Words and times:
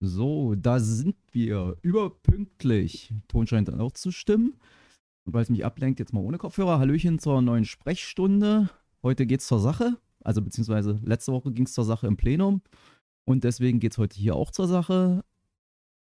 So, 0.00 0.54
da 0.54 0.78
sind 0.78 1.16
wir. 1.32 1.76
Überpünktlich. 1.82 3.12
Ton 3.26 3.46
scheint 3.46 3.68
dann 3.68 3.80
auch 3.80 3.92
zu 3.92 4.12
stimmen. 4.12 4.54
Und 5.24 5.34
weil 5.34 5.42
es 5.42 5.50
mich 5.50 5.64
ablenkt, 5.64 5.98
jetzt 5.98 6.12
mal 6.12 6.20
ohne 6.20 6.38
Kopfhörer. 6.38 6.78
Hallöchen 6.78 7.18
zur 7.18 7.42
neuen 7.42 7.64
Sprechstunde. 7.64 8.70
Heute 9.02 9.26
geht's 9.26 9.48
zur 9.48 9.58
Sache. 9.58 9.96
Also 10.22 10.40
beziehungsweise 10.40 11.00
letzte 11.04 11.32
Woche 11.32 11.52
ging 11.52 11.66
es 11.66 11.72
zur 11.72 11.84
Sache 11.84 12.06
im 12.06 12.16
Plenum. 12.16 12.62
Und 13.24 13.44
deswegen 13.44 13.80
geht 13.80 13.92
es 13.92 13.98
heute 13.98 14.18
hier 14.18 14.36
auch 14.36 14.52
zur 14.52 14.68
Sache. 14.68 15.24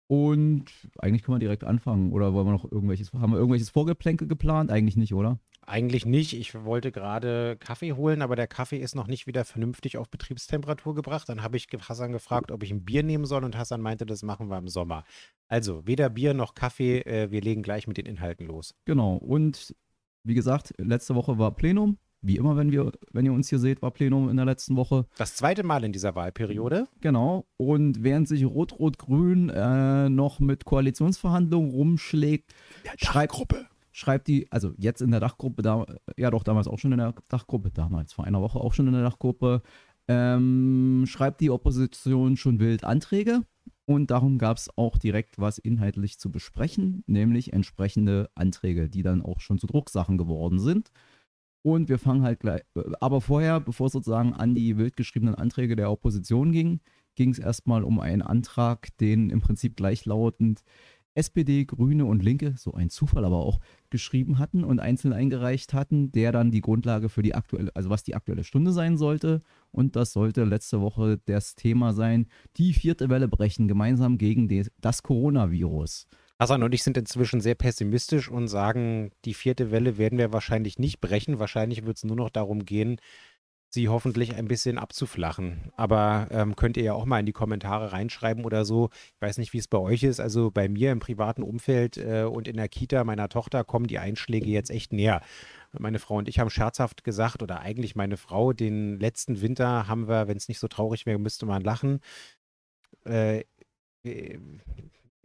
Und 0.07 0.65
eigentlich 0.99 1.23
können 1.23 1.35
wir 1.35 1.39
direkt 1.39 1.63
anfangen. 1.63 2.11
Oder 2.11 2.33
wollen 2.33 2.47
wir 2.47 2.51
noch 2.51 2.69
irgendwelches, 2.69 3.13
haben 3.13 3.31
wir 3.31 3.37
irgendwelches 3.37 3.69
Vorgeplänkel 3.69 4.27
geplant? 4.27 4.71
Eigentlich 4.71 4.97
nicht, 4.97 5.13
oder? 5.13 5.39
Eigentlich 5.67 6.05
nicht. 6.05 6.33
Ich 6.33 6.53
wollte 6.63 6.91
gerade 6.91 7.57
Kaffee 7.57 7.93
holen, 7.93 8.21
aber 8.21 8.35
der 8.35 8.47
Kaffee 8.47 8.77
ist 8.77 8.95
noch 8.95 9.07
nicht 9.07 9.25
wieder 9.25 9.45
vernünftig 9.45 9.97
auf 9.97 10.09
Betriebstemperatur 10.09 10.93
gebracht. 10.93 11.27
Dann 11.27 11.41
habe 11.41 11.57
ich 11.57 11.67
Hassan 11.67 12.11
gefragt, 12.11 12.51
ob 12.51 12.61
ich 12.63 12.71
ein 12.71 12.85
Bier 12.85 13.03
nehmen 13.03 13.25
soll 13.25 13.43
und 13.43 13.57
Hassan 13.57 13.81
meinte, 13.81 14.05
das 14.05 14.21
machen 14.21 14.49
wir 14.49 14.57
im 14.57 14.67
Sommer. 14.67 15.03
Also 15.47 15.85
weder 15.87 16.09
Bier 16.09 16.33
noch 16.33 16.53
Kaffee. 16.53 16.99
Äh, 16.99 17.31
wir 17.31 17.41
legen 17.41 17.63
gleich 17.63 17.87
mit 17.87 17.97
den 17.97 18.05
Inhalten 18.05 18.45
los. 18.47 18.75
Genau. 18.85 19.15
Und 19.15 19.75
wie 20.23 20.35
gesagt, 20.35 20.73
letzte 20.77 21.15
Woche 21.15 21.37
war 21.37 21.51
Plenum. 21.55 21.97
Wie 22.21 22.37
immer, 22.37 22.57
wenn, 22.57 22.71
wir, 22.71 22.91
wenn 23.11 23.25
ihr 23.25 23.33
uns 23.33 23.49
hier 23.49 23.59
seht, 23.59 23.83
war 23.83 23.91
Plenum 23.91 24.29
in 24.29 24.37
der 24.37 24.45
letzten 24.45 24.75
Woche. 24.75 25.05
Das 25.17 25.35
zweite 25.35 25.61
Mal 25.61 25.83
in 25.83 25.91
dieser 25.91 26.15
Wahlperiode. 26.15 26.87
Genau. 26.99 27.45
Und 27.57 28.03
während 28.03 28.27
sich 28.27 28.43
Rot-Rot-Grün 28.45 29.49
äh, 29.49 30.09
noch 30.09 30.39
mit 30.39 30.65
Koalitionsverhandlungen 30.65 31.69
rumschlägt, 31.69 32.55
schreibt, 32.97 33.33
schreibt 33.95 34.27
die, 34.27 34.51
also 34.51 34.73
jetzt 34.77 35.01
in 35.01 35.11
der 35.11 35.21
Dachgruppe, 35.21 35.61
da, 35.61 35.85
ja 36.17 36.29
doch 36.29 36.43
damals 36.43 36.67
auch 36.67 36.79
schon 36.79 36.91
in 36.91 36.97
der 36.97 37.15
Dachgruppe, 37.29 37.71
damals 37.71 38.11
vor 38.11 38.25
einer 38.25 38.41
Woche 38.41 38.59
auch 38.59 38.73
schon 38.73 38.87
in 38.87 38.93
der 38.93 39.03
Dachgruppe, 39.03 39.61
ähm, 40.09 41.05
schreibt 41.07 41.39
die 41.39 41.49
Opposition 41.49 42.35
schon 42.35 42.59
wild 42.59 42.83
Anträge. 42.83 43.43
Und 43.85 44.11
darum 44.11 44.37
gab 44.37 44.57
es 44.57 44.69
auch 44.77 44.97
direkt 44.97 45.39
was 45.39 45.59
inhaltlich 45.59 46.19
zu 46.19 46.29
besprechen, 46.29 47.03
nämlich 47.07 47.53
entsprechende 47.53 48.29
Anträge, 48.35 48.89
die 48.89 49.01
dann 49.01 49.21
auch 49.21 49.39
schon 49.39 49.59
zu 49.59 49.67
Drucksachen 49.67 50.17
geworden 50.17 50.59
sind. 50.59 50.91
Und 51.63 51.87
wir 51.87 51.97
fangen 51.97 52.23
halt 52.23 52.41
gleich, 52.41 52.63
aber 52.99 53.21
vorher, 53.21 53.61
bevor 53.61 53.87
es 53.87 53.93
sozusagen 53.93 54.33
an 54.33 54.55
die 54.55 54.77
wild 54.77 54.97
geschriebenen 54.97 55.35
Anträge 55.35 55.77
der 55.77 55.89
Opposition 55.89 56.51
ging, 56.51 56.81
ging 57.15 57.29
es 57.29 57.39
erstmal 57.39 57.83
um 57.83 57.99
einen 58.01 58.21
Antrag, 58.21 58.89
den 58.97 59.29
im 59.29 59.39
Prinzip 59.39 59.77
gleichlautend 59.77 60.63
SPD, 61.15 61.65
Grüne 61.65 62.05
und 62.05 62.23
Linke, 62.23 62.53
so 62.57 62.73
ein 62.73 62.89
Zufall 62.89 63.25
aber 63.25 63.37
auch, 63.37 63.59
geschrieben 63.89 64.37
hatten 64.37 64.63
und 64.63 64.79
einzeln 64.79 65.13
eingereicht 65.13 65.73
hatten, 65.73 66.11
der 66.11 66.31
dann 66.31 66.51
die 66.51 66.61
Grundlage 66.61 67.09
für 67.09 67.23
die 67.23 67.33
aktuelle, 67.33 67.71
also 67.73 67.89
was 67.89 68.03
die 68.03 68.15
aktuelle 68.15 68.43
Stunde 68.43 68.71
sein 68.71 68.97
sollte. 68.97 69.41
Und 69.71 69.95
das 69.95 70.13
sollte 70.13 70.43
letzte 70.43 70.81
Woche 70.81 71.19
das 71.25 71.55
Thema 71.55 71.93
sein, 71.93 72.27
die 72.57 72.73
vierte 72.73 73.09
Welle 73.09 73.27
brechen, 73.27 73.67
gemeinsam 73.67 74.17
gegen 74.17 74.69
das 74.81 75.03
Coronavirus. 75.03 76.07
Hassan 76.37 76.63
und 76.63 76.73
ich 76.73 76.83
sind 76.83 76.97
inzwischen 76.97 77.39
sehr 77.39 77.55
pessimistisch 77.55 78.29
und 78.29 78.49
sagen, 78.49 79.11
die 79.23 79.33
vierte 79.33 79.71
Welle 79.71 79.97
werden 79.97 80.17
wir 80.17 80.33
wahrscheinlich 80.33 80.77
nicht 80.79 80.99
brechen. 80.99 81.39
Wahrscheinlich 81.39 81.85
wird 81.85 81.95
es 81.95 82.03
nur 82.03 82.17
noch 82.17 82.29
darum 82.29 82.65
gehen, 82.65 82.97
sie 83.69 83.89
hoffentlich 83.89 84.35
ein 84.35 84.47
bisschen 84.47 84.77
abzuflachen. 84.77 85.71
Aber 85.75 86.27
ähm, 86.31 86.55
könnt 86.55 86.77
ihr 86.77 86.83
ja 86.83 86.93
auch 86.93 87.05
mal 87.05 87.19
in 87.19 87.25
die 87.25 87.33
Kommentare 87.33 87.91
reinschreiben 87.91 88.45
oder 88.45 88.65
so. 88.65 88.89
Ich 89.15 89.21
weiß 89.21 89.37
nicht, 89.37 89.53
wie 89.53 89.57
es 89.57 89.67
bei 89.67 89.77
euch 89.77 90.03
ist. 90.03 90.19
Also 90.19 90.49
bei 90.51 90.69
mir 90.69 90.91
im 90.91 90.99
privaten 90.99 91.43
Umfeld 91.43 91.97
äh, 91.97 92.23
und 92.23 92.47
in 92.47 92.57
der 92.57 92.69
Kita 92.69 93.03
meiner 93.03 93.29
Tochter 93.29 93.63
kommen 93.63 93.87
die 93.87 93.99
Einschläge 93.99 94.49
jetzt 94.49 94.71
echt 94.71 94.93
näher. 94.93 95.21
Meine 95.77 95.99
Frau 95.99 96.15
und 96.15 96.29
ich 96.29 96.39
haben 96.39 96.49
scherzhaft 96.49 97.03
gesagt, 97.03 97.43
oder 97.43 97.59
eigentlich 97.59 97.95
meine 97.95 98.17
Frau, 98.17 98.53
den 98.53 98.99
letzten 98.99 99.41
Winter 99.41 99.87
haben 99.87 100.07
wir, 100.07 100.27
wenn 100.27 100.37
es 100.37 100.47
nicht 100.47 100.59
so 100.59 100.67
traurig 100.67 101.05
wäre, 101.05 101.19
müsste 101.19 101.45
man 101.45 101.61
lachen. 101.61 101.99
Äh, 103.03 103.43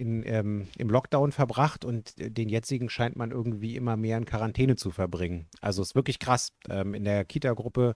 in, 0.00 0.22
ähm, 0.24 0.66
im 0.78 0.88
Lockdown 0.88 1.30
verbracht 1.30 1.84
und 1.84 2.14
den 2.16 2.48
jetzigen 2.48 2.88
scheint 2.88 3.16
man 3.16 3.32
irgendwie 3.32 3.76
immer 3.76 3.98
mehr 3.98 4.16
in 4.16 4.24
Quarantäne 4.24 4.76
zu 4.76 4.90
verbringen. 4.90 5.46
Also 5.60 5.82
ist 5.82 5.94
wirklich 5.94 6.18
krass. 6.18 6.52
Ähm, 6.70 6.94
in 6.94 7.04
der 7.04 7.26
Kita-Gruppe, 7.26 7.94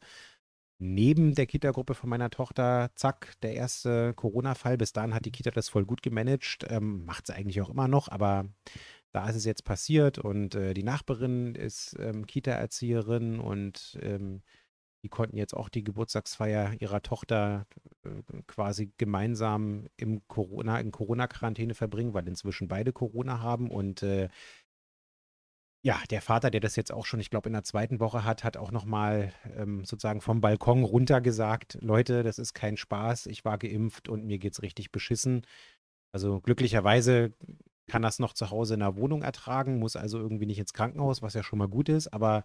neben 0.79 1.35
der 1.35 1.47
Kita-Gruppe 1.47 1.95
von 1.95 2.11
meiner 2.11 2.31
Tochter, 2.31 2.91
zack, 2.95 3.35
der 3.43 3.55
erste 3.55 4.15
Corona-Fall. 4.15 4.77
Bis 4.77 4.93
dahin 4.93 5.15
hat 5.15 5.25
die 5.25 5.33
Kita 5.33 5.51
das 5.51 5.69
voll 5.69 5.85
gut 5.85 6.03
gemanagt, 6.03 6.67
ähm, 6.69 7.05
macht 7.05 7.29
es 7.29 7.35
eigentlich 7.35 7.61
auch 7.63 7.71
immer 7.71 7.89
noch, 7.89 8.09
aber 8.09 8.47
da 9.13 9.29
ist 9.29 9.37
es 9.37 9.45
jetzt 9.45 9.65
passiert 9.65 10.19
und 10.19 10.55
äh, 10.57 10.75
die 10.75 10.83
Nachbarin 10.83 11.55
ist 11.55 11.97
ähm, 12.01 12.27
Kita-Erzieherin 12.27 13.39
und 13.39 13.99
ähm, 14.03 14.43
die 15.05 15.11
konnten 15.11 15.37
jetzt 15.37 15.55
auch 15.55 15.69
die 15.69 15.85
Geburtstagsfeier 15.85 16.81
ihrer 16.81 17.03
Tochter 17.03 17.67
äh, 18.05 18.43
quasi 18.47 18.91
gemeinsam 18.97 19.87
im 19.99 20.27
Corona, 20.29 20.81
in 20.81 20.93
Corona-Quarantäne 20.93 21.75
verbringen, 21.75 22.15
weil 22.15 22.27
inzwischen 22.27 22.69
beide 22.69 22.95
Corona 22.95 23.41
haben. 23.41 23.71
Und 23.71 24.03
äh, 24.03 24.31
ja, 25.85 26.01
der 26.11 26.23
Vater, 26.23 26.51
der 26.51 26.63
das 26.63 26.77
jetzt 26.77 26.93
auch 26.93 27.05
schon, 27.05 27.21
ich 27.21 27.29
glaube, 27.29 27.51
in 27.51 27.53
der 27.53 27.63
zweiten 27.63 28.01
Woche 28.01 28.25
hat, 28.25 28.43
hat 28.43 28.57
auch 28.57 28.73
nochmal 28.73 29.35
ähm, 29.55 29.85
sozusagen 29.85 30.23
vom 30.23 30.41
Balkon 30.41 30.83
runter 30.83 31.21
gesagt, 31.21 31.77
Leute, 31.83 32.23
das 32.23 32.39
ist 32.39 32.55
kein 32.55 32.79
Spaß, 32.79 33.27
ich 33.27 33.45
war 33.45 33.59
geimpft 33.59 34.09
und 34.09 34.25
mir 34.25 34.39
geht 34.39 34.55
es 34.55 34.63
richtig 34.63 34.93
beschissen. 34.93 35.43
Also 36.11 36.41
glücklicherweise 36.41 37.35
kann 37.87 38.01
das 38.01 38.19
noch 38.19 38.33
zu 38.33 38.51
Hause 38.51 38.75
in 38.75 38.81
der 38.81 38.97
Wohnung 38.97 39.23
ertragen, 39.23 39.79
muss 39.79 39.95
also 39.95 40.19
irgendwie 40.19 40.47
nicht 40.47 40.59
ins 40.59 40.73
Krankenhaus, 40.73 41.21
was 41.21 41.35
ja 41.35 41.43
schon 41.43 41.59
mal 41.59 41.69
gut 41.69 41.91
ist, 41.91 42.09
aber 42.15 42.45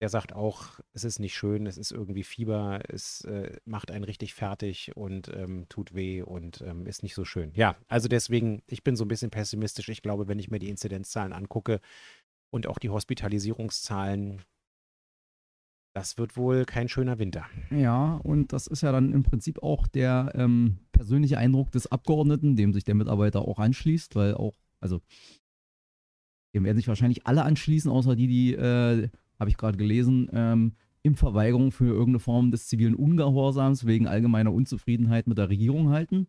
der 0.00 0.08
sagt 0.08 0.32
auch, 0.32 0.80
es 0.94 1.04
ist 1.04 1.20
nicht 1.20 1.36
schön, 1.36 1.64
es 1.64 1.78
ist 1.78 1.92
irgendwie 1.92 2.24
Fieber, 2.24 2.80
es 2.88 3.24
äh, 3.24 3.56
macht 3.64 3.92
einen 3.92 4.02
richtig 4.02 4.34
fertig 4.34 4.96
und 4.96 5.28
ähm, 5.28 5.66
tut 5.68 5.94
weh 5.94 6.22
und 6.22 6.60
ähm, 6.62 6.88
ist 6.88 7.04
nicht 7.04 7.14
so 7.14 7.24
schön. 7.24 7.52
Ja, 7.54 7.76
also 7.86 8.08
deswegen, 8.08 8.64
ich 8.66 8.82
bin 8.82 8.96
so 8.96 9.04
ein 9.04 9.08
bisschen 9.08 9.30
pessimistisch. 9.30 9.88
Ich 9.90 10.02
glaube, 10.02 10.26
wenn 10.26 10.40
ich 10.40 10.50
mir 10.50 10.58
die 10.58 10.70
Inzidenzzahlen 10.70 11.32
angucke 11.32 11.80
und 12.52 12.66
auch 12.66 12.78
die 12.78 12.90
Hospitalisierungszahlen, 12.90 14.42
das 15.94 16.18
wird 16.18 16.36
wohl 16.36 16.64
kein 16.64 16.88
schöner 16.88 17.18
Winter. 17.18 17.46
Ja, 17.70 18.16
und 18.22 18.52
das 18.52 18.66
ist 18.66 18.82
ja 18.82 18.92
dann 18.92 19.12
im 19.12 19.22
Prinzip 19.22 19.62
auch 19.62 19.86
der 19.86 20.32
ähm, 20.34 20.78
persönliche 20.92 21.38
Eindruck 21.38 21.70
des 21.72 21.90
Abgeordneten, 21.90 22.56
dem 22.56 22.72
sich 22.72 22.84
der 22.84 22.94
Mitarbeiter 22.94 23.42
auch 23.42 23.58
anschließt, 23.58 24.14
weil 24.14 24.34
auch, 24.34 24.54
also, 24.80 25.00
dem 26.54 26.64
werden 26.64 26.76
sich 26.76 26.88
wahrscheinlich 26.88 27.26
alle 27.26 27.42
anschließen, 27.44 27.90
außer 27.90 28.14
die, 28.14 28.26
die 28.26 28.54
äh, 28.54 29.08
habe 29.38 29.50
ich 29.50 29.56
gerade 29.56 29.78
gelesen, 29.78 30.28
ähm, 30.32 30.76
in 31.02 31.16
Verweigerung 31.16 31.72
für 31.72 31.88
irgendeine 31.88 32.20
Form 32.20 32.50
des 32.50 32.68
zivilen 32.68 32.94
Ungehorsams 32.94 33.86
wegen 33.86 34.06
allgemeiner 34.06 34.52
Unzufriedenheit 34.52 35.26
mit 35.26 35.38
der 35.38 35.48
Regierung 35.48 35.88
halten. 35.88 36.28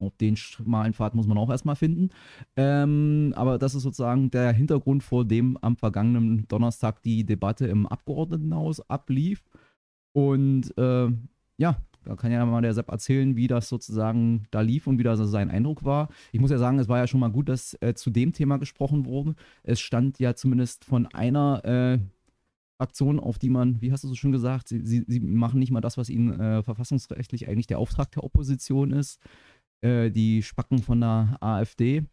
Auch 0.00 0.12
den 0.20 0.36
schmalen 0.36 0.94
Pfad 0.94 1.14
muss 1.14 1.26
man 1.26 1.38
auch 1.38 1.50
erstmal 1.50 1.76
finden. 1.76 2.10
Ähm, 2.56 3.32
aber 3.36 3.58
das 3.58 3.74
ist 3.74 3.82
sozusagen 3.82 4.30
der 4.30 4.52
Hintergrund, 4.52 5.02
vor 5.02 5.24
dem 5.24 5.56
am 5.58 5.76
vergangenen 5.76 6.48
Donnerstag 6.48 7.02
die 7.02 7.24
Debatte 7.24 7.66
im 7.66 7.86
Abgeordnetenhaus 7.86 8.80
ablief. 8.88 9.44
Und 10.12 10.76
äh, 10.76 11.08
ja, 11.58 11.76
da 12.04 12.16
kann 12.16 12.32
ja 12.32 12.44
mal 12.46 12.62
der 12.62 12.74
Sepp 12.74 12.90
erzählen, 12.90 13.36
wie 13.36 13.46
das 13.46 13.68
sozusagen 13.68 14.46
da 14.50 14.62
lief 14.62 14.86
und 14.86 14.98
wie 14.98 15.02
das 15.02 15.18
sein 15.18 15.50
Eindruck 15.50 15.84
war. 15.84 16.08
Ich 16.32 16.40
muss 16.40 16.50
ja 16.50 16.58
sagen, 16.58 16.78
es 16.78 16.88
war 16.88 16.98
ja 16.98 17.06
schon 17.06 17.20
mal 17.20 17.30
gut, 17.30 17.48
dass 17.48 17.76
äh, 17.82 17.94
zu 17.94 18.10
dem 18.10 18.32
Thema 18.32 18.56
gesprochen 18.56 19.04
wurde. 19.04 19.34
Es 19.62 19.80
stand 19.80 20.18
ja 20.18 20.34
zumindest 20.34 20.84
von 20.84 21.06
einer 21.08 21.64
äh, 21.64 21.98
Aktionen, 22.78 23.20
auf 23.20 23.38
die 23.38 23.50
man, 23.50 23.80
wie 23.82 23.92
hast 23.92 24.04
du 24.04 24.08
so 24.08 24.14
schön 24.14 24.32
gesagt, 24.32 24.68
sie, 24.68 24.80
sie, 24.84 25.04
sie 25.06 25.20
machen 25.20 25.58
nicht 25.58 25.70
mal 25.70 25.82
das, 25.82 25.98
was 25.98 26.08
ihnen 26.08 26.40
äh, 26.40 26.62
verfassungsrechtlich 26.62 27.46
eigentlich 27.48 27.66
der 27.66 27.78
Auftrag 27.78 28.10
der 28.12 28.24
Opposition 28.24 28.92
ist. 28.92 29.20
Äh, 29.82 30.10
die 30.10 30.42
Spacken 30.42 30.82
von 30.82 31.00
der 31.00 31.38
AfD, 31.40 32.04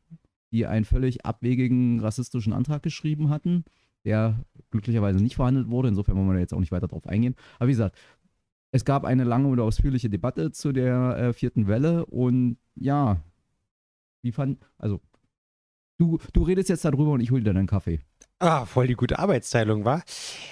die 0.51 0.66
einen 0.66 0.85
völlig 0.85 1.25
abwegigen 1.25 2.00
rassistischen 2.00 2.53
Antrag 2.53 2.83
geschrieben 2.83 3.29
hatten, 3.29 3.66
der 4.05 4.45
glücklicherweise 4.72 5.22
nicht 5.22 5.35
verhandelt 5.35 5.69
wurde. 5.69 5.89
Insofern 5.89 6.16
wollen 6.16 6.28
wir 6.28 6.33
da 6.33 6.39
jetzt 6.39 6.53
auch 6.53 6.59
nicht 6.59 6.72
weiter 6.72 6.88
drauf 6.88 7.07
eingehen. 7.07 7.35
Aber 7.59 7.67
wie 7.67 7.73
gesagt, 7.73 7.97
es 8.72 8.85
gab 8.85 9.05
eine 9.05 9.23
lange 9.23 9.47
und 9.47 9.59
ausführliche 9.59 10.09
Debatte 10.09 10.51
zu 10.51 10.72
der 10.72 11.17
äh, 11.17 11.33
vierten 11.33 11.67
Welle 11.67 12.05
und 12.05 12.57
ja, 12.75 13.22
wie 14.22 14.31
fand, 14.31 14.59
also 14.78 15.02
du, 15.97 16.20
du 16.34 16.43
redest 16.43 16.70
jetzt 16.70 16.85
darüber 16.85 17.11
und 17.11 17.22
ich 17.22 17.31
hole 17.31 17.43
dir 17.43 17.53
deinen 17.53 17.67
Kaffee. 17.67 17.99
Ah, 18.40 18.66
voll 18.66 18.85
die 18.85 18.93
gute 18.93 19.17
Arbeitsteilung, 19.17 19.84
war. 19.84 20.03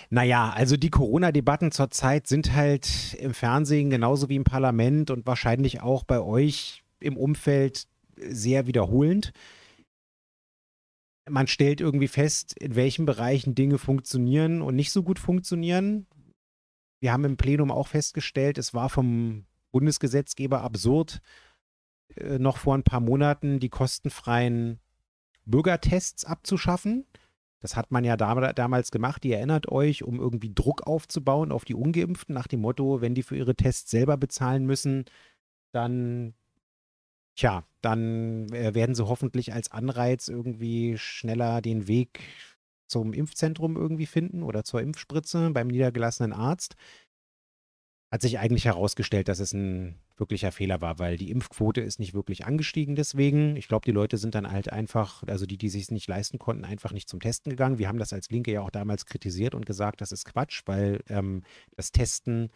Naja, 0.10 0.50
also 0.50 0.76
die 0.76 0.90
Corona-Debatten 0.90 1.72
zurzeit 1.72 2.26
sind 2.26 2.56
halt 2.56 3.16
im 3.20 3.34
Fernsehen 3.34 3.92
genauso 3.92 4.28
wie 4.28 4.38
im 4.38 4.44
Parlament 4.44 5.12
und 5.12 5.28
wahrscheinlich 5.28 5.82
auch 5.82 6.04
bei 6.04 6.20
euch 6.20 6.85
im 7.06 7.18
Umfeld 7.18 7.88
sehr 8.18 8.68
wiederholend. 8.68 9.32
Man 11.30 11.48
stellt 11.48 11.82
irgendwie 11.82 12.08
fest, 12.08 12.56
in 12.60 12.76
welchen 12.76 13.06
Bereichen 13.06 13.56
Dinge 13.56 13.78
funktionieren 13.78 14.62
und 14.62 14.76
nicht 14.76 14.92
so 14.92 15.04
gut 15.04 15.20
funktionieren. 15.20 16.08
Wir 17.02 17.12
haben 17.12 17.26
im 17.26 17.38
Plenum 17.38 17.72
auch 17.72 17.88
festgestellt, 17.88 18.58
es 18.58 18.74
war 18.74 18.90
vom 18.90 19.46
Bundesgesetzgeber 19.72 20.62
absurd, 20.62 21.22
äh, 22.16 22.40
noch 22.40 22.58
vor 22.58 22.76
ein 22.76 22.84
paar 22.84 23.02
Monaten 23.02 23.60
die 23.60 23.70
kostenfreien 23.70 24.80
Bürgertests 25.46 26.26
abzuschaffen. 26.26 27.06
Das 27.60 27.76
hat 27.76 27.92
man 27.92 28.04
ja 28.04 28.16
damals 28.16 28.92
gemacht, 28.92 29.26
ihr 29.26 29.38
erinnert 29.38 29.70
euch, 29.70 30.04
um 30.04 30.20
irgendwie 30.20 30.54
Druck 30.54 30.86
aufzubauen 30.86 31.52
auf 31.52 31.66
die 31.66 31.74
Ungeimpften, 31.74 32.36
nach 32.36 32.48
dem 32.48 32.62
Motto, 32.62 33.02
wenn 33.02 33.16
die 33.16 33.24
für 33.24 33.36
ihre 33.36 33.56
Tests 33.56 33.90
selber 33.90 34.18
bezahlen 34.18 34.66
müssen, 34.66 35.06
dann 35.74 36.36
Tja, 37.36 37.66
dann 37.82 38.48
äh, 38.54 38.74
werden 38.74 38.96
sie 38.96 39.06
hoffentlich 39.06 39.54
als 39.54 39.72
Anreiz 39.72 40.28
irgendwie 40.28 40.98
schneller 40.98 41.62
den 41.62 41.88
Weg 41.88 42.22
zum 42.88 43.14
Impfzentrum 43.14 43.76
irgendwie 43.76 44.06
finden 44.06 44.44
oder 44.44 44.64
zur 44.64 44.82
Impfspritze 44.82 45.50
beim 45.52 45.68
niedergelassenen 45.68 46.34
Arzt. 46.34 46.76
Hat 48.12 48.22
sich 48.22 48.40
eigentlich 48.40 48.66
herausgestellt, 48.66 49.28
dass 49.28 49.40
es 49.40 49.52
ein 49.52 50.00
wirklicher 50.16 50.54
Fehler 50.54 50.80
war, 50.80 51.00
weil 51.00 51.18
die 51.18 51.32
Impfquote 51.32 51.82
ist 51.82 52.00
nicht 52.00 52.14
wirklich 52.14 52.46
angestiegen 52.46 52.96
deswegen. 52.96 53.58
Ich 53.58 53.68
glaube, 53.68 53.84
die 53.84 53.92
Leute 53.92 54.18
sind 54.18 54.36
dann 54.36 54.50
halt 54.50 54.72
einfach, 54.72 55.24
also 55.28 55.46
die, 55.46 55.58
die 55.58 55.68
sich 55.68 55.92
nicht 55.92 56.08
leisten 56.08 56.40
konnten, 56.40 56.64
einfach 56.64 56.94
nicht 56.94 57.10
zum 57.10 57.20
Testen 57.20 57.50
gegangen. 57.50 57.80
Wir 57.80 57.90
haben 57.90 58.00
das 58.00 58.14
als 58.14 58.30
Linke 58.30 58.54
ja 58.54 58.62
auch 58.62 58.70
damals 58.70 59.06
kritisiert 59.06 59.56
und 59.56 59.66
gesagt, 59.66 60.00
das 60.00 60.14
ist 60.14 60.24
Quatsch, 60.24 60.62
weil 60.66 61.04
ähm, 61.10 61.44
das 61.76 61.92
Testen 61.92 62.52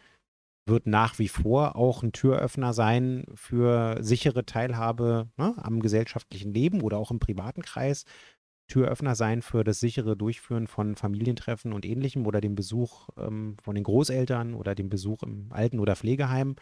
wird 0.66 0.86
nach 0.86 1.18
wie 1.18 1.28
vor 1.28 1.76
auch 1.76 2.02
ein 2.02 2.12
Türöffner 2.12 2.72
sein 2.72 3.24
für 3.34 3.98
sichere 4.02 4.44
Teilhabe 4.44 5.28
ne, 5.36 5.54
am 5.56 5.80
gesellschaftlichen 5.80 6.52
Leben 6.52 6.82
oder 6.82 6.98
auch 6.98 7.10
im 7.10 7.18
privaten 7.18 7.62
Kreis. 7.62 8.04
Türöffner 8.68 9.16
sein 9.16 9.42
für 9.42 9.64
das 9.64 9.80
sichere 9.80 10.16
Durchführen 10.16 10.68
von 10.68 10.94
Familientreffen 10.94 11.72
und 11.72 11.84
ähnlichem 11.84 12.26
oder 12.26 12.40
den 12.40 12.54
Besuch 12.54 13.08
ähm, 13.18 13.56
von 13.62 13.74
den 13.74 13.84
Großeltern 13.84 14.54
oder 14.54 14.74
den 14.74 14.88
Besuch 14.88 15.22
im 15.24 15.48
Alten- 15.50 15.80
oder 15.80 15.96
Pflegeheim. 15.96 16.54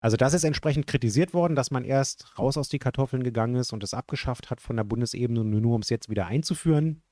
Also 0.00 0.16
das 0.16 0.34
ist 0.34 0.44
entsprechend 0.44 0.86
kritisiert 0.86 1.34
worden, 1.34 1.56
dass 1.56 1.70
man 1.70 1.84
erst 1.84 2.38
raus 2.38 2.56
aus 2.56 2.68
die 2.68 2.78
Kartoffeln 2.78 3.24
gegangen 3.24 3.56
ist 3.56 3.72
und 3.72 3.82
es 3.82 3.94
abgeschafft 3.94 4.50
hat 4.50 4.60
von 4.60 4.76
der 4.76 4.84
Bundesebene, 4.84 5.42
nur 5.42 5.74
um 5.74 5.80
es 5.80 5.88
jetzt 5.88 6.08
wieder 6.08 6.26
einzuführen. 6.26 7.02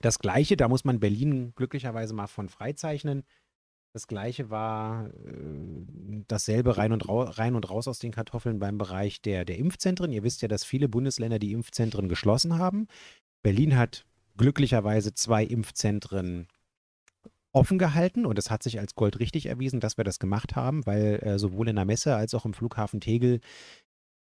Das 0.00 0.18
Gleiche, 0.18 0.56
da 0.56 0.68
muss 0.68 0.84
man 0.84 0.98
Berlin 1.00 1.52
glücklicherweise 1.54 2.14
mal 2.14 2.26
von 2.26 2.48
freizeichnen. 2.48 3.22
Das 3.94 4.06
gleiche 4.06 4.48
war 4.48 5.08
äh, 5.08 6.22
dasselbe 6.26 6.78
rein 6.78 6.92
und, 6.92 7.08
rein 7.08 7.54
und 7.54 7.68
raus 7.68 7.88
aus 7.88 7.98
den 7.98 8.12
Kartoffeln 8.12 8.58
beim 8.58 8.78
Bereich 8.78 9.20
der, 9.20 9.44
der 9.44 9.58
Impfzentren. 9.58 10.12
Ihr 10.12 10.22
wisst 10.22 10.40
ja, 10.40 10.48
dass 10.48 10.64
viele 10.64 10.88
Bundesländer 10.88 11.38
die 11.38 11.52
Impfzentren 11.52 12.08
geschlossen 12.08 12.58
haben. 12.58 12.88
Berlin 13.42 13.76
hat 13.76 14.06
glücklicherweise 14.38 15.12
zwei 15.12 15.44
Impfzentren 15.44 16.48
offen 17.52 17.78
gehalten 17.78 18.24
und 18.24 18.38
es 18.38 18.50
hat 18.50 18.62
sich 18.62 18.80
als 18.80 18.94
Gold 18.94 19.20
richtig 19.20 19.46
erwiesen, 19.46 19.78
dass 19.78 19.98
wir 19.98 20.04
das 20.04 20.18
gemacht 20.18 20.56
haben, 20.56 20.86
weil 20.86 21.20
äh, 21.22 21.38
sowohl 21.38 21.68
in 21.68 21.76
der 21.76 21.84
Messe 21.84 22.16
als 22.16 22.34
auch 22.34 22.46
im 22.46 22.54
Flughafen 22.54 23.00
Tegel 23.00 23.40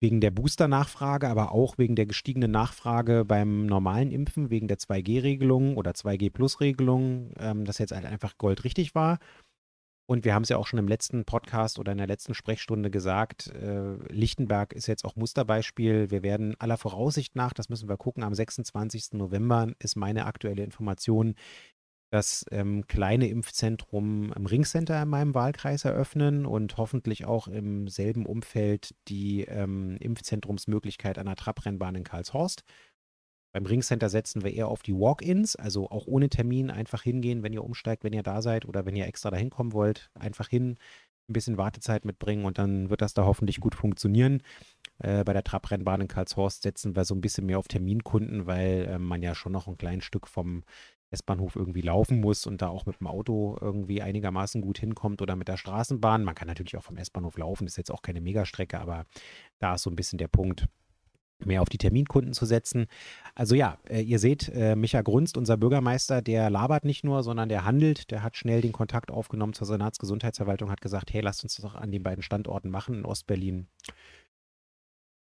wegen 0.00 0.20
der 0.20 0.32
Booster-Nachfrage, 0.32 1.28
aber 1.28 1.52
auch 1.52 1.78
wegen 1.78 1.96
der 1.96 2.06
gestiegenen 2.06 2.50
Nachfrage 2.50 3.24
beim 3.24 3.66
normalen 3.66 4.10
Impfen, 4.10 4.50
wegen 4.50 4.68
der 4.68 4.78
2G-Regelung 4.78 5.76
oder 5.76 5.92
2G-Plus-Regelung, 5.92 7.30
ähm, 7.38 7.64
das 7.64 7.78
jetzt 7.78 7.92
halt 7.92 8.04
einfach 8.04 8.36
goldrichtig 8.36 8.94
war. 8.94 9.18
Und 10.06 10.24
wir 10.24 10.34
haben 10.34 10.42
es 10.42 10.50
ja 10.50 10.58
auch 10.58 10.66
schon 10.66 10.78
im 10.78 10.88
letzten 10.88 11.24
Podcast 11.24 11.78
oder 11.78 11.92
in 11.92 11.98
der 11.98 12.06
letzten 12.06 12.34
Sprechstunde 12.34 12.90
gesagt, 12.90 13.48
äh, 13.48 13.94
Lichtenberg 14.12 14.74
ist 14.74 14.86
jetzt 14.86 15.04
auch 15.04 15.16
Musterbeispiel. 15.16 16.10
Wir 16.10 16.22
werden 16.22 16.54
aller 16.58 16.76
Voraussicht 16.76 17.36
nach, 17.36 17.54
das 17.54 17.70
müssen 17.70 17.88
wir 17.88 17.96
gucken, 17.96 18.22
am 18.22 18.34
26. 18.34 19.14
November 19.14 19.72
ist 19.78 19.96
meine 19.96 20.26
aktuelle 20.26 20.62
Information, 20.62 21.36
das 22.10 22.44
ähm, 22.52 22.86
kleine 22.86 23.28
Impfzentrum 23.28 24.32
im 24.34 24.46
Ringcenter 24.46 25.02
in 25.02 25.08
meinem 25.08 25.34
Wahlkreis 25.34 25.84
eröffnen 25.84 26.46
und 26.46 26.76
hoffentlich 26.76 27.24
auch 27.24 27.48
im 27.48 27.88
selben 27.88 28.24
Umfeld 28.26 28.94
die 29.08 29.42
ähm, 29.44 29.96
Impfzentrumsmöglichkeit 29.98 31.16
der 31.16 31.34
Trabrennbahn 31.34 31.96
in 31.96 32.04
Karlshorst. 32.04 32.62
Beim 33.54 33.66
Ringcenter 33.66 34.08
setzen 34.08 34.42
wir 34.42 34.52
eher 34.52 34.66
auf 34.66 34.82
die 34.82 34.94
Walk-ins, 34.94 35.54
also 35.54 35.88
auch 35.88 36.08
ohne 36.08 36.28
Termin 36.28 36.72
einfach 36.72 37.04
hingehen, 37.04 37.44
wenn 37.44 37.52
ihr 37.52 37.62
umsteigt, 37.62 38.02
wenn 38.02 38.12
ihr 38.12 38.24
da 38.24 38.42
seid 38.42 38.66
oder 38.66 38.84
wenn 38.84 38.96
ihr 38.96 39.06
extra 39.06 39.30
dahin 39.30 39.48
kommen 39.48 39.72
wollt, 39.72 40.10
einfach 40.14 40.48
hin, 40.48 40.76
ein 41.28 41.32
bisschen 41.32 41.56
Wartezeit 41.56 42.04
mitbringen 42.04 42.46
und 42.46 42.58
dann 42.58 42.90
wird 42.90 43.00
das 43.00 43.14
da 43.14 43.24
hoffentlich 43.24 43.60
gut 43.60 43.76
funktionieren. 43.76 44.42
Äh, 44.98 45.22
bei 45.22 45.32
der 45.32 45.44
Trabrennbahn 45.44 46.00
in 46.00 46.08
Karlshorst 46.08 46.62
setzen 46.62 46.96
wir 46.96 47.04
so 47.04 47.14
ein 47.14 47.20
bisschen 47.20 47.46
mehr 47.46 47.60
auf 47.60 47.68
Terminkunden, 47.68 48.48
weil 48.48 48.86
äh, 48.90 48.98
man 48.98 49.22
ja 49.22 49.36
schon 49.36 49.52
noch 49.52 49.68
ein 49.68 49.78
kleines 49.78 50.04
Stück 50.04 50.26
vom 50.26 50.64
S-Bahnhof 51.12 51.54
irgendwie 51.54 51.82
laufen 51.82 52.20
muss 52.20 52.46
und 52.46 52.60
da 52.60 52.66
auch 52.66 52.86
mit 52.86 52.98
dem 52.98 53.06
Auto 53.06 53.56
irgendwie 53.60 54.02
einigermaßen 54.02 54.62
gut 54.62 54.78
hinkommt 54.78 55.22
oder 55.22 55.36
mit 55.36 55.46
der 55.46 55.58
Straßenbahn. 55.58 56.24
Man 56.24 56.34
kann 56.34 56.48
natürlich 56.48 56.76
auch 56.76 56.82
vom 56.82 56.96
S-Bahnhof 56.96 57.38
laufen, 57.38 57.68
ist 57.68 57.76
jetzt 57.76 57.92
auch 57.92 58.02
keine 58.02 58.20
Megastrecke, 58.20 58.80
aber 58.80 59.06
da 59.60 59.76
ist 59.76 59.82
so 59.82 59.90
ein 59.90 59.96
bisschen 59.96 60.18
der 60.18 60.26
Punkt, 60.26 60.66
mehr 61.46 61.62
auf 61.62 61.68
die 61.68 61.78
Terminkunden 61.78 62.32
zu 62.32 62.46
setzen. 62.46 62.86
Also 63.34 63.54
ja, 63.54 63.78
äh, 63.88 64.00
ihr 64.00 64.18
seht, 64.18 64.48
äh, 64.54 64.76
Micha 64.76 65.02
Grunst, 65.02 65.36
unser 65.36 65.56
Bürgermeister, 65.56 66.22
der 66.22 66.50
labert 66.50 66.84
nicht 66.84 67.04
nur, 67.04 67.22
sondern 67.22 67.48
der 67.48 67.64
handelt. 67.64 68.10
Der 68.10 68.22
hat 68.22 68.36
schnell 68.36 68.60
den 68.60 68.72
Kontakt 68.72 69.10
aufgenommen 69.10 69.52
zur 69.52 69.66
Senatsgesundheitsverwaltung, 69.66 70.70
hat 70.70 70.80
gesagt, 70.80 71.12
hey, 71.12 71.20
lasst 71.20 71.42
uns 71.42 71.56
das 71.56 71.62
doch 71.62 71.74
an 71.74 71.90
den 71.90 72.02
beiden 72.02 72.22
Standorten 72.22 72.70
machen 72.70 72.94
in 72.96 73.04
Ostberlin. 73.04 73.68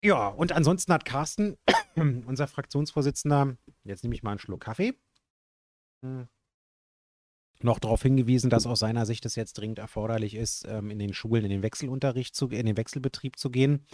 Ja, 0.05 0.29
und 0.29 0.53
ansonsten 0.53 0.93
hat 0.93 1.05
Carsten, 1.05 1.57
unser 2.27 2.49
Fraktionsvorsitzender, 2.49 3.57
jetzt 3.85 4.03
nehme 4.03 4.15
ich 4.15 4.25
mal 4.25 4.31
einen 4.31 4.41
Schluck 4.41 4.63
Kaffee, 4.63 4.95
hm. 6.05 6.27
noch 7.61 7.79
darauf 7.79 8.03
hingewiesen, 8.03 8.51
dass 8.51 8.67
aus 8.67 8.81
seiner 8.81 9.07
Sicht 9.07 9.25
es 9.27 9.37
jetzt 9.37 9.55
dringend 9.55 9.79
erforderlich 9.79 10.35
ist, 10.35 10.67
ähm, 10.69 10.91
in 10.91 10.99
den 10.99 11.15
Schulen 11.15 11.45
in 11.45 11.51
den 11.51 11.63
Wechselunterricht 11.63 12.35
zu, 12.35 12.49
in 12.49 12.67
den 12.67 12.77
Wechselbetrieb 12.77 13.39
zu 13.39 13.51
gehen. 13.51 13.87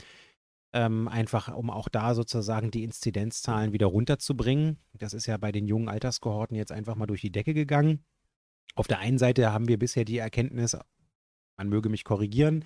Ähm, 0.75 1.09
einfach 1.09 1.55
um 1.55 1.71
auch 1.71 1.89
da 1.89 2.15
sozusagen 2.15 2.71
die 2.71 2.85
Inzidenzzahlen 2.85 3.73
wieder 3.73 3.87
runterzubringen. 3.87 4.79
Das 4.93 5.15
ist 5.15 5.27
ja 5.27 5.39
bei 5.39 5.51
den 5.51 5.67
jungen 5.67 5.89
Alterskohorten 5.89 6.57
jetzt 6.57 6.73
einfach 6.73 6.95
mal 6.95 7.07
durch 7.07 7.23
die 7.23 7.33
Decke 7.33 7.55
gegangen. 7.55 8.05
Auf 8.75 8.87
der 8.87 8.99
einen 8.99 9.19
Seite 9.19 9.51
haben 9.51 9.67
wir 9.67 9.79
bisher 9.79 10.05
die 10.05 10.19
Erkenntnis, 10.19 10.77
man 11.57 11.69
möge 11.69 11.89
mich 11.89 12.05
korrigieren, 12.05 12.65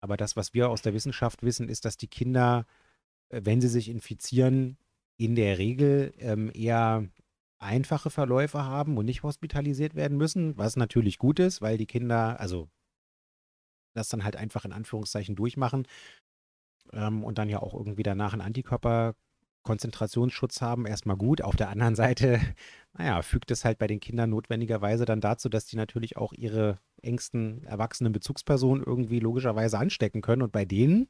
aber 0.00 0.16
das, 0.16 0.36
was 0.36 0.54
wir 0.54 0.70
aus 0.70 0.82
der 0.82 0.94
Wissenschaft 0.94 1.42
wissen, 1.42 1.68
ist, 1.68 1.84
dass 1.84 1.96
die 1.96 2.08
Kinder, 2.08 2.66
äh, 3.30 3.40
wenn 3.44 3.60
sie 3.60 3.68
sich 3.68 3.88
infizieren, 3.88 4.78
in 5.18 5.34
der 5.34 5.58
Regel 5.58 6.14
ähm, 6.18 6.50
eher 6.54 7.06
einfache 7.58 8.08
Verläufe 8.10 8.64
haben 8.64 8.96
und 8.96 9.04
nicht 9.04 9.22
hospitalisiert 9.22 9.94
werden 9.94 10.16
müssen, 10.16 10.56
was 10.56 10.76
natürlich 10.76 11.18
gut 11.18 11.38
ist, 11.38 11.60
weil 11.60 11.76
die 11.76 11.86
Kinder, 11.86 12.40
also 12.40 12.70
das 13.94 14.08
dann 14.08 14.24
halt 14.24 14.36
einfach 14.36 14.64
in 14.64 14.72
Anführungszeichen 14.72 15.36
durchmachen 15.36 15.86
ähm, 16.92 17.24
und 17.24 17.38
dann 17.38 17.48
ja 17.48 17.60
auch 17.60 17.74
irgendwie 17.74 18.02
danach 18.02 18.32
einen 18.32 18.42
Antikörperkonzentrationsschutz 18.42 20.60
haben, 20.60 20.86
erstmal 20.86 21.16
gut. 21.16 21.42
Auf 21.42 21.56
der 21.56 21.70
anderen 21.70 21.94
Seite, 21.94 22.40
naja, 22.98 23.22
fügt 23.22 23.50
es 23.50 23.64
halt 23.64 23.78
bei 23.78 23.86
den 23.86 24.00
Kindern 24.00 24.30
notwendigerweise 24.30 25.04
dann 25.04 25.20
dazu, 25.20 25.48
dass 25.48 25.66
die 25.66 25.76
natürlich 25.76 26.16
auch 26.16 26.32
ihre 26.32 26.78
engsten 27.02 27.64
erwachsenen 27.64 28.12
Bezugspersonen 28.12 28.84
irgendwie 28.84 29.20
logischerweise 29.20 29.78
anstecken 29.78 30.22
können. 30.22 30.42
Und 30.42 30.52
bei 30.52 30.64
denen 30.64 31.08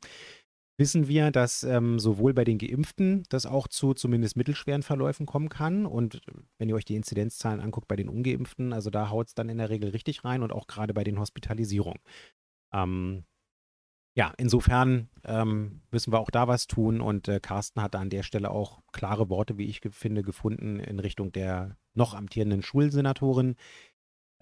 wissen 0.81 1.09
wir, 1.09 1.31
dass 1.31 1.63
ähm, 1.63 1.99
sowohl 1.99 2.33
bei 2.33 2.45
den 2.45 2.59
Geimpften 2.59 3.25
das 3.29 3.45
auch 3.45 3.69
zu 3.69 3.93
zumindest 3.93 4.37
mittelschweren 4.37 4.83
Verläufen 4.83 5.27
kommen 5.27 5.51
kann. 5.51 5.85
Und 5.85 6.23
wenn 6.59 6.71
ihr 6.71 6.75
euch 6.75 6.87
die 6.87 6.97
Inzidenzzahlen 6.97 7.61
anguckt 7.61 7.87
bei 7.87 7.97
den 7.97 8.09
Ungeimpften, 8.09 8.73
also 8.73 8.89
da 8.89 9.11
haut 9.11 9.29
es 9.29 9.35
dann 9.35 9.51
in 9.51 9.59
der 9.59 9.69
Regel 9.69 9.91
richtig 9.91 10.25
rein 10.25 10.43
und 10.43 10.53
auch 10.53 10.67
gerade 10.67 10.95
bei 10.95 11.05
den 11.05 11.19
Hospitalisierungen. 11.19 12.01
Ähm, 12.73 13.25
ja, 14.21 14.35
insofern 14.37 15.09
ähm, 15.25 15.81
müssen 15.91 16.13
wir 16.13 16.19
auch 16.19 16.31
da 16.31 16.47
was 16.47 16.67
tun 16.67 17.01
und 17.01 17.27
äh, 17.27 17.41
Carsten 17.41 17.81
hat 17.81 17.97
an 17.97 18.11
der 18.11 18.23
Stelle 18.23 18.51
auch 18.51 18.83
klare 18.93 19.31
Worte, 19.31 19.57
wie 19.57 19.65
ich 19.65 19.81
finde, 19.93 20.23
gefunden 20.23 20.79
in 20.79 20.99
Richtung 20.99 21.33
der 21.33 21.79
noch 21.95 22.13
amtierenden 22.13 22.63
Schulsenatorin, 22.63 23.57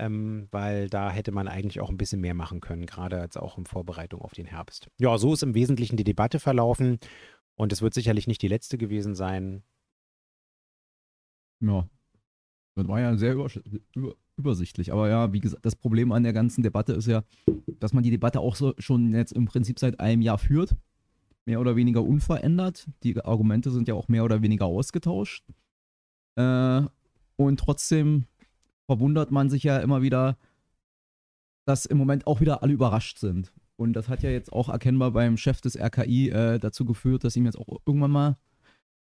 ähm, 0.00 0.49
weil 0.50 0.90
da 0.90 1.12
hätte 1.12 1.30
man 1.30 1.47
eigentlich 1.47 1.78
auch 1.78 1.90
ein 1.90 1.97
bisschen 1.97 2.20
mehr 2.20 2.35
machen 2.35 2.58
können, 2.61 2.87
gerade 2.87 3.20
als 3.20 3.37
auch 3.37 3.56
in 3.56 3.66
Vorbereitung 3.66 4.20
auf 4.20 4.32
den 4.32 4.47
Herbst. 4.47 4.88
Ja, 4.99 5.16
so 5.16 5.32
ist 5.32 5.44
im 5.44 5.54
Wesentlichen 5.54 5.97
die 5.97 6.02
Debatte 6.02 6.40
verlaufen 6.40 6.99
und 7.54 7.73
es 7.73 7.80
wird 7.80 7.94
sicherlich 7.94 8.26
nicht 8.26 8.42
die 8.42 8.49
letzte 8.49 8.78
gewesen 8.78 9.14
sein. 9.14 9.62
Ja, 11.61 11.88
das 12.75 12.88
war 12.88 12.99
ja 12.99 13.16
sehr 13.16 13.35
über, 13.35 13.49
über, 13.94 14.16
übersichtlich. 14.38 14.92
Aber 14.92 15.09
ja, 15.09 15.33
wie 15.33 15.40
gesagt, 15.40 15.64
das 15.64 15.76
Problem 15.76 16.12
an 16.12 16.23
der 16.23 16.33
ganzen 16.33 16.62
Debatte 16.62 16.92
ist 16.92 17.07
ja, 17.07 17.23
dass 17.80 17.92
man 17.92 18.02
die 18.02 18.11
Debatte 18.11 18.40
auch 18.40 18.57
so 18.57 18.75
schon 18.78 19.12
jetzt 19.12 19.33
im 19.33 19.47
Prinzip 19.47 19.78
seit 19.78 20.00
einem 20.00 20.23
Jahr 20.23 20.38
führt. 20.38 20.75
Mehr 21.45 21.61
oder 21.61 21.76
weniger 21.76 22.02
unverändert. 22.02 22.87
Die 23.02 23.18
Argumente 23.25 23.71
sind 23.71 23.88
ja 23.88 23.95
auch 23.95 24.09
mehr 24.09 24.25
oder 24.25 24.42
weniger 24.42 24.66
ausgetauscht. 24.66 25.45
Äh, 26.37 26.83
und 27.37 27.61
trotzdem 27.61 28.26
verwundert 28.87 29.30
man 29.30 29.50
sich 29.50 29.62
ja 29.62 29.78
immer 29.78 30.02
wieder, 30.02 30.37
dass 31.66 31.87
im 31.87 31.99
Moment 31.99 32.26
auch 32.26 32.40
wieder 32.40 32.62
alle 32.62 32.73
überrascht 32.73 33.18
sind. 33.18 33.52
Und 33.76 33.92
das 33.92 34.09
hat 34.09 34.23
ja 34.23 34.30
jetzt 34.30 34.52
auch 34.52 34.68
erkennbar 34.68 35.12
beim 35.12 35.37
Chef 35.37 35.61
des 35.61 35.78
RKI 35.78 36.30
äh, 36.30 36.59
dazu 36.59 36.85
geführt, 36.85 37.25
dass 37.25 37.37
ihm 37.37 37.45
jetzt 37.45 37.59
auch 37.59 37.78
irgendwann 37.87 38.11
mal 38.11 38.37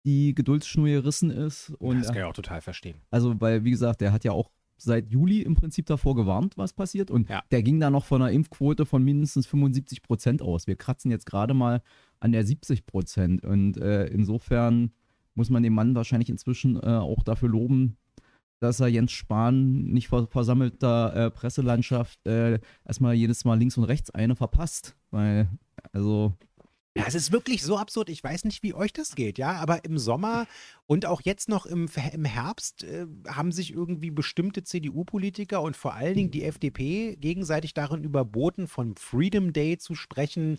die 0.04 0.34
Geduldsschnur 0.34 0.86
gerissen 0.86 1.30
ist. 1.30 1.70
Und, 1.78 1.98
das 1.98 2.08
kann 2.08 2.18
ich 2.18 2.24
auch 2.24 2.32
total 2.32 2.60
verstehen. 2.60 2.96
Also, 3.10 3.40
weil, 3.40 3.64
wie 3.64 3.70
gesagt, 3.70 4.00
der 4.00 4.12
hat 4.12 4.24
ja 4.24 4.32
auch 4.32 4.50
seit 4.82 5.10
Juli 5.10 5.42
im 5.42 5.54
Prinzip 5.54 5.86
davor 5.86 6.14
gewarnt, 6.14 6.56
was 6.56 6.72
passiert. 6.72 7.10
Und 7.10 7.28
ja. 7.28 7.42
der 7.50 7.62
ging 7.62 7.80
da 7.80 7.90
noch 7.90 8.04
von 8.04 8.22
einer 8.22 8.32
Impfquote 8.32 8.86
von 8.86 9.02
mindestens 9.02 9.46
75 9.46 10.02
Prozent 10.02 10.42
aus. 10.42 10.66
Wir 10.66 10.76
kratzen 10.76 11.10
jetzt 11.10 11.26
gerade 11.26 11.54
mal 11.54 11.82
an 12.20 12.32
der 12.32 12.44
70 12.44 12.86
Prozent. 12.86 13.44
Und 13.44 13.76
äh, 13.76 14.06
insofern 14.06 14.92
muss 15.34 15.50
man 15.50 15.62
den 15.62 15.74
Mann 15.74 15.94
wahrscheinlich 15.94 16.30
inzwischen 16.30 16.76
äh, 16.76 16.86
auch 16.86 17.22
dafür 17.22 17.48
loben, 17.48 17.96
dass 18.60 18.80
er 18.80 18.88
Jens 18.88 19.12
Spahn 19.12 19.84
nicht 19.84 20.08
vor 20.08 20.26
versammelter 20.26 21.14
äh, 21.14 21.30
Presselandschaft 21.30 22.26
äh, 22.26 22.60
erstmal 22.84 23.14
jedes 23.14 23.44
Mal 23.44 23.58
links 23.58 23.78
und 23.78 23.84
rechts 23.84 24.10
eine 24.10 24.36
verpasst. 24.36 24.96
Weil, 25.10 25.48
also, 25.92 26.34
Ja, 26.96 27.04
es 27.06 27.14
ist 27.14 27.30
wirklich 27.30 27.62
so 27.62 27.78
absurd. 27.78 28.08
Ich 28.08 28.24
weiß 28.24 28.44
nicht, 28.44 28.64
wie 28.64 28.74
euch 28.74 28.92
das 28.92 29.14
geht, 29.14 29.38
ja. 29.38 29.52
Aber 29.52 29.84
im 29.84 29.96
Sommer 29.96 30.48
und 30.86 31.06
auch 31.06 31.20
jetzt 31.20 31.48
noch 31.48 31.64
im, 31.64 31.88
im 32.12 32.24
Herbst 32.24 32.82
äh, 32.82 33.06
haben 33.28 33.52
sich 33.52 33.72
irgendwie 33.72 34.10
bestimmte 34.10 34.64
CDU-Politiker 34.64 35.62
und 35.62 35.76
vor 35.76 35.94
allen 35.94 36.14
Dingen 36.14 36.30
die 36.32 36.42
FDP 36.42 37.14
gegenseitig 37.14 37.74
darin 37.74 38.02
überboten, 38.02 38.66
von 38.66 38.96
Freedom 38.96 39.52
Day 39.52 39.78
zu 39.78 39.94
sprechen, 39.94 40.58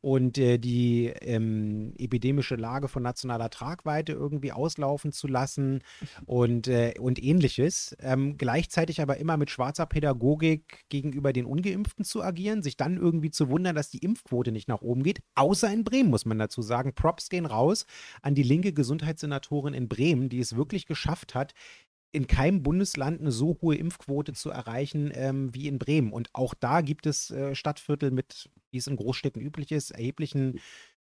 und 0.00 0.38
äh, 0.38 0.58
die 0.58 1.06
ähm, 1.06 1.92
epidemische 1.98 2.56
Lage 2.56 2.88
von 2.88 3.02
nationaler 3.02 3.50
Tragweite 3.50 4.12
irgendwie 4.12 4.52
auslaufen 4.52 5.12
zu 5.12 5.26
lassen 5.26 5.82
und, 6.26 6.68
äh, 6.68 6.94
und 6.98 7.22
ähnliches. 7.22 7.96
Ähm, 8.00 8.36
gleichzeitig 8.38 9.00
aber 9.00 9.18
immer 9.18 9.36
mit 9.36 9.50
schwarzer 9.50 9.86
Pädagogik 9.86 10.84
gegenüber 10.88 11.32
den 11.32 11.44
Ungeimpften 11.44 12.04
zu 12.04 12.22
agieren, 12.22 12.62
sich 12.62 12.76
dann 12.76 12.96
irgendwie 12.96 13.30
zu 13.30 13.48
wundern, 13.50 13.76
dass 13.76 13.90
die 13.90 13.98
Impfquote 13.98 14.52
nicht 14.52 14.68
nach 14.68 14.82
oben 14.82 15.02
geht, 15.02 15.20
außer 15.34 15.72
in 15.72 15.84
Bremen, 15.84 16.10
muss 16.10 16.24
man 16.24 16.38
dazu 16.38 16.62
sagen. 16.62 16.94
Props 16.94 17.28
gehen 17.28 17.46
raus 17.46 17.86
an 18.22 18.34
die 18.34 18.42
linke 18.42 18.72
Gesundheitssenatorin 18.72 19.74
in 19.74 19.88
Bremen, 19.88 20.28
die 20.28 20.40
es 20.40 20.56
wirklich 20.56 20.86
geschafft 20.86 21.34
hat, 21.34 21.54
in 22.12 22.26
keinem 22.26 22.62
Bundesland 22.62 23.20
eine 23.20 23.30
so 23.30 23.58
hohe 23.60 23.76
Impfquote 23.76 24.32
zu 24.32 24.50
erreichen 24.50 25.10
ähm, 25.14 25.54
wie 25.54 25.68
in 25.68 25.78
Bremen. 25.78 26.12
Und 26.12 26.28
auch 26.32 26.54
da 26.54 26.80
gibt 26.80 27.06
es 27.06 27.30
äh, 27.30 27.54
Stadtviertel 27.54 28.10
mit, 28.10 28.50
wie 28.70 28.78
es 28.78 28.86
in 28.86 28.96
Großstädten 28.96 29.40
üblich 29.40 29.70
ist, 29.70 29.90
erheblichen 29.92 30.60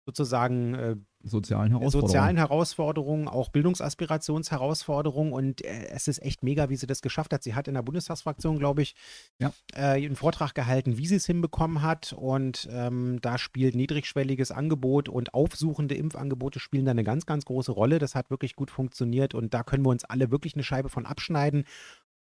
sozusagen 0.07 0.75
äh, 0.75 0.97
sozialen 1.27 1.71
Herausforderungen. 1.73 2.09
sozialen 2.09 2.37
Herausforderungen, 2.37 3.29
auch 3.29 3.51
Bildungsaspirationsherausforderungen 3.51 5.33
und 5.33 5.65
äh, 5.65 5.89
es 5.91 6.09
ist 6.09 6.23
echt 6.23 6.43
mega, 6.43 6.69
wie 6.69 6.77
sie 6.77 6.87
das 6.87 7.03
geschafft 7.03 7.33
hat. 7.33 7.43
Sie 7.43 7.55
hat 7.55 7.69
in 7.69 7.75
der 7.75 7.83
Bundestagsfraktion, 7.83 8.59
glaube 8.59 8.83
ich, 8.83 8.95
ja. 9.39 9.53
äh, 9.75 10.05
einen 10.05 10.17
Vortrag 10.17 10.55
gehalten, 10.55 10.99
wie 10.99 11.07
sie 11.07 11.17
es 11.17 11.27
hinbekommen 11.27 11.83
hat 11.83 12.13
und 12.13 12.69
ähm, 12.71 13.21
da 13.21 13.39
spielt 13.39 13.75
niedrigschwelliges 13.75 14.51
Angebot 14.51 15.09
und 15.09 15.35
aufsuchende 15.35 15.95
Impfangebote 15.95 16.61
spielen 16.61 16.85
da 16.85 16.93
eine 16.93 17.05
ganz, 17.05 17.27
ganz 17.27 17.45
große 17.45 17.73
Rolle. 17.73 17.99
Das 17.99 18.15
hat 18.15 18.31
wirklich 18.31 18.57
gut 18.57 18.71
funktioniert 18.71 19.35
und 19.35 19.55
da 19.55 19.63
können 19.63 19.85
wir 19.85 19.91
uns 19.91 20.05
alle 20.05 20.31
wirklich 20.31 20.55
eine 20.55 20.65
Scheibe 20.65 20.89
von 20.89 21.07
abschneiden 21.07 21.65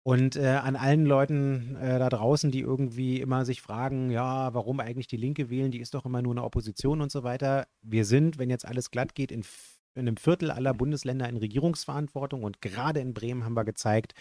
und 0.09 0.37
äh, 0.37 0.47
an 0.47 0.75
allen 0.75 1.05
Leuten 1.05 1.75
äh, 1.75 1.99
da 1.99 2.09
draußen, 2.09 2.49
die 2.49 2.61
irgendwie 2.61 3.21
immer 3.21 3.45
sich 3.45 3.61
fragen, 3.61 4.09
ja, 4.09 4.51
warum 4.55 4.79
eigentlich 4.79 5.05
die 5.05 5.17
Linke 5.17 5.51
wählen, 5.51 5.69
die 5.69 5.79
ist 5.79 5.93
doch 5.93 6.03
immer 6.03 6.23
nur 6.23 6.33
eine 6.33 6.43
Opposition 6.43 7.01
und 7.01 7.11
so 7.11 7.21
weiter. 7.21 7.67
Wir 7.83 8.05
sind, 8.05 8.39
wenn 8.39 8.49
jetzt 8.49 8.65
alles 8.65 8.89
glatt 8.89 9.13
geht, 9.13 9.31
in, 9.31 9.41
in 9.93 10.07
einem 10.07 10.17
Viertel 10.17 10.49
aller 10.49 10.73
Bundesländer 10.73 11.29
in 11.29 11.37
Regierungsverantwortung 11.37 12.41
und 12.41 12.59
gerade 12.59 13.01
in 13.01 13.13
Bremen 13.13 13.43
haben 13.43 13.53
wir 13.53 13.65
gezeigt, 13.65 14.15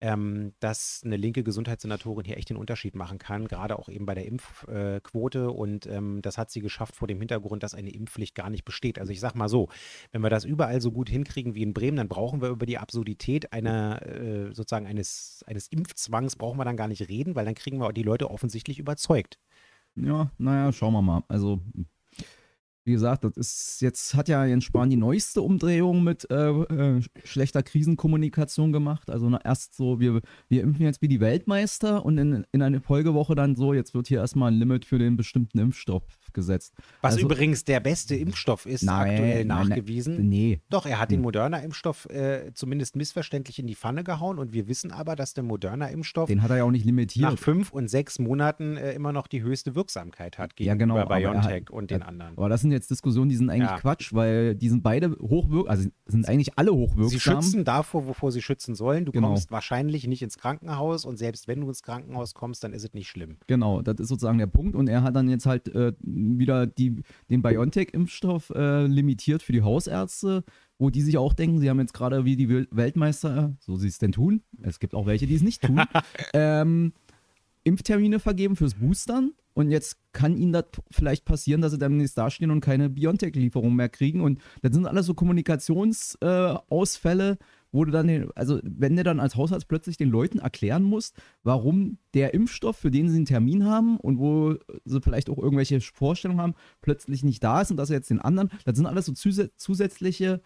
ähm, 0.00 0.52
dass 0.60 1.02
eine 1.04 1.16
linke 1.16 1.42
Gesundheitssenatorin 1.42 2.24
hier 2.24 2.36
echt 2.36 2.50
den 2.50 2.56
Unterschied 2.56 2.94
machen 2.94 3.18
kann, 3.18 3.48
gerade 3.48 3.78
auch 3.78 3.88
eben 3.88 4.06
bei 4.06 4.14
der 4.14 4.26
Impfquote. 4.26 5.38
Äh, 5.38 5.42
und 5.42 5.86
ähm, 5.86 6.22
das 6.22 6.38
hat 6.38 6.50
sie 6.50 6.60
geschafft 6.60 6.96
vor 6.96 7.08
dem 7.08 7.18
Hintergrund, 7.18 7.62
dass 7.62 7.74
eine 7.74 7.90
Impfpflicht 7.90 8.34
gar 8.34 8.50
nicht 8.50 8.64
besteht. 8.64 8.98
Also 8.98 9.12
ich 9.12 9.20
sage 9.20 9.36
mal 9.36 9.48
so, 9.48 9.68
wenn 10.12 10.22
wir 10.22 10.30
das 10.30 10.44
überall 10.44 10.80
so 10.80 10.90
gut 10.90 11.08
hinkriegen 11.10 11.54
wie 11.54 11.62
in 11.62 11.74
Bremen, 11.74 11.96
dann 11.96 12.08
brauchen 12.08 12.40
wir 12.40 12.48
über 12.48 12.66
die 12.66 12.78
Absurdität 12.78 13.52
einer 13.52 14.00
äh, 14.06 14.54
sozusagen 14.54 14.86
eines, 14.86 15.44
eines 15.46 15.68
Impfzwangs 15.68 16.36
brauchen 16.36 16.58
wir 16.58 16.64
dann 16.64 16.76
gar 16.76 16.88
nicht 16.88 17.08
reden, 17.08 17.34
weil 17.34 17.44
dann 17.44 17.54
kriegen 17.54 17.78
wir 17.78 17.92
die 17.92 18.02
Leute 18.02 18.30
offensichtlich 18.30 18.78
überzeugt. 18.78 19.38
Ja, 19.96 20.30
naja, 20.38 20.72
schauen 20.72 20.94
wir 20.94 21.02
mal. 21.02 21.24
Also 21.28 21.60
wie 22.90 22.94
gesagt, 22.94 23.22
das 23.22 23.36
ist 23.36 23.82
jetzt 23.82 24.14
hat 24.14 24.28
ja 24.28 24.44
Jens 24.44 24.64
Spahn 24.64 24.90
die 24.90 24.96
neueste 24.96 25.42
Umdrehung 25.42 26.02
mit 26.02 26.28
äh, 26.28 26.50
äh, 26.50 27.00
schlechter 27.22 27.62
Krisenkommunikation 27.62 28.72
gemacht. 28.72 29.10
Also 29.10 29.30
na, 29.30 29.40
erst 29.44 29.76
so, 29.76 30.00
wir, 30.00 30.20
wir 30.48 30.62
impfen 30.62 30.84
jetzt 30.84 31.00
wie 31.00 31.06
die 31.06 31.20
Weltmeister 31.20 32.04
und 32.04 32.18
in, 32.18 32.44
in 32.50 32.62
eine 32.62 32.80
Folgewoche 32.80 33.36
dann 33.36 33.54
so, 33.54 33.74
jetzt 33.74 33.94
wird 33.94 34.08
hier 34.08 34.18
erstmal 34.18 34.50
ein 34.50 34.58
Limit 34.58 34.84
für 34.84 34.98
den 34.98 35.16
bestimmten 35.16 35.60
Impfstoff 35.60 36.02
gesetzt. 36.34 36.74
Was 37.00 37.14
also, 37.14 37.26
übrigens 37.26 37.64
der 37.64 37.80
beste 37.80 38.14
Impfstoff 38.14 38.66
ist, 38.66 38.82
nein, 38.82 39.10
aktuell 39.10 39.44
nachgewiesen. 39.44 40.16
Nein, 40.16 40.28
nee. 40.28 40.60
Doch, 40.70 40.86
er 40.86 40.98
hat 40.98 41.10
den 41.10 41.18
hm. 41.18 41.22
Moderna-Impfstoff 41.22 42.06
äh, 42.06 42.52
zumindest 42.54 42.96
missverständlich 42.96 43.58
in 43.58 43.66
die 43.66 43.74
Pfanne 43.74 44.04
gehauen 44.04 44.38
und 44.38 44.52
wir 44.52 44.68
wissen 44.68 44.92
aber, 44.92 45.16
dass 45.16 45.34
der 45.34 45.44
Moderna-Impfstoff. 45.44 46.28
Den 46.28 46.42
hat 46.42 46.50
er 46.50 46.58
ja 46.58 46.64
auch 46.64 46.70
nicht 46.70 46.84
limitiert. 46.84 47.30
Nach 47.30 47.38
fünf 47.38 47.72
und 47.72 47.88
sechs 47.88 48.18
Monaten 48.18 48.76
äh, 48.76 48.92
immer 48.92 49.12
noch 49.12 49.26
die 49.26 49.42
höchste 49.42 49.74
Wirksamkeit 49.74 50.38
hat 50.38 50.56
gegenüber 50.56 50.96
ja, 50.96 51.04
genau, 51.04 51.06
BioNTech 51.06 51.62
hat, 51.62 51.70
und 51.70 51.90
den 51.90 52.02
anderen. 52.02 52.36
Aber 52.36 52.48
das 52.48 52.60
sind 52.60 52.72
jetzt 52.72 52.90
Diskussionen, 52.90 53.28
die 53.28 53.36
sind 53.36 53.50
eigentlich 53.50 53.70
ja. 53.70 53.78
Quatsch, 53.78 54.12
weil 54.12 54.54
die 54.54 54.68
sind 54.68 54.82
beide 54.82 55.10
hochwirksam, 55.20 55.70
also 55.70 55.88
sind 56.06 56.28
eigentlich 56.28 56.58
alle 56.58 56.72
hochwirksam. 56.72 57.08
Sie 57.08 57.20
schützen 57.20 57.64
davor, 57.64 58.06
wovor 58.06 58.32
sie 58.32 58.42
schützen 58.42 58.74
sollen. 58.74 59.04
Du 59.04 59.12
genau. 59.12 59.28
kommst 59.28 59.50
wahrscheinlich 59.50 60.06
nicht 60.06 60.22
ins 60.22 60.38
Krankenhaus 60.38 61.04
und 61.04 61.16
selbst 61.16 61.48
wenn 61.48 61.60
du 61.60 61.68
ins 61.68 61.82
Krankenhaus 61.82 62.34
kommst, 62.34 62.64
dann 62.64 62.72
ist 62.72 62.84
es 62.84 62.94
nicht 62.94 63.08
schlimm. 63.08 63.36
Genau, 63.46 63.82
das 63.82 63.98
ist 64.00 64.08
sozusagen 64.08 64.38
der 64.38 64.46
Punkt 64.46 64.74
und 64.74 64.88
er 64.88 65.02
hat 65.02 65.16
dann 65.16 65.28
jetzt 65.28 65.46
halt 65.46 65.68
äh, 65.74 65.92
wieder 66.38 66.66
die 66.66 67.02
den 67.28 67.42
BioNTech-Impfstoff 67.42 68.50
äh, 68.50 68.86
limitiert 68.86 69.42
für 69.42 69.52
die 69.52 69.62
Hausärzte, 69.62 70.44
wo 70.78 70.90
die 70.90 71.02
sich 71.02 71.18
auch 71.18 71.34
denken, 71.34 71.60
sie 71.60 71.70
haben 71.70 71.80
jetzt 71.80 71.94
gerade 71.94 72.24
wie 72.24 72.36
die 72.36 72.48
Weltmeister, 72.48 73.56
so 73.60 73.76
sie 73.76 73.88
es 73.88 73.98
denn 73.98 74.12
tun, 74.12 74.42
es 74.62 74.80
gibt 74.80 74.94
auch 74.94 75.06
welche, 75.06 75.26
die 75.26 75.34
es 75.34 75.42
nicht 75.42 75.62
tun, 75.62 75.82
ähm, 76.32 76.92
Impftermine 77.64 78.18
vergeben 78.18 78.56
fürs 78.56 78.74
Boostern. 78.74 79.32
Und 79.52 79.70
jetzt 79.70 79.98
kann 80.12 80.36
ihnen 80.36 80.52
das 80.52 80.66
vielleicht 80.90 81.24
passieren, 81.24 81.60
dass 81.60 81.72
sie 81.72 81.78
dann 81.78 81.92
demnächst 81.92 82.16
dastehen 82.16 82.50
und 82.50 82.60
keine 82.60 82.88
BioNTech-Lieferung 82.88 83.74
mehr 83.74 83.88
kriegen. 83.88 84.20
Und 84.20 84.40
das 84.62 84.72
sind 84.72 84.86
alles 84.86 85.06
so 85.06 85.14
Kommunikationsausfälle, 85.14 87.30
äh, 87.32 87.36
wo 87.72 87.84
du 87.84 87.90
dann, 87.90 88.06
den, 88.06 88.30
also 88.34 88.60
wenn 88.62 88.96
du 88.96 89.02
dann 89.02 89.20
als 89.20 89.36
Hausarzt 89.36 89.68
plötzlich 89.68 89.96
den 89.96 90.10
Leuten 90.10 90.38
erklären 90.38 90.82
musst, 90.82 91.16
warum 91.42 91.98
der 92.14 92.34
Impfstoff, 92.34 92.76
für 92.76 92.90
den 92.90 93.08
sie 93.08 93.16
einen 93.16 93.26
Termin 93.26 93.64
haben 93.64 93.98
und 93.98 94.18
wo 94.18 94.56
sie 94.84 95.00
vielleicht 95.00 95.30
auch 95.30 95.38
irgendwelche 95.38 95.80
Vorstellungen 95.80 96.40
haben, 96.40 96.54
plötzlich 96.82 97.22
nicht 97.22 97.42
da 97.42 97.60
ist 97.60 97.70
und 97.70 97.76
dass 97.76 97.90
er 97.90 97.96
jetzt 97.96 98.10
den 98.10 98.20
anderen, 98.20 98.50
das 98.64 98.76
sind 98.76 98.86
alles 98.86 99.06
so 99.06 99.12
zusätzliche, 99.12 100.40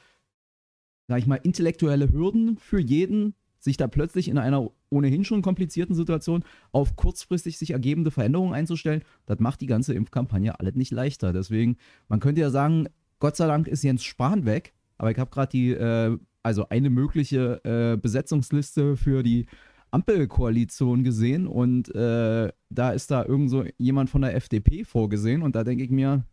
sag 1.09 1.19
ich 1.19 1.27
mal, 1.27 1.41
intellektuelle 1.43 2.13
Hürden 2.13 2.59
für 2.59 2.81
jeden, 2.81 3.35
sich 3.59 3.77
da 3.79 3.87
plötzlich 3.87 4.29
in 4.29 4.37
einer 4.37 4.71
ohnehin 4.91 5.25
schon 5.25 5.41
komplizierten 5.41 5.95
Situation 5.95 6.45
auf 6.71 6.97
kurzfristig 6.97 7.57
sich 7.57 7.71
ergebende 7.71 8.11
Veränderungen 8.11 8.53
einzustellen, 8.53 9.03
das 9.25 9.41
macht 9.41 9.63
die 9.63 9.67
ganze 9.67 9.95
Impfkampagne 9.95 10.61
alles 10.61 10.75
nicht 10.75 10.93
leichter. 10.93 11.33
Deswegen, 11.33 11.79
man 12.09 12.21
könnte 12.21 12.43
ja 12.43 12.51
sagen, 12.51 12.89
Gott 13.19 13.37
sei 13.37 13.47
Dank 13.47 13.67
ist 13.67 13.83
Jens 13.83 14.05
Spahn 14.05 14.45
weg, 14.45 14.75
aber 14.99 15.11
ich 15.11 15.19
habe 15.19 15.31
gerade 15.31 15.51
die 15.51 15.71
äh, 15.71 16.19
also 16.45 16.69
eine 16.69 16.91
mögliche 16.91 17.61
äh, 17.65 17.97
Besetzungsliste 17.97 18.97
für 18.97 19.23
die 19.23 19.47
Ampelkoalition 19.91 21.05
gesehen 21.05 21.47
und 21.47 21.95
äh, 21.95 22.53
da 22.69 22.91
ist 22.91 23.11
da 23.11 23.25
irgend 23.25 23.51
so 23.51 23.65
jemand 23.79 24.11
von 24.11 24.23
der 24.23 24.35
FDP 24.35 24.85
vorgesehen 24.85 25.43
und 25.43 25.55
da 25.57 25.65
denke 25.65 25.85
ich 25.85 25.91
mir, 25.91 26.25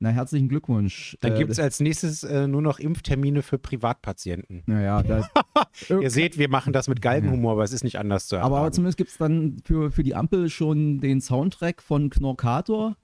na, 0.00 0.10
herzlichen 0.10 0.48
Glückwunsch. 0.48 1.16
Dann 1.20 1.34
äh, 1.34 1.38
gibt 1.38 1.50
es 1.50 1.58
als 1.58 1.80
nächstes 1.80 2.22
äh, 2.22 2.46
nur 2.46 2.62
noch 2.62 2.78
Impftermine 2.78 3.42
für 3.42 3.58
Privatpatienten. 3.58 4.62
Naja, 4.66 5.02
ihr 5.88 6.10
seht, 6.10 6.38
wir 6.38 6.48
machen 6.48 6.72
das 6.72 6.86
mit 6.86 7.02
Galgenhumor, 7.02 7.52
aber 7.52 7.64
es 7.64 7.72
ist 7.72 7.82
nicht 7.82 7.98
anders 7.98 8.28
zu 8.28 8.36
erwarten. 8.36 8.54
Aber 8.54 8.72
zumindest 8.72 8.96
gibt 8.98 9.10
es 9.10 9.18
dann 9.18 9.56
für, 9.64 9.90
für 9.90 10.04
die 10.04 10.14
Ampel 10.14 10.50
schon 10.50 11.00
den 11.00 11.20
Soundtrack 11.20 11.82
von 11.82 12.10
Knorkator. 12.10 12.96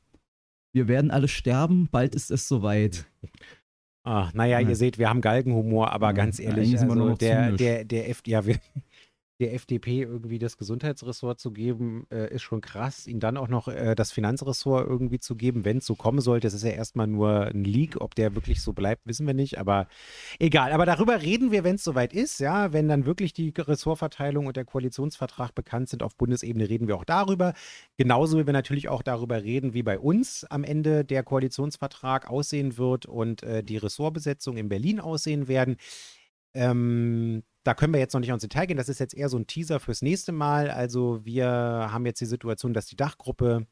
Wir 0.73 0.87
werden 0.87 1.11
alle 1.11 1.27
sterben, 1.27 1.89
bald 1.91 2.15
ist 2.15 2.31
es 2.31 2.47
soweit. 2.47 3.07
Ach, 4.07 4.35
naja, 4.35 4.61
ja. 4.61 4.69
ihr 4.69 4.77
seht, 4.77 4.99
wir 4.99 5.09
haben 5.09 5.23
Galgenhumor, 5.23 5.91
aber 5.91 6.09
ja, 6.09 6.13
ganz 6.13 6.39
ehrlich, 6.39 6.79
also 6.79 7.15
der, 7.15 7.53
der, 7.53 7.85
der, 7.85 8.11
F 8.11 8.21
ja, 8.27 8.45
wir, 8.45 8.57
der 9.41 9.53
FDP 9.53 10.03
irgendwie 10.03 10.39
das 10.39 10.57
Gesundheitsressort 10.57 11.41
zu 11.41 11.51
geben, 11.51 12.07
äh, 12.11 12.33
ist 12.33 12.43
schon 12.43 12.61
krass. 12.61 13.09
Ihnen 13.09 13.19
dann 13.19 13.37
auch 13.37 13.49
noch 13.49 13.67
äh, 13.67 13.97
das 13.97 14.13
Finanzressort 14.13 14.87
irgendwie 14.89 15.19
zu 15.19 15.35
geben, 15.35 15.65
wenn 15.65 15.79
es 15.79 15.87
so 15.87 15.97
kommen 15.97 16.21
sollte. 16.21 16.47
Das 16.47 16.55
ist 16.55 16.63
ja 16.63 16.71
erstmal 16.71 17.09
nur 17.09 17.47
ein 17.47 17.65
Leak. 17.65 18.01
Ob 18.01 18.15
der 18.15 18.37
wirklich 18.37 18.63
so 18.63 18.73
bleibt, 18.73 19.07
wissen 19.07 19.27
wir 19.27 19.35
nicht. 19.35 19.59
Aber 19.59 19.89
egal. 20.39 20.73
Aber 20.73 20.87
darüber 20.87 21.21
reden 21.21 21.51
wir, 21.51 21.65
wenn 21.65 21.75
es 21.75 21.85
soweit 21.85 22.13
ist. 22.13 22.39
Ja, 22.39 22.73
wenn 22.73 22.87
dann 22.87 23.07
wirklich 23.07 23.33
die 23.33 23.53
Ressortverteilung 23.57 24.47
und 24.47 24.57
der 24.57 24.65
Koalitionsvertrag 24.65 25.53
bekannt 25.55 25.89
sind 25.89 26.05
auf 26.05 26.15
Bundesebene, 26.15 26.69
reden 26.69 26.87
wir 26.87 26.97
auch 26.97 27.05
darüber. 27.05 27.55
Genauso 27.97 28.39
wie 28.39 28.47
wir 28.47 28.53
natürlich 28.53 28.89
auch 28.89 29.03
darüber 29.03 29.43
reden, 29.43 29.75
wie 29.75 29.83
bei 29.83 29.99
uns 29.99 30.45
am 30.45 30.63
Ende 30.63 31.05
der 31.05 31.25
Koalitionsvertrag 31.25 32.31
aussehen 32.31 32.79
wird 32.79 33.07
und 33.07 33.43
äh, 33.43 33.65
die 33.65 33.79
Ressortbesetzung 33.79 34.57
in 34.57 34.69
Berlin 34.69 35.01
aussehen 35.01 35.49
werden. 35.49 35.77
Ähm, 36.55 37.43
da 37.65 37.75
können 37.75 37.93
wir 37.93 38.01
jetzt 38.01 38.13
noch 38.13 38.21
nicht 38.21 38.31
ins 38.31 38.43
Detail 38.43 38.67
gehen. 38.67 38.77
Das 38.77 38.89
ist 38.89 39.01
jetzt 39.01 39.15
eher 39.15 39.29
so 39.29 39.39
ein 39.39 39.47
Teaser 39.47 39.81
fürs 39.81 40.03
nächste 40.03 40.33
Mal. 40.33 40.71
Also 40.71 41.25
wir 41.25 41.47
haben 41.47 42.07
jetzt 42.07 42.21
die 42.21 42.27
Situation, 42.27 42.75
dass 42.75 42.87
die 42.87 42.97
Dachgruppe 42.97 43.67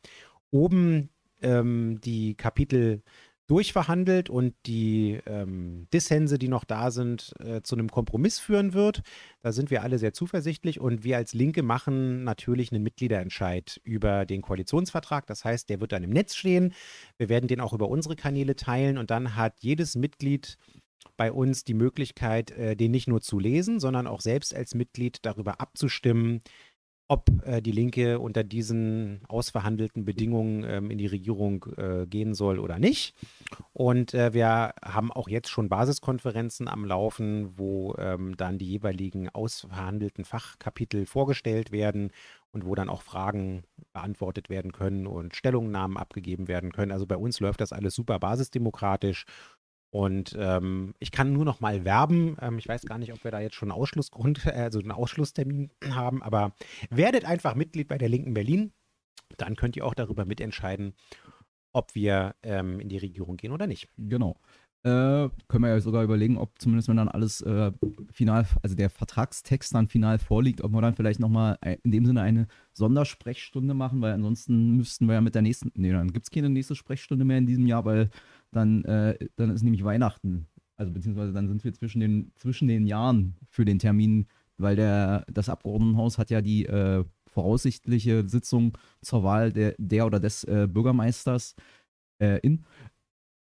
oben 0.51 1.11
ähm, 1.43 2.01
die 2.03 2.35
Kapitel 2.35 3.03
durchverhandelt 3.49 4.31
und 4.31 4.55
die 4.65 5.21
ähm, 5.27 5.87
Dissense, 5.93 6.39
die 6.39 6.49
noch 6.49 6.65
da 6.65 6.91
sind, 6.91 7.35
äh, 7.41 7.61
zu 7.61 7.75
einem 7.75 7.91
Kompromiss 7.91 8.39
führen 8.39 8.73
wird. 8.73 9.03
Da 9.41 9.53
sind 9.53 9.71
wir 9.71 9.83
alle 9.83 9.99
sehr 9.99 10.15
zuversichtlich 10.15 10.81
und 10.81 11.05
wir 11.05 11.19
als 11.19 11.35
Linke 11.35 11.63
machen 11.63 12.25
natürlich 12.25 12.73
einen 12.73 12.83
Mitgliederentscheid 12.83 13.79
über 13.85 14.25
den 14.25 14.41
Koalitionsvertrag. 14.41 15.27
Das 15.27 15.45
heißt, 15.45 15.69
der 15.69 15.81
wird 15.81 15.93
dann 15.93 16.05
im 16.05 16.11
Netz 16.11 16.35
stehen. 16.35 16.73
Wir 17.19 17.29
werden 17.29 17.49
den 17.49 17.61
auch 17.61 17.75
über 17.75 17.89
unsere 17.89 18.17
Kanäle 18.17 18.57
teilen 18.57 18.97
und 18.97 19.11
dann 19.11 19.37
hat 19.37 19.55
jedes 19.61 19.97
Mitglied 19.97 20.57
bei 21.17 21.33
uns 21.33 21.65
die 21.65 21.75
Möglichkeit, 21.75 22.51
äh, 22.53 22.77
den 22.77 22.91
nicht 22.91 23.09
nur 23.09 23.21
zu 23.21 23.39
lesen, 23.39 23.81
sondern 23.81 24.07
auch 24.07 24.21
selbst 24.21 24.55
als 24.55 24.75
Mitglied 24.75 25.19
darüber 25.23 25.61
abzustimmen, 25.61 26.43
ob 27.13 27.29
äh, 27.45 27.61
die 27.61 27.73
Linke 27.73 28.19
unter 28.21 28.43
diesen 28.43 29.21
ausverhandelten 29.29 30.07
Bedingungen 30.07 30.65
ähm, 30.65 30.91
in 30.91 30.97
die 30.97 31.07
Regierung 31.07 31.67
äh, 31.77 32.07
gehen 32.07 32.35
soll 32.35 32.59
oder 32.59 32.79
nicht. 32.79 33.15
Und 33.75 34.15
äh, 34.15 34.33
wir 34.33 34.75
haben 34.83 35.13
auch 35.13 35.29
jetzt 35.29 35.51
schon 35.51 35.69
Basiskonferenzen 35.69 36.69
am 36.69 36.87
Laufen, 36.87 37.59
wo 37.59 37.95
ähm, 37.99 38.35
dann 38.39 38.57
die 38.57 38.67
jeweiligen 38.67 39.29
ausverhandelten 39.29 40.25
Fachkapitel 40.25 41.05
vorgestellt 41.05 41.71
werden 41.71 42.13
und 42.51 42.65
wo 42.65 42.75
dann 42.75 42.89
auch 42.89 43.03
Fragen 43.03 43.65
beantwortet 43.93 44.49
werden 44.49 44.73
können 44.73 45.07
und 45.07 45.37
Stellungnahmen 45.37 45.99
abgegeben 45.99 46.49
werden 46.49 46.73
können. 46.73 46.93
Also 46.93 47.07
bei 47.07 47.17
uns 47.19 47.41
läuft 47.41 47.61
das 47.61 47.73
alles 47.73 47.95
super 47.95 48.19
basisdemokratisch 48.21 49.27
und 49.93 50.35
ähm, 50.39 50.95
ich 51.01 51.13
kann 51.13 51.35
nur 51.35 51.45
noch 51.45 51.61
mal 51.61 51.85
werben. 51.85 52.39
Ähm, 52.41 52.57
ich 52.57 52.67
weiß 52.67 52.87
gar 52.87 52.97
nicht, 52.97 53.13
ob 53.13 53.23
wir 53.25 53.31
da 53.31 53.41
jetzt 53.41 53.57
schon 53.57 53.71
einen 53.71 53.79
Ausschlussgrund, 53.79 54.47
also 54.47 54.79
einen 54.79 54.91
Ausschlusstermin 54.91 55.71
haben, 55.91 56.23
aber 56.23 56.55
werdet 56.89 57.27
einfach 57.27 57.55
Mitglied 57.55 57.89
bei 57.89 57.99
der 57.99 58.09
Linken 58.09 58.33
Berlin. 58.33 58.73
Dann 59.37 59.55
könnt 59.55 59.77
ihr 59.77 59.85
auch 59.85 59.95
darüber 59.95 60.25
mitentscheiden, 60.25 60.95
ob 61.75 61.95
wir 61.95 62.35
ähm, 62.43 62.81
in 62.81 62.89
die 62.89 62.97
Regierung 62.97 63.37
gehen 63.37 63.53
oder 63.53 63.67
nicht. 63.67 63.91
Genau. 63.99 64.39
Äh, 64.83 65.29
können 65.47 65.63
wir 65.63 65.69
ja 65.69 65.81
sogar 65.81 66.03
überlegen, 66.03 66.39
ob 66.39 66.59
zumindest 66.59 66.89
wenn 66.89 66.97
dann 66.97 67.09
alles 67.09 67.43
äh, 67.43 67.71
final, 68.11 68.47
also 68.63 68.75
der 68.75 68.89
Vertragstext 68.89 69.75
dann 69.75 69.89
final 69.89 70.19
vorliegt, 70.19 70.63
ob 70.63 70.73
wir 70.73 70.81
dann 70.81 70.97
vielleicht 70.97 71.21
nochmal 71.21 71.59
in 71.83 71.93
dem 71.93 72.07
Sinne 72.07 72.23
eine 72.23 72.49
Sondersprechstunde 72.73 73.75
machen, 73.75 74.01
weil 74.01 74.13
ansonsten 74.13 74.73
müssten 74.73 75.07
wir 75.07 75.15
ja 75.15 75.21
mit 75.21 75.35
der 75.35 75.43
nächsten, 75.43 75.71
nee, 75.75 75.93
dann 75.93 76.13
gibt 76.13 76.25
es 76.25 76.31
keine 76.31 76.49
nächste 76.49 76.75
Sprechstunde 76.75 77.25
mehr 77.25 77.39
in 77.39 77.47
diesem 77.47 77.67
Jahr, 77.67 77.85
weil 77.85 78.11
dann, 78.53 78.85
äh, 78.85 79.19
dann 79.37 79.51
ist 79.51 79.63
nämlich 79.63 79.85
Weihnachten. 79.85 80.47
Also 80.77 80.93
beziehungsweise 80.93 81.33
dann 81.33 81.49
sind 81.49 81.65
wir 81.65 81.73
zwischen 81.73 82.01
den, 82.01 82.33
zwischen 82.37 82.69
den 82.69 82.87
Jahren 82.87 83.37
für 83.49 83.65
den 83.65 83.79
Termin, 83.79 84.27
weil 84.59 84.77
der, 84.77 85.25
das 85.33 85.49
Abgeordnetenhaus 85.49 86.19
hat 86.19 86.31
ja 86.31 86.41
die 86.41 86.67
äh, 86.67 87.05
voraussichtliche 87.27 88.29
Sitzung 88.29 88.77
zur 89.01 89.25
Wahl 89.25 89.53
der, 89.53 89.75
der 89.79 90.07
oder 90.07 90.21
des 90.21 90.45
äh, 90.45 90.69
Bürgermeisters 90.71 91.55
äh, 92.19 92.39
in 92.41 92.65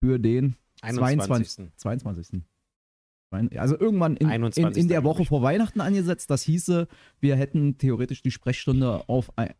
für 0.00 0.18
den 0.18 0.56
21. 0.82 1.70
22. 1.76 2.42
Also 3.30 3.78
irgendwann 3.78 4.16
in, 4.16 4.30
in, 4.30 4.72
in, 4.72 4.88
der 4.88 5.04
Woche 5.04 5.24
vor 5.24 5.42
Weihnachten 5.42 5.80
angesetzt. 5.80 6.30
Das 6.30 6.42
hieße, 6.42 6.88
wir 7.20 7.36
hätten 7.36 7.76
theoretisch 7.76 8.22
die 8.22 8.30
Sprechstunde 8.30 9.06
auf 9.08 9.36
ein, 9.36 9.52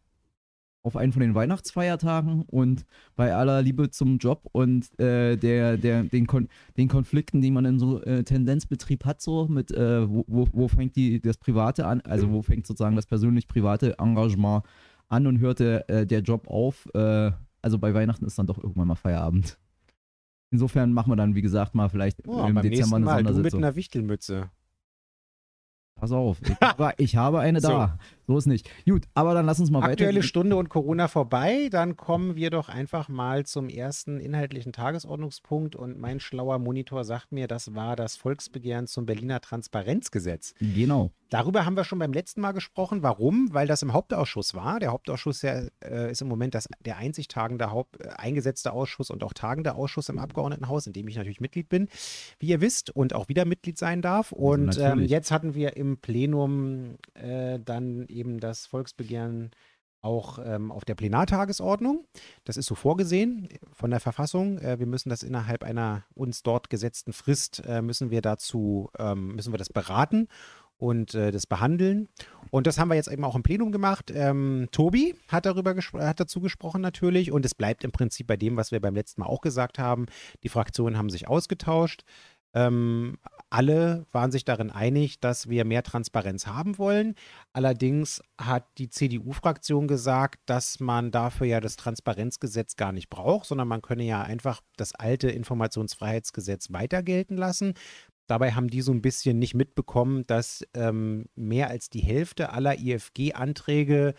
auf 0.82 0.96
einen 0.96 1.12
von 1.12 1.20
den 1.20 1.34
Weihnachtsfeiertagen 1.34 2.42
und 2.42 2.86
bei 3.16 3.34
aller 3.34 3.62
Liebe 3.62 3.90
zum 3.90 4.18
Job 4.18 4.48
und 4.52 4.98
äh, 4.98 5.36
der, 5.36 5.76
der, 5.76 6.04
den, 6.04 6.26
Kon 6.26 6.48
den 6.76 6.88
Konflikten, 6.88 7.40
die 7.40 7.50
man 7.50 7.64
in 7.64 7.78
so 7.78 8.02
äh, 8.02 8.22
Tendenzbetrieb 8.24 9.04
hat, 9.04 9.20
so 9.20 9.48
mit, 9.48 9.70
äh, 9.70 10.08
wo, 10.08 10.24
wo, 10.26 10.48
wo, 10.52 10.68
fängt 10.68 10.96
die, 10.96 11.20
das 11.20 11.36
Private 11.36 11.86
an, 11.86 12.00
also 12.02 12.30
wo 12.30 12.42
fängt 12.42 12.66
sozusagen 12.66 12.96
das 12.96 13.06
persönlich-private 13.06 13.98
Engagement 13.98 14.64
an 15.08 15.26
und 15.26 15.40
hörte 15.40 15.88
äh, 15.88 16.06
der 16.06 16.20
Job 16.20 16.46
auf. 16.48 16.88
Äh, 16.94 17.32
also 17.60 17.78
bei 17.78 17.92
Weihnachten 17.92 18.24
ist 18.24 18.38
dann 18.38 18.46
doch 18.46 18.58
irgendwann 18.58 18.88
mal 18.88 18.94
Feierabend. 18.94 19.58
Insofern 20.50 20.92
machen 20.92 21.12
wir 21.12 21.16
dann, 21.16 21.34
wie 21.34 21.42
gesagt, 21.42 21.74
mal 21.74 21.88
vielleicht 21.90 22.26
oh, 22.26 22.46
im 22.46 22.60
Dezember 22.62 22.96
eine 22.96 23.04
Mal, 23.04 23.16
Sondersitzung. 23.16 23.50
Du 23.50 23.56
mit 23.56 23.64
einer 23.64 23.76
Wichtelmütze. 23.76 24.50
Pass 25.98 26.12
auf, 26.12 26.38
ich 26.40 26.56
habe, 26.60 26.94
ich 26.96 27.16
habe 27.16 27.40
eine 27.40 27.60
da. 27.60 27.98
So. 28.26 28.38
ist 28.38 28.46
nicht. 28.46 28.70
Gut, 28.84 29.04
aber 29.14 29.34
dann 29.34 29.46
lass 29.46 29.58
uns 29.58 29.70
mal 29.70 29.80
weiter. 29.80 29.92
Aktuelle 29.92 30.22
Stunde 30.22 30.54
und 30.54 30.68
Corona 30.68 31.08
vorbei. 31.08 31.68
Dann 31.70 31.96
kommen 31.96 32.36
wir 32.36 32.50
doch 32.50 32.68
einfach 32.68 33.08
mal 33.08 33.44
zum 33.46 33.68
ersten 33.68 34.20
inhaltlichen 34.20 34.72
Tagesordnungspunkt. 34.72 35.74
Und 35.74 35.98
mein 35.98 36.20
schlauer 36.20 36.58
Monitor 36.58 37.04
sagt 37.04 37.32
mir, 37.32 37.48
das 37.48 37.74
war 37.74 37.96
das 37.96 38.16
Volksbegehren 38.16 38.86
zum 38.86 39.06
Berliner 39.06 39.40
Transparenzgesetz. 39.40 40.54
Genau. 40.60 41.10
Darüber 41.30 41.66
haben 41.66 41.76
wir 41.76 41.84
schon 41.84 41.98
beim 41.98 42.12
letzten 42.12 42.40
Mal 42.40 42.52
gesprochen. 42.52 43.02
Warum? 43.02 43.52
Weil 43.52 43.66
das 43.66 43.82
im 43.82 43.92
Hauptausschuss 43.92 44.54
war. 44.54 44.80
Der 44.80 44.92
Hauptausschuss 44.92 45.40
der, 45.40 45.70
äh, 45.84 46.10
ist 46.10 46.22
im 46.22 46.28
Moment 46.28 46.54
das, 46.54 46.68
der 46.80 46.96
einzig 46.96 47.28
tagende 47.28 47.70
Haupt, 47.70 48.00
äh, 48.00 48.08
eingesetzte 48.16 48.72
Ausschuss 48.72 49.10
und 49.10 49.22
auch 49.22 49.34
tagende 49.34 49.74
Ausschuss 49.74 50.08
im 50.08 50.18
Abgeordnetenhaus, 50.18 50.86
in 50.86 50.94
dem 50.94 51.06
ich 51.08 51.16
natürlich 51.16 51.40
Mitglied 51.40 51.68
bin, 51.68 51.88
wie 52.38 52.48
ihr 52.48 52.60
wisst, 52.60 52.90
und 52.90 53.14
auch 53.14 53.28
wieder 53.28 53.44
Mitglied 53.44 53.76
sein 53.76 54.00
darf. 54.00 54.32
Und 54.32 54.68
also 54.68 54.80
ähm, 54.80 55.00
jetzt 55.00 55.30
hatten 55.30 55.54
wir 55.54 55.76
im 55.76 55.87
Plenum 55.96 56.98
äh, 57.14 57.58
dann 57.58 58.06
eben 58.08 58.38
das 58.38 58.66
Volksbegehren 58.66 59.50
auch 60.00 60.38
ähm, 60.44 60.70
auf 60.70 60.84
der 60.84 60.94
Plenartagesordnung. 60.94 62.06
Das 62.44 62.56
ist 62.56 62.66
so 62.66 62.74
vorgesehen 62.74 63.48
von 63.72 63.90
der 63.90 64.00
Verfassung. 64.00 64.58
Äh, 64.58 64.78
wir 64.78 64.86
müssen 64.86 65.08
das 65.10 65.22
innerhalb 65.22 65.64
einer 65.64 66.04
uns 66.14 66.42
dort 66.42 66.70
gesetzten 66.70 67.12
Frist 67.12 67.62
äh, 67.66 67.82
müssen 67.82 68.10
wir 68.10 68.22
dazu 68.22 68.90
ähm, 68.98 69.34
müssen 69.34 69.52
wir 69.52 69.58
das 69.58 69.70
beraten 69.70 70.28
und 70.78 71.14
äh, 71.14 71.32
das 71.32 71.46
behandeln. 71.46 72.08
Und 72.50 72.66
das 72.66 72.78
haben 72.78 72.88
wir 72.88 72.94
jetzt 72.94 73.10
eben 73.10 73.24
auch 73.24 73.34
im 73.34 73.42
Plenum 73.42 73.72
gemacht. 73.72 74.12
Ähm, 74.14 74.68
Tobi 74.70 75.16
hat 75.26 75.44
darüber 75.44 75.74
hat 75.74 76.20
dazu 76.20 76.40
gesprochen 76.40 76.80
natürlich 76.80 77.32
und 77.32 77.44
es 77.44 77.54
bleibt 77.54 77.84
im 77.84 77.90
Prinzip 77.90 78.28
bei 78.28 78.36
dem, 78.36 78.56
was 78.56 78.70
wir 78.70 78.80
beim 78.80 78.94
letzten 78.94 79.20
Mal 79.20 79.26
auch 79.26 79.40
gesagt 79.40 79.78
haben. 79.78 80.06
Die 80.44 80.48
Fraktionen 80.48 80.96
haben 80.96 81.10
sich 81.10 81.28
ausgetauscht. 81.28 82.04
Ähm, 82.54 83.18
alle 83.50 84.06
waren 84.12 84.30
sich 84.30 84.44
darin 84.44 84.70
einig, 84.70 85.20
dass 85.20 85.48
wir 85.48 85.64
mehr 85.64 85.82
Transparenz 85.82 86.46
haben 86.46 86.76
wollen. 86.78 87.14
Allerdings 87.52 88.22
hat 88.38 88.66
die 88.78 88.90
CDU-Fraktion 88.90 89.88
gesagt, 89.88 90.40
dass 90.46 90.80
man 90.80 91.10
dafür 91.10 91.46
ja 91.46 91.60
das 91.60 91.76
Transparenzgesetz 91.76 92.76
gar 92.76 92.92
nicht 92.92 93.08
braucht, 93.08 93.46
sondern 93.46 93.68
man 93.68 93.82
könne 93.82 94.04
ja 94.04 94.22
einfach 94.22 94.60
das 94.76 94.94
alte 94.94 95.30
Informationsfreiheitsgesetz 95.30 96.72
weiter 96.72 97.02
gelten 97.02 97.36
lassen. 97.36 97.74
Dabei 98.26 98.52
haben 98.52 98.68
die 98.68 98.82
so 98.82 98.92
ein 98.92 99.00
bisschen 99.00 99.38
nicht 99.38 99.54
mitbekommen, 99.54 100.26
dass 100.26 100.62
ähm, 100.74 101.26
mehr 101.34 101.68
als 101.70 101.88
die 101.88 102.00
Hälfte 102.02 102.52
aller 102.52 102.78
IFG-Anträge 102.78 104.14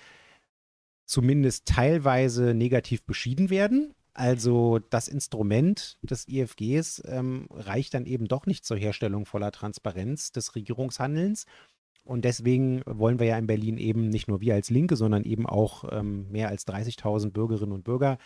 zumindest 1.06 1.68
teilweise 1.68 2.56
negativ 2.56 3.04
beschieden 3.04 3.52
werden. 3.52 3.94
Also 4.14 4.80
das 4.80 5.08
Instrument 5.08 5.98
des 6.02 6.28
IFGs 6.28 7.02
ähm, 7.06 7.48
reicht 7.52 7.94
dann 7.94 8.06
eben 8.06 8.28
doch 8.28 8.46
nicht 8.46 8.66
zur 8.66 8.78
Herstellung 8.78 9.26
voller 9.26 9.52
Transparenz 9.52 10.32
des 10.32 10.56
Regierungshandelns. 10.56 11.46
Und 12.04 12.26
deswegen 12.26 12.82
wollen 12.86 13.20
wir 13.20 13.28
ja 13.28 13.38
in 13.38 13.48
Berlin 13.48 13.78
eben 13.78 14.10
nicht 14.10 14.28
nur 14.28 14.42
wir 14.42 14.56
als 14.56 14.70
Linke, 14.70 14.96
sondern 14.96 15.24
eben 15.24 15.46
auch 15.46 15.86
ähm, 15.92 16.30
mehr 16.32 16.50
als 16.50 16.68
30.000 16.68 17.32
Bürgerinnen 17.32 17.72
und 17.72 17.84
Bürger 17.84 18.18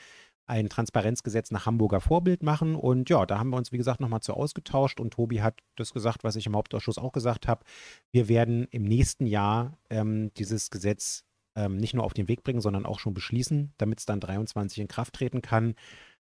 ein 0.46 0.69
Transparenzgesetz 0.69 1.52
nach 1.52 1.65
Hamburger 1.65 2.02
Vorbild 2.02 2.43
machen. 2.43 2.76
Und 2.76 3.10
ja, 3.10 3.26
da 3.26 3.39
haben 3.39 3.50
wir 3.50 3.58
uns, 3.58 3.72
wie 3.72 3.78
gesagt, 3.78 4.00
nochmal 4.00 4.22
zu 4.22 4.34
ausgetauscht. 4.34 5.00
Und 5.00 5.12
Tobi 5.12 5.41
hat 5.41 5.60
das 5.76 5.93
gesagt, 5.93 6.24
was 6.24 6.36
ich 6.36 6.46
im 6.46 6.56
Hauptausschuss 6.56 6.98
auch 6.98 7.12
gesagt 7.12 7.48
habe. 7.48 7.65
Wir 8.12 8.28
werden 8.28 8.67
im 8.72 8.84
nächsten 8.84 9.26
Jahr 9.26 9.78
ähm, 9.89 10.34
dieses 10.36 10.69
Gesetz 10.69 11.24
ähm, 11.56 11.78
nicht 11.78 11.94
nur 11.94 12.04
auf 12.04 12.13
den 12.13 12.28
Weg 12.28 12.44
bringen, 12.44 12.62
sondern 12.62 12.86
auch 12.86 13.00
schon 13.00 13.13
beschließen, 13.13 13.74
damit 13.78 14.00
es 14.00 14.06
dann 14.06 14.20
23 14.20 14.80
in 14.80 14.88
Kraft 14.88 15.16
treten 15.16 15.42
kann. 15.42 15.76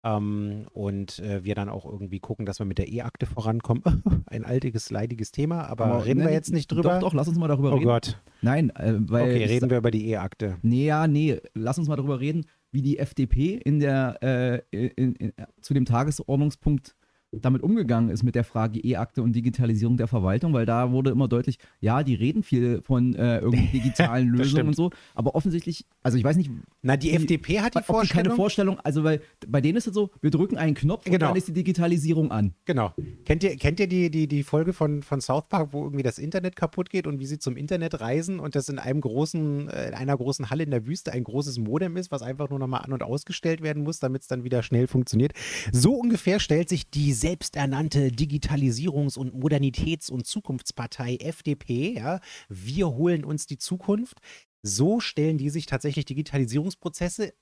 Ähm, 0.05 0.67
und 0.73 1.19
äh, 1.21 1.45
wir 1.45 1.55
dann 1.55 1.71
auch 1.71 1.87
irgendwie 1.87 2.21
gucken, 2.21 2.45
dass 2.45 2.59
wir 2.59 2.67
mit 2.67 2.77
der 2.77 2.89
E-Akte 2.89 3.25
vorankommen. 3.25 3.83
Ein 4.27 4.45
altiges, 4.45 4.91
leidiges 4.91 5.33
Thema, 5.33 5.65
aber, 5.65 5.87
aber 5.87 6.05
reden 6.05 6.23
wir 6.23 6.33
jetzt 6.33 6.53
nicht 6.53 6.71
drüber? 6.71 6.95
Doch, 6.95 7.09
doch, 7.09 7.15
lass 7.15 7.29
uns 7.29 7.39
mal 7.39 7.49
darüber 7.49 7.71
oh 7.71 7.77
reden. 7.77 7.87
Oh 7.87 7.93
Gott. 7.93 8.21
Nein, 8.43 8.71
äh, 8.71 8.95
weil. 8.99 9.31
Okay, 9.31 9.45
reden 9.45 9.71
wir 9.71 9.79
über 9.79 9.91
die 9.91 10.09
E-Akte. 10.11 10.59
Nee, 10.61 10.85
ja, 10.85 11.07
nee, 11.07 11.41
lass 11.55 11.79
uns 11.79 11.89
mal 11.89 11.97
darüber 11.97 12.21
reden, 12.21 12.45
wie 12.71 12.83
die 12.83 12.99
FDP 12.99 13.55
in 13.55 13.81
der, 13.81 14.19
äh, 14.23 14.61
in, 14.73 15.15
in, 15.15 15.33
zu 15.63 15.73
dem 15.73 15.87
Tagesordnungspunkt 15.87 16.95
damit 17.41 17.63
umgegangen 17.63 18.11
ist 18.11 18.23
mit 18.23 18.35
der 18.35 18.45
Frage 18.45 18.81
E-Akte 18.81 19.23
und 19.23 19.33
Digitalisierung 19.35 19.97
der 19.97 20.07
Verwaltung, 20.07 20.53
weil 20.53 20.67
da 20.67 20.91
wurde 20.91 21.11
immer 21.11 21.29
deutlich, 21.29 21.59
ja, 21.81 22.03
die 22.03 22.15
reden 22.15 22.43
viel 22.43 22.83
von 22.83 23.15
äh, 23.15 23.39
irgendwie 23.39 23.67
digitalen 23.73 24.29
Lösungen 24.29 24.69
und 24.69 24.77
so, 24.77 24.91
aber 25.15 25.35
offensichtlich, 25.35 25.85
also 26.03 26.19
ich 26.19 26.25
weiß 26.25 26.37
nicht. 26.37 26.51
Na, 26.83 26.97
die, 26.97 27.11
die 27.11 27.17
FDP 27.17 27.61
hat 27.61 27.75
die 27.75 27.83
Vorstellung. 27.83 28.25
keine 28.25 28.37
Vorstellung, 28.37 28.81
also 28.81 29.05
weil 29.05 29.21
bei 29.47 29.61
denen 29.61 29.77
ist 29.77 29.87
es 29.87 29.95
so, 29.95 30.11
wir 30.21 30.31
drücken 30.31 30.57
einen 30.57 30.75
Knopf 30.75 31.05
genau. 31.05 31.15
und 31.15 31.23
dann 31.23 31.37
ist 31.37 31.49
die 31.49 31.53
Digitalisierung 31.53 32.31
an. 32.31 32.55
Genau. 32.65 32.93
Kennt 33.25 33.43
ihr, 33.43 33.57
kennt 33.57 33.81
ihr 33.81 33.89
die, 33.89 34.11
die, 34.11 34.29
die 34.29 34.43
Folge 34.43 34.73
von, 34.73 35.03
von 35.03 35.21
South 35.21 35.49
Park, 35.49 35.73
wo 35.73 35.85
irgendwie 35.85 36.03
das 36.03 36.19
Internet 36.19 36.57
kaputt 36.57 36.91
geht 36.91 37.07
und 37.07 37.19
wie 37.19 37.27
sie 37.27 37.39
zum 37.39 37.57
Internet 37.57 38.01
reisen 38.01 38.41
und 38.41 38.55
das 38.55 38.69
in 38.69 38.79
einem 38.79 39.01
großen, 39.01 39.69
äh, 39.69 39.89
in 39.89 39.95
einer 39.95 40.17
großen 40.17 40.51
Halle 40.51 40.65
in 40.65 40.71
der 40.71 40.87
Wüste 40.87 41.13
ein 41.13 41.25
großes 41.25 41.59
Modem 41.59 41.97
ist, 41.97 42.11
was 42.11 42.23
einfach 42.23 42.51
nur 42.51 42.59
nochmal 42.59 42.83
an- 42.83 42.93
und 42.93 43.03
ausgestellt 43.03 43.63
werden 43.63 43.83
muss, 43.83 43.99
damit 43.99 44.23
es 44.23 44.29
dann 44.29 44.45
wieder 44.45 44.63
schnell 44.63 44.87
funktioniert. 44.87 45.33
So 45.73 45.95
ungefähr 45.95 46.41
stellt 46.41 46.69
sich 46.69 46.91
die 46.91 47.13
selbsternannte 47.25 48.09
Digitalisierungs- 48.09 49.17
und 49.17 49.35
Modernitäts- 49.35 50.11
und 50.11 50.27
Zukunftspartei 50.27 51.17
FDP, 51.17 51.95
ja, 51.95 52.21
wir 52.51 52.89
holen 52.89 53.25
uns 53.25 53.47
die 53.47 53.57
Zukunft. 53.57 54.19
So 54.63 55.01
stellen 55.01 55.39
die 55.39 55.49
sich 55.49 55.65
tatsächlich 55.65 56.05
Digitalisierungsprozesse 56.05 57.33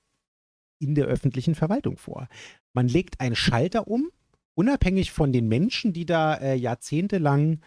in 0.79 0.95
der 0.95 1.07
öffentlichen 1.07 1.53
Verwaltung 1.53 1.97
vor. 1.97 2.29
Man 2.71 2.87
legt 2.87 3.19
einen 3.19 3.35
Schalter 3.35 3.89
um, 3.89 4.09
unabhängig 4.55 5.11
von 5.11 5.33
den 5.33 5.49
Menschen, 5.49 5.91
die 5.91 6.05
da 6.05 6.35
äh, 6.35 6.55
jahrzehntelang 6.55 7.59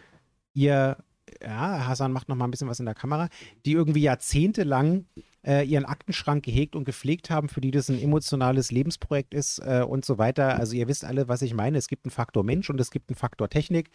ihr, 0.55 0.97
ja, 1.43 1.85
Hasan 1.85 2.11
macht 2.11 2.29
noch 2.29 2.35
mal 2.35 2.45
ein 2.45 2.51
bisschen 2.51 2.67
was 2.67 2.79
in 2.79 2.87
der 2.87 2.95
Kamera, 2.95 3.29
die 3.63 3.73
irgendwie 3.73 4.01
jahrzehntelang 4.01 5.05
äh, 5.47 5.63
ihren 5.63 5.85
Aktenschrank 5.85 6.43
gehegt 6.43 6.75
und 6.75 6.83
gepflegt 6.83 7.29
haben, 7.29 7.47
für 7.47 7.61
die 7.61 7.71
das 7.71 7.89
ein 7.89 8.01
emotionales 8.01 8.69
Lebensprojekt 8.69 9.33
ist 9.33 9.59
äh, 9.59 9.83
und 9.87 10.03
so 10.03 10.17
weiter. 10.17 10.59
Also 10.59 10.75
ihr 10.75 10.89
wisst 10.89 11.05
alle, 11.05 11.29
was 11.29 11.41
ich 11.41 11.53
meine. 11.53 11.77
Es 11.77 11.87
gibt 11.87 12.05
einen 12.05 12.11
Faktor 12.11 12.43
Mensch 12.43 12.69
und 12.69 12.79
es 12.81 12.91
gibt 12.91 13.09
einen 13.09 13.15
Faktor 13.15 13.49
Technik. 13.49 13.89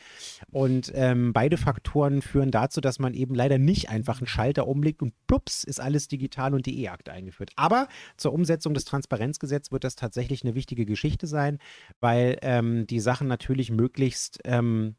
Und 0.51 0.91
ähm, 0.95 1.35
beide 1.35 1.59
Faktoren 1.59 2.23
führen 2.23 2.51
dazu, 2.51 2.81
dass 2.81 2.99
man 2.99 3.13
eben 3.13 3.35
leider 3.35 3.59
nicht 3.59 3.91
einfach 3.91 4.19
einen 4.19 4.27
Schalter 4.27 4.67
umlegt 4.67 5.03
und 5.03 5.13
plups 5.27 5.63
ist 5.63 5.81
alles 5.81 6.09
digital 6.09 6.55
und 6.55 6.65
die 6.65 6.83
E-Akte 6.83 7.13
eingeführt. 7.13 7.51
Aber 7.57 7.89
zur 8.17 8.33
Umsetzung 8.33 8.73
des 8.73 8.87
Transparenzgesetzes 8.87 9.73
wird 9.73 9.85
das 9.85 9.97
tatsächlich 9.97 10.45
eine 10.45 10.55
wichtige 10.55 10.87
Geschichte 10.87 11.27
sein, 11.27 11.59
weil 12.01 12.39
ähm, 12.41 12.87
die 12.87 13.01
Sachen 13.01 13.29
natürlich 13.29 13.71
möglichst 13.71 14.39
ähm, 14.45 14.97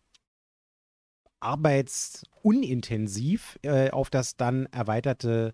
arbeitsunintensiv 1.43 3.59
äh, 3.63 3.89
auf 3.91 4.09
das 4.09 4.37
dann 4.37 4.67
erweiterte 4.67 5.53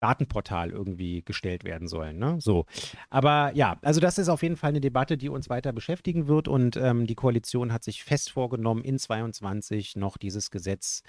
Datenportal 0.00 0.70
irgendwie 0.70 1.22
gestellt 1.22 1.64
werden 1.64 1.88
sollen. 1.88 2.18
Ne? 2.18 2.36
So. 2.40 2.66
Aber 3.10 3.52
ja, 3.54 3.78
also 3.82 4.00
das 4.00 4.18
ist 4.18 4.28
auf 4.28 4.42
jeden 4.42 4.56
Fall 4.56 4.70
eine 4.70 4.80
Debatte, 4.80 5.16
die 5.16 5.28
uns 5.28 5.48
weiter 5.50 5.72
beschäftigen 5.72 6.26
wird 6.26 6.48
und 6.48 6.76
ähm, 6.76 7.06
die 7.06 7.14
Koalition 7.14 7.72
hat 7.72 7.84
sich 7.84 8.02
fest 8.02 8.30
vorgenommen, 8.30 8.82
in 8.82 8.98
22 8.98 9.96
noch 9.96 10.16
dieses 10.16 10.50
Gesetz 10.50 11.02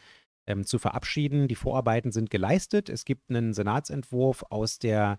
ähm, 0.47 0.65
zu 0.65 0.79
verabschieden. 0.79 1.47
Die 1.47 1.55
Vorarbeiten 1.55 2.11
sind 2.11 2.29
geleistet. 2.29 2.89
Es 2.89 3.05
gibt 3.05 3.29
einen 3.29 3.53
Senatsentwurf 3.53 4.43
aus 4.49 4.79
der 4.79 5.17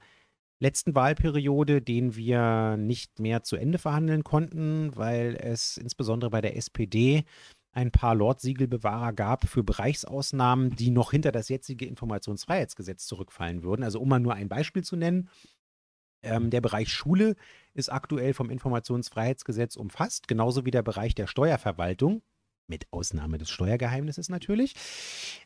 letzten 0.61 0.95
Wahlperiode, 0.95 1.83
den 1.83 2.15
wir 2.15 2.77
nicht 2.77 3.19
mehr 3.19 3.43
zu 3.43 3.57
Ende 3.57 3.79
verhandeln 3.79 4.23
konnten, 4.23 4.97
weil 4.97 5.37
es 5.41 5.77
insbesondere 5.77 6.31
bei 6.31 6.41
der 6.41 6.57
SPD 6.57 7.25
ein 7.73 7.91
paar 7.91 8.15
Lordsiegelbewahrer 8.15 9.13
gab 9.13 9.49
für 9.49 9.65
Bereichsausnahmen, 9.65 10.77
die 10.77 10.91
noch 10.91 11.11
hinter 11.11 11.33
das 11.33 11.49
jetzige 11.49 11.87
Informationsfreiheitsgesetz 11.87 13.07
zurückfallen 13.07 13.63
würden. 13.63 13.83
Also 13.83 14.01
um 14.01 14.09
mal 14.09 14.21
nur 14.21 14.35
ein 14.35 14.49
Beispiel 14.49 14.85
zu 14.85 14.97
nennen. 14.97 15.31
Ähm, 16.23 16.51
der 16.51 16.61
Bereich 16.61 16.93
Schule 16.93 17.35
ist 17.75 17.91
aktuell 17.91 18.35
vom 18.35 18.51
Informationsfreiheitsgesetz 18.51 19.77
umfasst, 19.77 20.29
genauso 20.29 20.65
wie 20.65 20.71
der 20.71 20.83
Bereich 20.83 21.15
der 21.15 21.27
Steuerverwaltung, 21.27 22.23
mit 22.69 22.87
Ausnahme 22.93 23.39
des 23.39 23.51
Steuergeheimnisses 23.51 24.29
natürlich. 24.29 24.75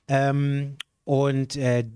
Ähm, 0.09 0.77
und 1.05 1.57
äh, 1.57 1.89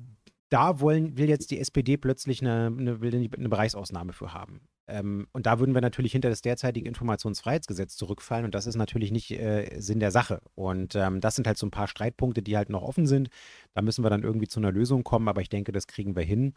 da 0.49 0.81
wollen, 0.81 1.19
will 1.19 1.29
jetzt 1.29 1.51
die 1.51 1.61
SPD 1.61 1.97
plötzlich 1.97 2.41
eine, 2.41 2.67
eine, 2.67 2.99
eine 3.03 3.49
Bereichsausnahme 3.49 4.13
für 4.13 4.33
haben. 4.33 4.61
Ähm, 4.91 5.29
und 5.33 5.47
da 5.47 5.59
würden 5.59 5.75
wir 5.75 5.81
natürlich 5.81 6.13
hinter 6.13 6.29
das 6.29 6.43
derzeitige 6.43 6.89
Informationsfreiheitsgesetz 6.89 7.97
zurückfallen 7.97 8.45
und 8.45 8.55
das 8.55 8.67
ist 8.67 8.77
natürlich 8.77 9.13
nicht 9.13 9.31
äh, 9.31 9.81
Sinn 9.81 10.01
der 10.01 10.11
Sache. 10.11 10.41
Und 10.55 10.95
ähm, 10.95 11.21
das 11.21 11.37
sind 11.37 11.47
halt 11.47 11.59
so 11.59 11.67
ein 11.67 11.71
paar 11.71 11.89
Streitpunkte, 11.89 12.43
die 12.43 12.57
halt 12.57 12.71
noch 12.71 12.83
offen 12.83 13.07
sind. 13.07 13.31
Da 13.75 13.83
müssen 13.83 14.05
wir 14.05 14.11
dann 14.11 14.23
irgendwie 14.23 14.49
zu 14.49 14.61
einer 14.61 14.73
Lösung 14.73 15.05
kommen, 15.05 15.29
aber 15.29 15.41
ich 15.41 15.49
denke, 15.49 15.73
das 15.73 15.87
kriegen 15.87 16.17
wir 16.17 16.25
hin 16.25 16.55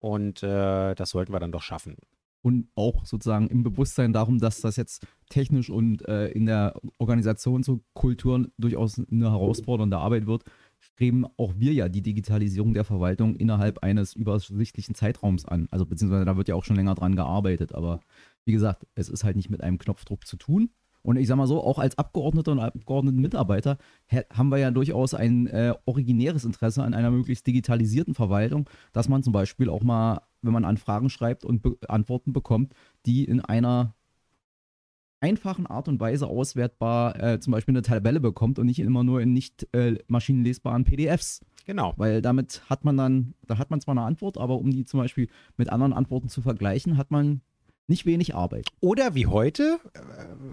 und 0.00 0.42
äh, 0.42 0.94
das 0.94 1.10
sollten 1.10 1.32
wir 1.32 1.40
dann 1.40 1.52
doch 1.52 1.62
schaffen 1.62 1.96
und 2.46 2.68
auch 2.76 3.04
sozusagen 3.04 3.48
im 3.48 3.64
Bewusstsein 3.64 4.12
darum, 4.12 4.38
dass 4.38 4.60
das 4.60 4.76
jetzt 4.76 5.04
technisch 5.30 5.68
und 5.68 6.06
äh, 6.06 6.28
in 6.28 6.46
der 6.46 6.80
Organisation 6.98 7.64
zur 7.64 7.80
Kultur 7.92 8.46
durchaus 8.56 9.00
eine 9.00 9.32
herausfordernde 9.32 9.98
Arbeit 9.98 10.28
wird, 10.28 10.44
streben 10.96 11.26
auch 11.36 11.52
wir 11.58 11.74
ja 11.74 11.90
die 11.90 12.00
Digitalisierung 12.00 12.72
der 12.72 12.84
Verwaltung 12.84 13.36
innerhalb 13.36 13.82
eines 13.82 14.14
übersichtlichen 14.14 14.94
Zeitraums 14.94 15.44
an. 15.44 15.68
Also 15.70 15.84
beziehungsweise 15.84 16.24
da 16.24 16.38
wird 16.38 16.48
ja 16.48 16.54
auch 16.54 16.64
schon 16.64 16.76
länger 16.76 16.94
dran 16.94 17.16
gearbeitet. 17.16 17.74
Aber 17.74 18.00
wie 18.46 18.52
gesagt, 18.52 18.86
es 18.94 19.10
ist 19.10 19.22
halt 19.22 19.36
nicht 19.36 19.50
mit 19.50 19.62
einem 19.62 19.76
Knopfdruck 19.76 20.26
zu 20.26 20.38
tun. 20.38 20.70
Und 21.02 21.18
ich 21.18 21.28
sag 21.28 21.36
mal 21.36 21.46
so, 21.46 21.62
auch 21.62 21.78
als 21.78 21.98
Abgeordneter 21.98 22.52
und 22.52 22.60
Abgeordnetenmitarbeiter 22.60 23.76
haben 24.32 24.48
wir 24.48 24.56
ja 24.56 24.70
durchaus 24.70 25.12
ein 25.12 25.48
äh, 25.48 25.74
originäres 25.84 26.46
Interesse 26.46 26.82
an 26.82 26.94
einer 26.94 27.10
möglichst 27.10 27.46
digitalisierten 27.46 28.14
Verwaltung, 28.14 28.68
dass 28.94 29.10
man 29.10 29.22
zum 29.22 29.34
Beispiel 29.34 29.68
auch 29.68 29.82
mal, 29.82 30.22
wenn 30.40 30.54
man 30.54 30.64
Anfragen 30.64 31.10
schreibt 31.10 31.44
und 31.44 31.60
Be 31.60 31.76
Antworten 31.88 32.32
bekommt, 32.32 32.72
die 33.04 33.24
in 33.26 33.42
einer 33.42 33.94
einfachen 35.20 35.66
Art 35.66 35.88
und 35.88 36.00
Weise 36.00 36.26
auswertbar 36.26 37.20
äh, 37.22 37.40
zum 37.40 37.52
Beispiel 37.52 37.72
eine 37.72 37.82
Tabelle 37.82 38.20
bekommt 38.20 38.58
und 38.58 38.66
nicht 38.66 38.78
immer 38.78 39.04
nur 39.04 39.20
in 39.20 39.32
nicht 39.32 39.66
äh, 39.72 39.98
maschinenlesbaren 40.08 40.84
PDFs. 40.84 41.40
Genau. 41.64 41.94
Weil 41.96 42.22
damit 42.22 42.62
hat 42.68 42.84
man 42.84 42.96
dann, 42.96 43.34
da 43.46 43.58
hat 43.58 43.70
man 43.70 43.80
zwar 43.80 43.92
eine 43.92 44.02
Antwort, 44.02 44.38
aber 44.38 44.56
um 44.56 44.70
die 44.70 44.84
zum 44.84 45.00
Beispiel 45.00 45.28
mit 45.56 45.70
anderen 45.70 45.92
Antworten 45.92 46.28
zu 46.28 46.42
vergleichen, 46.42 46.96
hat 46.96 47.10
man 47.10 47.40
nicht 47.88 48.06
wenig 48.06 48.34
Arbeit. 48.34 48.68
Oder 48.80 49.14
wie 49.14 49.26
heute, 49.26 49.78
äh, 49.94 50.00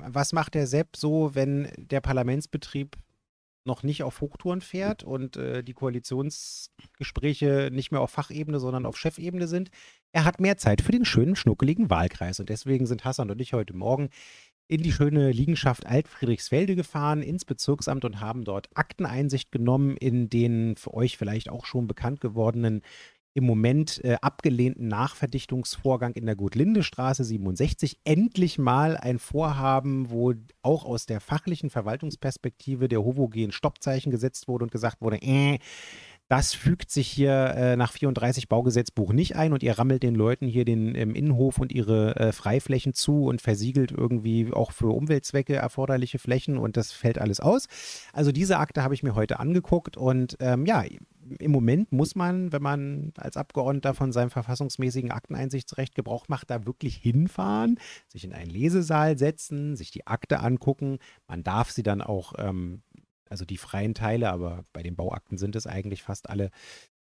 was 0.07 0.33
macht 0.33 0.53
der 0.53 0.67
Sepp 0.67 0.95
so, 0.95 1.31
wenn 1.33 1.67
der 1.77 2.01
Parlamentsbetrieb 2.01 2.95
noch 3.65 3.83
nicht 3.83 4.03
auf 4.03 4.19
Hochtouren 4.21 4.61
fährt 4.61 5.03
und 5.03 5.37
äh, 5.37 5.63
die 5.63 5.73
Koalitionsgespräche 5.73 7.69
nicht 7.71 7.91
mehr 7.91 8.01
auf 8.01 8.11
Fachebene, 8.11 8.59
sondern 8.59 8.85
auf 8.85 8.97
Chefebene 8.97 9.47
sind? 9.47 9.69
Er 10.11 10.25
hat 10.25 10.39
mehr 10.39 10.57
Zeit 10.57 10.81
für 10.81 10.91
den 10.91 11.05
schönen, 11.05 11.35
schnuckeligen 11.35 11.89
Wahlkreis. 11.89 12.39
Und 12.39 12.49
deswegen 12.49 12.85
sind 12.85 13.05
Hassan 13.05 13.31
und 13.31 13.41
ich 13.41 13.53
heute 13.53 13.75
Morgen 13.75 14.09
in 14.67 14.81
die 14.81 14.91
schöne 14.91 15.31
Liegenschaft 15.31 15.85
Altfriedrichsfelde 15.85 16.75
gefahren, 16.75 17.21
ins 17.21 17.45
Bezirksamt 17.45 18.05
und 18.05 18.19
haben 18.19 18.43
dort 18.43 18.69
Akteneinsicht 18.75 19.51
genommen 19.51 19.97
in 19.97 20.29
den 20.29 20.75
für 20.75 20.93
euch 20.93 21.17
vielleicht 21.17 21.49
auch 21.49 21.65
schon 21.65 21.87
bekannt 21.87 22.21
gewordenen 22.21 22.81
im 23.35 23.45
Moment 23.45 24.03
äh, 24.03 24.17
abgelehnten 24.21 24.87
Nachverdichtungsvorgang 24.87 26.13
in 26.13 26.25
der 26.25 26.35
Gutlindestraße 26.35 27.23
67 27.23 27.99
endlich 28.03 28.59
mal 28.59 28.95
ein 28.95 29.17
Vorhaben, 29.17 30.11
wo 30.11 30.33
auch 30.61 30.85
aus 30.85 31.07
der 31.07 31.19
fachlichen 31.19 31.71
Verwaltungsperspektive 31.71 32.87
der 32.87 33.03
homogen 33.03 33.51
Stoppzeichen 33.51 34.11
gesetzt 34.11 34.47
wurde 34.47 34.65
und 34.65 34.71
gesagt 34.71 35.01
wurde, 35.01 35.17
äh, 35.21 35.57
das 36.29 36.53
fügt 36.53 36.89
sich 36.89 37.07
hier 37.07 37.53
äh, 37.55 37.75
nach 37.75 37.91
34 37.91 38.47
Baugesetzbuch 38.47 39.13
nicht 39.13 39.35
ein 39.35 39.53
und 39.53 39.61
ihr 39.61 39.77
rammelt 39.77 40.03
den 40.03 40.15
Leuten 40.15 40.47
hier 40.47 40.65
den 40.65 40.95
ähm, 40.95 41.15
Innenhof 41.15 41.59
und 41.59 41.71
ihre 41.71 42.15
äh, 42.15 42.31
Freiflächen 42.31 42.93
zu 42.93 43.25
und 43.25 43.41
versiegelt 43.41 43.91
irgendwie 43.91 44.51
auch 44.51 44.71
für 44.71 44.87
Umweltzwecke 44.87 45.55
erforderliche 45.55 46.19
Flächen 46.19 46.57
und 46.57 46.77
das 46.77 46.91
fällt 46.91 47.19
alles 47.19 47.39
aus. 47.39 47.67
Also 48.13 48.31
diese 48.31 48.57
Akte 48.57 48.83
habe 48.83 48.93
ich 48.93 49.03
mir 49.03 49.15
heute 49.15 49.39
angeguckt 49.39 49.97
und 49.97 50.37
ähm, 50.39 50.65
ja, 50.65 50.83
im 51.39 51.51
Moment 51.51 51.91
muss 51.91 52.15
man, 52.15 52.51
wenn 52.51 52.61
man 52.61 53.13
als 53.17 53.37
Abgeordneter 53.37 53.93
von 53.93 54.11
seinem 54.11 54.29
verfassungsmäßigen 54.29 55.11
Akteneinsichtsrecht 55.11 55.95
Gebrauch 55.95 56.27
macht, 56.27 56.49
da 56.49 56.65
wirklich 56.65 56.95
hinfahren, 56.95 57.79
sich 58.07 58.25
in 58.25 58.33
einen 58.33 58.49
Lesesaal 58.49 59.17
setzen, 59.17 59.75
sich 59.75 59.91
die 59.91 60.07
Akte 60.07 60.39
angucken. 60.39 60.99
Man 61.27 61.43
darf 61.43 61.71
sie 61.71 61.83
dann 61.83 62.01
auch 62.01 62.33
ähm, 62.37 62.81
also 63.33 63.45
die 63.45 63.57
freien 63.57 63.95
Teile, 63.95 64.31
aber 64.31 64.63
bei 64.73 64.83
den 64.83 64.95
Bauakten 64.95 65.39
sind 65.39 65.55
es 65.55 65.65
eigentlich 65.65 66.03
fast 66.03 66.29
alle, 66.29 66.51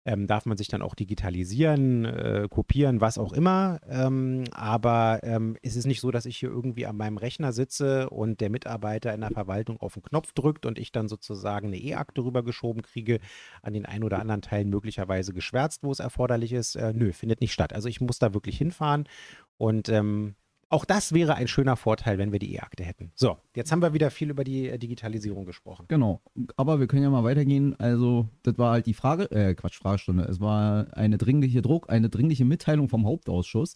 ähm, 0.05 0.29
darf 0.29 0.47
man 0.47 0.57
sich 0.57 0.69
dann 0.69 0.83
auch 0.83 0.95
digitalisieren, 0.95 2.05
äh, 2.05 2.47
kopieren, 2.49 3.01
was 3.01 3.19
auch 3.19 3.33
immer. 3.33 3.81
Ähm, 3.89 4.45
aber 4.53 5.19
ähm, 5.25 5.57
es 5.63 5.75
ist 5.75 5.87
nicht 5.87 6.01
so, 6.01 6.13
dass 6.13 6.27
ich 6.27 6.37
hier 6.37 6.49
irgendwie 6.49 6.87
an 6.87 6.97
meinem 6.97 7.17
Rechner 7.17 7.53
sitze 7.53 8.09
und 8.09 8.41
der 8.41 8.51
Mitarbeiter 8.51 9.13
in 9.13 9.21
der 9.21 9.31
Verwaltung 9.31 9.79
auf 9.81 9.95
den 9.95 10.05
Knopf 10.05 10.33
drückt 10.33 10.65
und 10.65 10.79
ich 10.79 10.93
dann 10.93 11.09
sozusagen 11.09 11.69
eine 11.69 11.79
E-Akte 11.79 12.23
rübergeschoben 12.25 12.83
kriege, 12.83 13.19
an 13.63 13.73
den 13.73 13.85
ein 13.85 14.05
oder 14.05 14.21
anderen 14.21 14.43
Teilen 14.43 14.71
möglicherweise 14.71 15.33
geschwärzt, 15.33 15.83
wo 15.83 15.91
es 15.91 15.99
erforderlich 15.99 16.53
ist. 16.53 16.77
Äh, 16.77 16.93
nö, 16.95 17.13
findet 17.13 17.41
nicht 17.41 17.53
statt. 17.53 17.73
Also 17.73 17.89
ich 17.89 18.01
muss 18.01 18.21
da 18.21 18.33
wirklich 18.33 18.59
hinfahren 18.59 19.09
und 19.57 19.89
ähm, 19.89 20.37
auch 20.73 20.85
das 20.87 21.13
wäre 21.13 21.35
ein 21.35 21.49
schöner 21.49 21.77
Vorteil, 21.77 22.19
wenn 22.19 22.33
wir 22.33 22.39
die 22.39 22.55
E-Akte 22.55 22.83
hätten. 22.83 23.13
So, 23.15 23.37
jetzt 23.55 23.71
haben 23.71 23.83
wir 23.83 23.93
wieder 23.93 24.11
viel 24.11 24.31
über 24.31 24.43
die 24.43 24.69
äh, 24.69 24.79
Digitalisierung 24.79 25.45
gesprochen. 25.45 25.85
Genau. 25.89 26.23
Aber 26.57 26.81
wir 26.81 26.87
können 26.87 27.03
ja 27.03 27.11
mal 27.11 27.25
weitergehen. 27.25 27.79
Also, 27.79 28.29
das 28.43 28.57
war 28.57 28.73
halt 28.73 28.87
die 28.87 28.95
Frage, 28.95 29.31
äh, 29.31 29.55
Quatsch, 29.55 29.79
Fragestunde. 29.79 30.25
Es 30.25 30.41
war 30.41 30.87
eine 30.97 31.19
dringliche 31.19 31.61
Druck, 31.61 31.91
eine 31.91 32.09
dringliche 32.09 32.47
Mitteilung 32.47 32.89
vom 32.89 33.07
Hauptausschuss, 33.07 33.75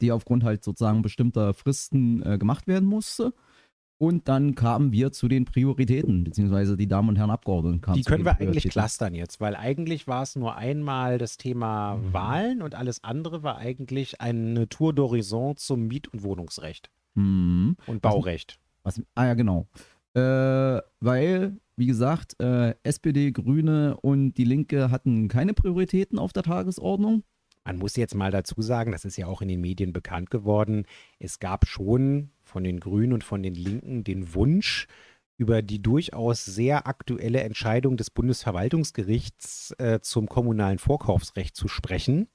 die 0.00 0.12
aufgrund 0.12 0.44
halt 0.44 0.62
sozusagen 0.62 1.02
bestimmter 1.02 1.52
Fristen 1.52 2.22
äh, 2.24 2.38
gemacht 2.38 2.68
werden 2.68 2.88
musste. 2.88 3.34
Und 4.00 4.28
dann 4.28 4.54
kamen 4.54 4.92
wir 4.92 5.12
zu 5.12 5.28
den 5.28 5.44
Prioritäten, 5.44 6.24
beziehungsweise 6.24 6.78
die 6.78 6.88
Damen 6.88 7.10
und 7.10 7.16
Herren 7.16 7.30
Abgeordneten 7.30 7.82
kamen 7.82 7.98
Die 7.98 8.02
können 8.02 8.24
wir 8.24 8.40
eigentlich 8.40 8.70
clustern 8.70 9.14
jetzt, 9.14 9.42
weil 9.42 9.54
eigentlich 9.54 10.08
war 10.08 10.22
es 10.22 10.36
nur 10.36 10.56
einmal 10.56 11.18
das 11.18 11.36
Thema 11.36 11.96
mhm. 11.96 12.14
Wahlen 12.14 12.62
und 12.62 12.74
alles 12.74 13.04
andere 13.04 13.42
war 13.42 13.58
eigentlich 13.58 14.22
eine 14.22 14.70
Tour 14.70 14.92
d'Horizon 14.94 15.56
zum 15.56 15.86
Miet- 15.86 16.08
und 16.08 16.22
Wohnungsrecht 16.22 16.90
mhm. 17.12 17.76
und 17.86 18.00
Baurecht. 18.00 18.58
Was, 18.84 18.98
was, 18.98 19.06
ah 19.16 19.26
ja, 19.26 19.34
genau. 19.34 19.66
Äh, 20.14 20.80
weil, 21.00 21.58
wie 21.76 21.86
gesagt, 21.86 22.40
äh, 22.40 22.74
SPD, 22.82 23.32
Grüne 23.32 23.98
und 24.00 24.32
die 24.32 24.44
Linke 24.44 24.90
hatten 24.90 25.28
keine 25.28 25.52
Prioritäten 25.52 26.18
auf 26.18 26.32
der 26.32 26.44
Tagesordnung. 26.44 27.22
Man 27.66 27.76
muss 27.76 27.96
jetzt 27.96 28.14
mal 28.14 28.30
dazu 28.30 28.62
sagen, 28.62 28.92
das 28.92 29.04
ist 29.04 29.18
ja 29.18 29.26
auch 29.26 29.42
in 29.42 29.48
den 29.48 29.60
Medien 29.60 29.92
bekannt 29.92 30.30
geworden, 30.30 30.86
es 31.18 31.38
gab 31.38 31.66
schon 31.66 32.30
von 32.50 32.64
den 32.64 32.80
Grünen 32.80 33.12
und 33.12 33.24
von 33.24 33.42
den 33.42 33.54
Linken 33.54 34.04
den 34.04 34.34
Wunsch, 34.34 34.86
über 35.38 35.62
die 35.62 35.80
durchaus 35.80 36.44
sehr 36.44 36.86
aktuelle 36.86 37.40
Entscheidung 37.40 37.96
des 37.96 38.10
Bundesverwaltungsgerichts 38.10 39.74
äh, 39.78 40.00
zum 40.02 40.28
kommunalen 40.28 40.78
Vorkaufsrecht 40.78 41.56
zu 41.56 41.66
sprechen. 41.66 42.28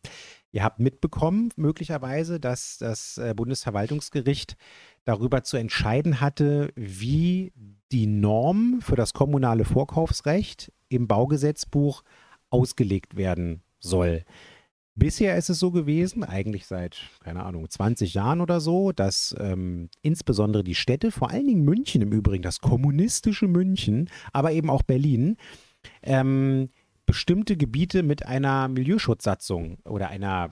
Ihr 0.51 0.63
habt 0.63 0.79
mitbekommen, 0.79 1.49
möglicherweise, 1.55 2.39
dass 2.39 2.79
das 2.79 3.19
äh, 3.19 3.35
Bundesverwaltungsgericht 3.35 4.55
darüber 5.03 5.43
zu 5.43 5.57
entscheiden 5.57 6.19
hatte, 6.19 6.71
wie 6.75 7.53
die 7.91 8.07
Norm 8.07 8.79
für 8.81 8.95
das 8.95 9.13
kommunale 9.13 9.65
Vorkaufsrecht 9.65 10.71
im 10.89 11.07
Baugesetzbuch 11.07 12.03
ausgelegt 12.49 13.17
werden 13.17 13.61
soll. 13.79 14.23
Bisher 14.97 15.35
ist 15.35 15.49
es 15.49 15.59
so 15.59 15.71
gewesen, 15.71 16.23
eigentlich 16.23 16.67
seit, 16.67 16.97
keine 17.21 17.43
Ahnung, 17.43 17.69
20 17.69 18.13
Jahren 18.13 18.39
oder 18.39 18.61
so, 18.61 18.93
dass 18.93 19.35
ähm, 19.39 19.89
insbesondere 20.01 20.63
die 20.63 20.75
Städte, 20.75 21.11
vor 21.11 21.31
allen 21.31 21.47
Dingen 21.47 21.65
München 21.65 22.01
im 22.01 22.13
Übrigen, 22.13 22.43
das 22.43 22.61
kommunistische 22.61 23.47
München, 23.47 24.09
aber 24.31 24.53
eben 24.53 24.69
auch 24.69 24.83
Berlin, 24.83 25.35
ähm, 26.01 26.69
bestimmte 27.05 27.57
Gebiete 27.57 28.03
mit 28.03 28.25
einer 28.25 28.69
Milieuschutzsatzung 28.69 29.79
oder 29.83 30.07
einer 30.07 30.51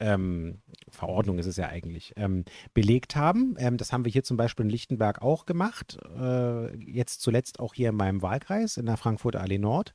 ähm, 0.00 0.62
Verordnung 0.88 1.38
ist 1.38 1.46
es 1.46 1.56
ja 1.56 1.68
eigentlich, 1.68 2.14
ähm, 2.16 2.44
belegt 2.74 3.16
haben. 3.16 3.54
Ähm, 3.58 3.76
das 3.76 3.92
haben 3.92 4.04
wir 4.04 4.12
hier 4.12 4.24
zum 4.24 4.36
Beispiel 4.36 4.64
in 4.64 4.70
Lichtenberg 4.70 5.22
auch 5.22 5.46
gemacht. 5.46 5.98
Äh, 6.18 6.76
jetzt 6.78 7.20
zuletzt 7.20 7.60
auch 7.60 7.74
hier 7.74 7.90
in 7.90 7.96
meinem 7.96 8.22
Wahlkreis 8.22 8.76
in 8.76 8.86
der 8.86 8.96
Frankfurter 8.96 9.40
Allee 9.40 9.58
Nord. 9.58 9.92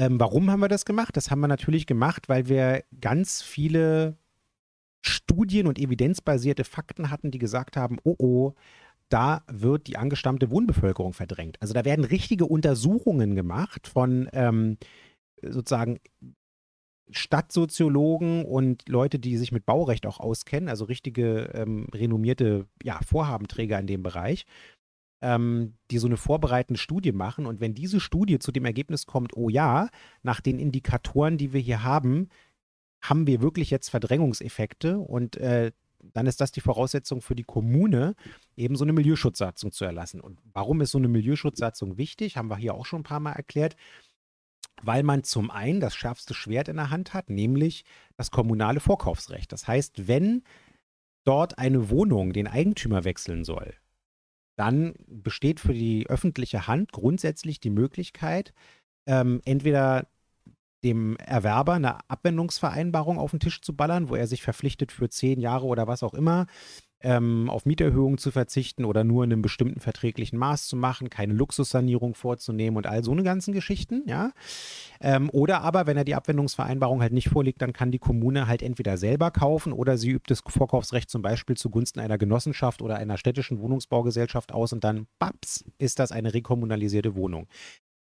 Ähm, 0.00 0.18
warum 0.18 0.50
haben 0.50 0.60
wir 0.60 0.68
das 0.68 0.86
gemacht? 0.86 1.14
Das 1.14 1.30
haben 1.30 1.40
wir 1.40 1.48
natürlich 1.48 1.86
gemacht, 1.86 2.30
weil 2.30 2.48
wir 2.48 2.84
ganz 3.02 3.42
viele 3.42 4.16
Studien 5.02 5.66
und 5.66 5.78
evidenzbasierte 5.78 6.64
Fakten 6.64 7.10
hatten, 7.10 7.30
die 7.30 7.38
gesagt 7.38 7.76
haben, 7.76 7.98
oh 8.02 8.14
oh, 8.18 8.54
da 9.10 9.42
wird 9.46 9.88
die 9.88 9.98
angestammte 9.98 10.50
Wohnbevölkerung 10.50 11.12
verdrängt. 11.12 11.60
Also 11.60 11.74
da 11.74 11.84
werden 11.84 12.06
richtige 12.06 12.46
Untersuchungen 12.46 13.34
gemacht 13.34 13.88
von 13.88 14.30
ähm, 14.32 14.78
sozusagen 15.42 15.98
Stadtsoziologen 17.10 18.46
und 18.46 18.88
Leute, 18.88 19.18
die 19.18 19.36
sich 19.36 19.52
mit 19.52 19.66
Baurecht 19.66 20.06
auch 20.06 20.18
auskennen, 20.18 20.70
also 20.70 20.86
richtige 20.86 21.50
ähm, 21.52 21.88
renommierte 21.92 22.66
ja, 22.82 23.00
Vorhabenträger 23.04 23.78
in 23.78 23.86
dem 23.86 24.02
Bereich, 24.02 24.46
ähm, 25.22 25.74
die 25.90 25.98
so 25.98 26.06
eine 26.06 26.16
vorbereitende 26.16 26.78
Studie 26.78 27.12
machen. 27.12 27.46
Und 27.46 27.60
wenn 27.60 27.74
diese 27.74 28.00
Studie 28.00 28.38
zu 28.38 28.52
dem 28.52 28.64
Ergebnis 28.64 29.06
kommt, 29.06 29.36
oh 29.36 29.48
ja, 29.48 29.88
nach 30.22 30.40
den 30.40 30.58
Indikatoren, 30.58 31.38
die 31.38 31.52
wir 31.52 31.60
hier 31.60 31.82
haben, 31.82 32.28
haben 33.02 33.26
wir 33.26 33.40
wirklich 33.40 33.70
jetzt 33.70 33.88
Verdrängungseffekte 33.88 34.98
und 34.98 35.36
äh, 35.36 35.72
dann 36.02 36.26
ist 36.26 36.40
das 36.40 36.50
die 36.50 36.62
Voraussetzung 36.62 37.20
für 37.20 37.34
die 37.34 37.44
Kommune, 37.44 38.14
eben 38.56 38.76
so 38.76 38.84
eine 38.84 38.94
Milieuschutzsatzung 38.94 39.70
zu 39.70 39.84
erlassen. 39.84 40.20
Und 40.20 40.38
warum 40.52 40.80
ist 40.80 40.92
so 40.92 40.98
eine 40.98 41.08
Milieuschutzsatzung 41.08 41.98
wichtig? 41.98 42.36
Haben 42.36 42.48
wir 42.48 42.56
hier 42.56 42.74
auch 42.74 42.86
schon 42.86 43.00
ein 43.00 43.04
paar 43.04 43.20
Mal 43.20 43.32
erklärt 43.32 43.76
weil 44.82 45.02
man 45.02 45.24
zum 45.24 45.50
einen 45.50 45.80
das 45.80 45.94
schärfste 45.94 46.34
Schwert 46.34 46.68
in 46.68 46.76
der 46.76 46.90
Hand 46.90 47.14
hat, 47.14 47.30
nämlich 47.30 47.84
das 48.16 48.30
kommunale 48.30 48.80
Vorkaufsrecht. 48.80 49.52
Das 49.52 49.66
heißt, 49.68 50.08
wenn 50.08 50.42
dort 51.24 51.58
eine 51.58 51.90
Wohnung 51.90 52.32
den 52.32 52.46
Eigentümer 52.46 53.04
wechseln 53.04 53.44
soll, 53.44 53.74
dann 54.56 54.94
besteht 55.06 55.60
für 55.60 55.72
die 55.72 56.06
öffentliche 56.08 56.66
Hand 56.66 56.92
grundsätzlich 56.92 57.60
die 57.60 57.70
Möglichkeit, 57.70 58.52
ähm, 59.06 59.40
entweder 59.44 60.06
dem 60.84 61.16
Erwerber 61.16 61.74
eine 61.74 62.08
Abwendungsvereinbarung 62.08 63.18
auf 63.18 63.32
den 63.32 63.40
Tisch 63.40 63.60
zu 63.60 63.76
ballern, 63.76 64.08
wo 64.08 64.16
er 64.16 64.26
sich 64.26 64.42
verpflichtet 64.42 64.92
für 64.92 65.08
zehn 65.08 65.40
Jahre 65.40 65.66
oder 65.66 65.86
was 65.86 66.02
auch 66.02 66.14
immer 66.14 66.46
ähm, 67.02 67.48
auf 67.48 67.64
Mieterhöhungen 67.66 68.18
zu 68.18 68.30
verzichten 68.30 68.84
oder 68.84 69.04
nur 69.04 69.24
in 69.24 69.32
einem 69.32 69.42
bestimmten 69.42 69.80
verträglichen 69.80 70.38
Maß 70.38 70.66
zu 70.66 70.76
machen, 70.76 71.10
keine 71.10 71.34
Luxussanierung 71.34 72.14
vorzunehmen 72.14 72.76
und 72.76 72.86
all 72.86 73.02
so 73.04 73.12
eine 73.12 73.22
ganzen 73.22 73.52
Geschichten, 73.52 74.02
ja. 74.06 74.32
Ähm, 75.00 75.30
oder 75.30 75.62
aber, 75.62 75.86
wenn 75.86 75.96
er 75.96 76.04
die 76.04 76.14
Abwendungsvereinbarung 76.14 77.00
halt 77.00 77.12
nicht 77.12 77.28
vorliegt, 77.28 77.62
dann 77.62 77.72
kann 77.72 77.90
die 77.90 77.98
Kommune 77.98 78.46
halt 78.46 78.62
entweder 78.62 78.96
selber 78.96 79.30
kaufen 79.30 79.72
oder 79.72 79.96
sie 79.96 80.10
übt 80.10 80.26
das 80.28 80.42
Vorkaufsrecht 80.46 81.10
zum 81.10 81.22
Beispiel 81.22 81.56
zugunsten 81.56 82.00
einer 82.00 82.18
Genossenschaft 82.18 82.82
oder 82.82 82.96
einer 82.96 83.16
städtischen 83.16 83.60
Wohnungsbaugesellschaft 83.60 84.52
aus 84.52 84.72
und 84.72 84.84
dann, 84.84 85.06
baps, 85.18 85.64
ist 85.78 85.98
das 85.98 86.12
eine 86.12 86.34
rekommunalisierte 86.34 87.14
Wohnung 87.14 87.46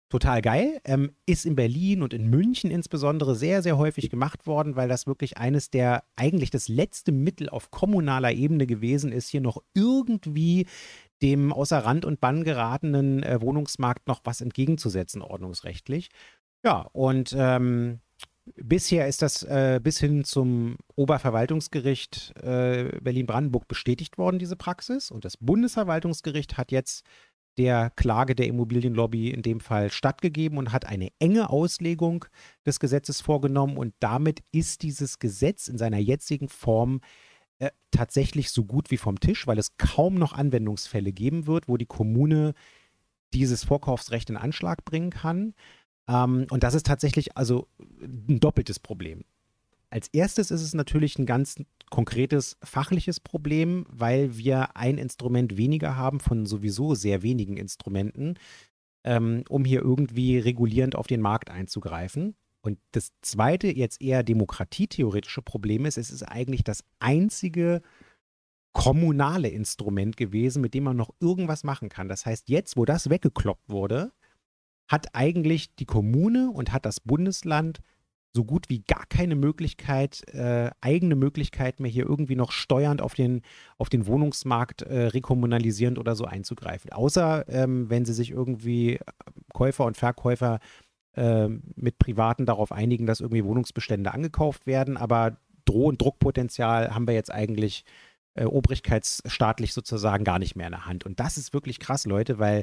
total 0.09 0.43
geil. 0.43 0.81
Ähm, 0.85 1.13
ist 1.27 1.47
in 1.47 1.57
Berlin 1.57 2.03
und 2.03 2.15
in 2.15 2.29
München 2.31 2.71
insbesondere 2.71 3.35
sehr, 3.35 3.63
sehr 3.63 3.79
häufig 3.79 4.11
gemacht 4.11 4.47
worden, 4.47 4.77
weil 4.77 4.89
das 4.89 5.07
wirklich 5.07 5.39
eines 5.39 5.71
der, 5.71 6.05
eigentlich 6.17 6.51
das 6.51 6.69
letzte 6.69 7.13
Mittel 7.13 7.49
auf 7.49 7.71
kommunaler 7.71 8.33
Ebene 8.33 8.67
gewesen 8.67 9.13
ist, 9.13 9.29
hier 9.29 9.41
noch 9.41 9.63
irgendwie 9.75 10.67
dem 11.23 11.53
außer 11.53 11.79
Rand 11.79 12.05
und 12.05 12.21
Bann 12.21 12.45
geratenen 12.45 13.23
äh, 13.23 13.41
Wohnungsmarkt 13.41 14.07
noch 14.07 14.21
was 14.25 14.41
entgegenzusetzen, 14.41 15.23
ordnungsrechtlich. 15.23 16.11
Ja, 16.65 16.89
und 16.93 17.35
ähm, 17.37 18.01
bisher 18.57 19.09
ist 19.09 19.23
das 19.23 19.43
äh, 19.43 19.81
bis 19.83 19.99
hin 19.99 20.25
zum 20.25 20.77
Oberverwaltungsgericht 20.97 22.35
äh, 22.43 22.99
Berlin-Brandenburg 23.01 23.69
bestätigt 23.69 24.19
worden, 24.19 24.39
diese 24.39 24.57
Praxis. 24.57 25.11
Und 25.11 25.25
das 25.25 25.37
Bundesverwaltungsgericht 25.37 26.57
hat 26.57 26.73
jetzt 26.73 27.05
der 27.59 27.91
Klage 27.91 28.37
der 28.37 28.47
Immobilienlobby 28.47 29.31
in 29.31 29.43
dem 29.43 29.59
Fall 29.61 29.91
stattgegeben 29.91 30.59
und 30.59 30.73
hat 30.73 30.87
eine 30.87 31.11
enge 31.19 31.51
Auslegung 31.51 32.25
des 32.65 32.79
Gesetzes 32.79 33.21
vorgenommen. 33.21 33.77
Und 33.77 33.95
damit 33.99 34.45
ist 34.53 34.83
dieses 34.83 35.19
Gesetz 35.19 35.67
in 35.67 35.77
seiner 35.77 35.99
jetzigen 35.99 36.49
Form 36.49 37.01
äh, 37.59 37.71
tatsächlich 37.91 38.51
so 38.51 38.65
gut 38.65 38.93
wie 38.93 38.97
vom 38.97 39.19
Tisch, 39.19 39.49
weil 39.49 39.59
es 39.59 39.77
kaum 39.77 40.15
noch 40.15 40.33
Anwendungsfälle 40.33 41.13
geben 41.13 41.49
wird, 41.49 41.69
wo 41.69 41.77
die 41.77 41.87
Kommune 41.87 42.55
dieses 43.35 43.65
Vorkaufsrecht 43.65 44.31
in 44.31 44.37
Anschlag 44.37 44.85
bringen 44.85 45.11
kann. 45.11 45.55
Ähm, 46.09 46.47
und 46.51 46.63
das 46.63 46.75
ist 46.75 46.87
tatsächlich 46.87 47.37
also 47.37 47.67
ein 48.01 48.39
doppeltes 48.39 48.79
Problem. 48.79 49.25
Als 49.91 50.09
erstes 50.09 50.51
ist 50.51 50.63
es 50.63 50.75
natürlich 50.75 51.19
ein 51.19 51.27
ganz 51.27 51.57
konkretes 51.91 52.59
fachliches 52.63 53.21
Problem, 53.21 53.87
weil 53.89 54.37
wir 54.37 54.77
ein 54.77 54.99
Instrument 54.99 55.57
weniger 55.57 55.97
haben 55.97 56.21
von 56.21 56.45
sowieso 56.45 56.95
sehr 56.95 57.23
wenigen 57.23 57.57
Instrumenten, 57.57 58.35
ähm, 59.05 59.45
um 59.49 59.65
hier 59.65 59.81
irgendwie 59.81 60.39
regulierend 60.39 60.95
auf 60.95 61.07
den 61.07 61.23
Markt 61.23 61.51
einzugreifen. 61.51 62.37
Und 62.61 62.79
das 62.93 63.13
zweite, 63.23 63.69
jetzt 63.69 64.03
eher 64.03 64.23
demokratietheoretische 64.23 65.43
Problem 65.43 65.87
ist, 65.87 65.97
es 65.97 66.11
ist 66.11 66.23
eigentlich 66.23 66.65
das 66.65 66.85
einzige 66.99 67.81
kommunale 68.73 69.49
Instrument 69.49 70.17
gewesen, 70.17 70.61
mit 70.61 70.75
dem 70.75 70.85
man 70.85 70.97
noch 70.97 71.15
irgendwas 71.21 71.65
machen 71.65 71.89
kann. 71.89 72.09
Das 72.09 72.27
heißt, 72.27 72.49
jetzt, 72.51 72.77
wo 72.77 72.85
das 72.85 73.09
weggekloppt 73.09 73.71
wurde, 73.71 74.13
hat 74.89 75.15
eigentlich 75.15 75.75
die 75.77 75.87
Kommune 75.87 76.51
und 76.51 76.73
hat 76.73 76.85
das 76.85 77.01
Bundesland 77.01 77.81
so 78.39 78.45
gut 78.45 78.69
wie 78.69 78.85
gar 78.85 79.05
keine 79.07 79.35
Möglichkeit, 79.35 80.23
äh, 80.33 80.71
eigene 80.81 81.17
Möglichkeit 81.17 81.81
mehr 81.81 81.91
hier 81.91 82.07
irgendwie 82.07 82.37
noch 82.37 82.53
steuernd 82.53 83.03
auf 83.03 83.15
den, 83.15 83.43
auf 83.79 83.89
den 83.89 84.07
Wohnungsmarkt 84.07 84.83
äh, 84.83 85.07
rekommunalisierend 85.07 85.99
oder 85.99 86.15
so 86.15 86.25
einzugreifen. 86.25 86.93
Außer 86.93 87.49
ähm, 87.49 87.91
wenn 87.91 88.05
sie 88.05 88.13
sich 88.13 88.31
irgendwie 88.31 88.95
äh, 88.95 89.01
Käufer 89.53 89.87
und 89.87 89.97
Verkäufer 89.97 90.61
äh, 91.17 91.49
mit 91.49 91.99
Privaten 91.99 92.47
darauf 92.47 92.71
einigen, 92.71 93.07
dass 93.07 93.19
irgendwie 93.19 93.45
Wohnungsbestände 93.45 94.15
angekauft 94.15 94.69
werden. 94.69 94.97
Aber 94.97 95.39
Droh- 95.65 95.89
und 95.89 96.01
Druckpotenzial 96.01 96.95
haben 96.95 97.09
wir 97.09 97.15
jetzt 97.15 97.33
eigentlich 97.33 97.85
äh, 98.35 98.45
obrigkeitsstaatlich 98.45 99.73
sozusagen 99.73 100.23
gar 100.23 100.39
nicht 100.39 100.55
mehr 100.55 100.69
in 100.69 100.75
der 100.75 100.87
Hand. 100.87 101.05
Und 101.05 101.19
das 101.19 101.39
ist 101.39 101.53
wirklich 101.53 101.81
krass, 101.81 102.07
Leute, 102.07 102.39
weil 102.39 102.63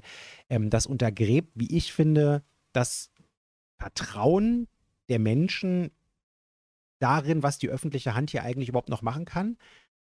ähm, 0.49 0.69
das 0.69 0.87
untergräbt, 0.87 1.51
wie 1.55 1.75
ich 1.75 1.91
finde, 1.91 2.43
das 2.71 3.11
Vertrauen 3.77 4.69
der 5.09 5.19
Menschen 5.19 5.91
darin, 6.99 7.43
was 7.43 7.57
die 7.57 7.69
öffentliche 7.69 8.15
Hand 8.15 8.31
hier 8.31 8.43
eigentlich 8.43 8.69
überhaupt 8.69 8.89
noch 8.89 9.01
machen 9.01 9.25
kann. 9.25 9.57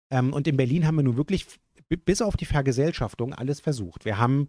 Ähm, 0.09 0.33
und 0.33 0.47
in 0.47 0.57
Berlin 0.57 0.85
haben 0.85 0.97
wir 0.97 1.03
nun 1.03 1.17
wirklich 1.17 1.47
bis 1.89 2.21
auf 2.21 2.37
die 2.37 2.45
Vergesellschaftung 2.45 3.33
alles 3.33 3.59
versucht. 3.59 4.05
Wir 4.05 4.17
haben 4.17 4.47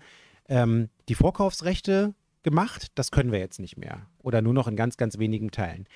ähm, 0.48 0.88
die 1.08 1.14
Vorkaufsrechte 1.14 2.14
gemacht, 2.42 2.88
das 2.94 3.10
können 3.10 3.32
wir 3.32 3.38
jetzt 3.38 3.60
nicht 3.60 3.76
mehr. 3.76 4.06
Oder 4.18 4.42
nur 4.42 4.52
noch 4.52 4.68
in 4.68 4.76
ganz, 4.76 4.96
ganz 4.96 5.18
wenigen 5.18 5.50
Teilen. 5.50 5.86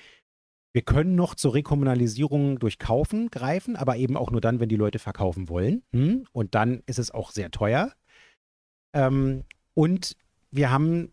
Wir 0.73 0.81
können 0.83 1.15
noch 1.15 1.35
zur 1.35 1.53
Rekommunalisierung 1.53 2.59
durch 2.59 2.77
Kaufen 2.77 3.31
greifen, 3.31 3.75
aber 3.75 3.97
eben 3.97 4.15
auch 4.15 4.31
nur 4.31 4.41
dann, 4.41 4.59
wenn 4.59 4.69
die 4.69 4.75
Leute 4.75 4.99
verkaufen 4.99 5.49
wollen. 5.49 5.83
Hm? 5.91 6.27
Und 6.31 6.55
dann 6.55 6.83
ist 6.85 6.99
es 6.99 7.11
auch 7.11 7.31
sehr 7.31 7.51
teuer. 7.51 7.93
Ähm, 8.93 9.43
und 9.73 10.15
wir 10.51 10.69
haben 10.71 11.11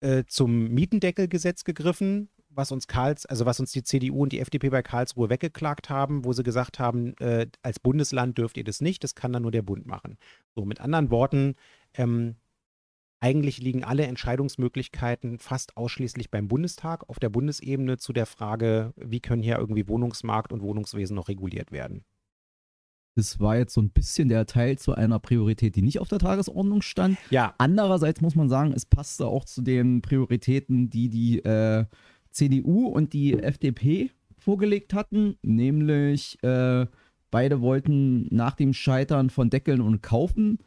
äh, 0.00 0.24
zum 0.26 0.68
Mietendeckelgesetz 0.68 1.64
gegriffen, 1.64 2.28
was 2.54 2.72
uns 2.72 2.86
Karls, 2.86 3.26
also 3.26 3.46
was 3.46 3.60
uns 3.60 3.72
die 3.72 3.82
CDU 3.82 4.22
und 4.22 4.32
die 4.32 4.40
FDP 4.40 4.70
bei 4.70 4.82
Karlsruhe 4.82 5.30
weggeklagt 5.30 5.90
haben, 5.90 6.24
wo 6.24 6.32
sie 6.32 6.42
gesagt 6.42 6.78
haben, 6.78 7.16
äh, 7.18 7.46
als 7.62 7.78
Bundesland 7.78 8.38
dürft 8.38 8.56
ihr 8.56 8.64
das 8.64 8.80
nicht, 8.80 9.04
das 9.04 9.14
kann 9.14 9.32
dann 9.32 9.42
nur 9.42 9.50
der 9.50 9.62
Bund 9.62 9.86
machen. 9.86 10.18
So, 10.54 10.64
mit 10.64 10.80
anderen 10.80 11.10
Worten, 11.10 11.54
ähm, 11.94 12.36
eigentlich 13.20 13.58
liegen 13.58 13.84
alle 13.84 14.06
Entscheidungsmöglichkeiten 14.06 15.38
fast 15.38 15.76
ausschließlich 15.76 16.30
beim 16.30 16.48
Bundestag 16.48 17.08
auf 17.08 17.20
der 17.20 17.28
Bundesebene 17.30 17.96
zu 17.96 18.12
der 18.12 18.26
Frage, 18.26 18.92
wie 18.96 19.20
können 19.20 19.42
hier 19.42 19.58
irgendwie 19.58 19.86
Wohnungsmarkt 19.86 20.52
und 20.52 20.60
Wohnungswesen 20.60 21.14
noch 21.14 21.28
reguliert 21.28 21.70
werden. 21.70 22.04
Das 23.14 23.38
war 23.38 23.56
jetzt 23.56 23.74
so 23.74 23.82
ein 23.82 23.90
bisschen 23.90 24.28
der 24.28 24.46
Teil 24.46 24.78
zu 24.78 24.94
einer 24.94 25.18
Priorität, 25.18 25.76
die 25.76 25.82
nicht 25.82 26.00
auf 26.00 26.08
der 26.08 26.18
Tagesordnung 26.18 26.82
stand. 26.82 27.18
Ja. 27.30 27.54
Andererseits 27.58 28.22
muss 28.22 28.34
man 28.34 28.48
sagen, 28.48 28.72
es 28.72 28.86
passte 28.86 29.26
auch 29.26 29.44
zu 29.44 29.60
den 29.60 30.00
Prioritäten, 30.00 30.88
die 30.88 31.08
die 31.10 31.38
äh, 31.44 31.84
CDU 32.32 32.86
und 32.88 33.12
die 33.12 33.38
FDP 33.38 34.10
vorgelegt 34.38 34.94
hatten, 34.94 35.36
nämlich 35.42 36.42
äh, 36.42 36.86
beide 37.30 37.60
wollten 37.60 38.26
nach 38.34 38.54
dem 38.56 38.72
Scheitern 38.74 39.30
von 39.30 39.50
Deckeln 39.50 39.80
und 39.80 40.02
Kaufen 40.02 40.58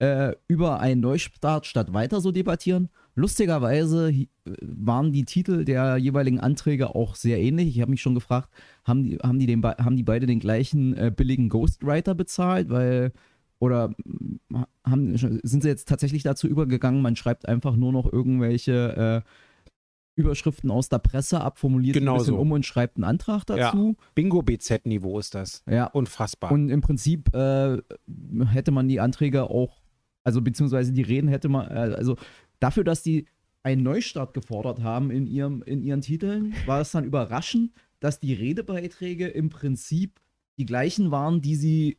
äh, 0.00 0.32
über 0.46 0.80
einen 0.80 1.00
Neustart 1.00 1.66
statt 1.66 1.92
weiter 1.92 2.20
so 2.20 2.30
debattieren. 2.30 2.88
Lustigerweise 3.14 4.08
hi- 4.08 4.28
waren 4.62 5.12
die 5.12 5.24
Titel 5.24 5.64
der 5.64 5.96
jeweiligen 5.96 6.38
Anträge 6.40 6.94
auch 6.94 7.16
sehr 7.16 7.40
ähnlich. 7.40 7.68
Ich 7.68 7.80
habe 7.80 7.90
mich 7.90 8.00
schon 8.00 8.14
gefragt, 8.14 8.48
haben 8.84 9.02
die, 9.04 9.16
haben 9.16 9.38
die, 9.38 9.46
den, 9.46 9.60
be- 9.60 9.76
haben 9.78 9.96
die 9.96 10.04
beide 10.04 10.26
den 10.26 10.38
gleichen 10.40 10.96
äh, 10.96 11.12
billigen 11.14 11.48
Ghostwriter 11.48 12.14
bezahlt? 12.14 12.70
Weil, 12.70 13.12
oder 13.58 13.88
mm, 14.04 14.62
haben, 14.84 15.16
sind 15.16 15.62
sie 15.62 15.68
jetzt 15.68 15.88
tatsächlich 15.88 16.22
dazu 16.22 16.46
übergegangen, 16.46 17.02
man 17.02 17.16
schreibt 17.16 17.48
einfach 17.48 17.74
nur 17.76 17.92
noch 17.92 18.10
irgendwelche 18.10 19.24
äh, 19.24 19.28
Überschriften 20.18 20.70
aus 20.70 20.88
der 20.88 20.98
Presse 20.98 21.40
ab, 21.40 21.58
formuliert 21.58 21.94
Genau 21.94 22.14
ein 22.14 22.18
bisschen 22.18 22.34
so. 22.34 22.40
um 22.40 22.52
und 22.52 22.66
schreibt 22.66 22.96
einen 22.96 23.04
Antrag 23.04 23.44
dazu? 23.44 23.96
Bingo-BZ-Niveau 24.14 25.18
ist 25.18 25.34
das. 25.34 25.62
Ja. 25.70 25.86
Unfassbar. 25.86 26.50
Und 26.50 26.68
im 26.70 26.80
Prinzip 26.80 27.34
äh, 27.34 27.78
hätte 28.46 28.70
man 28.72 28.88
die 28.88 29.00
Anträge 29.00 29.44
auch, 29.44 29.80
also 30.24 30.42
beziehungsweise 30.42 30.92
die 30.92 31.02
Reden 31.02 31.28
hätte 31.28 31.48
man, 31.48 31.68
äh, 31.68 31.94
also 31.94 32.16
dafür, 32.60 32.84
dass 32.84 33.02
die 33.02 33.26
einen 33.62 33.82
Neustart 33.82 34.34
gefordert 34.34 34.82
haben 34.82 35.10
in, 35.10 35.26
ihrem, 35.26 35.62
in 35.62 35.82
ihren 35.82 36.00
Titeln, 36.00 36.54
war 36.66 36.80
es 36.80 36.92
dann 36.92 37.04
überraschend, 37.04 37.72
dass 38.00 38.20
die 38.20 38.34
Redebeiträge 38.34 39.28
im 39.28 39.50
Prinzip 39.50 40.20
die 40.58 40.66
gleichen 40.66 41.10
waren, 41.10 41.40
die 41.40 41.54
sie 41.54 41.98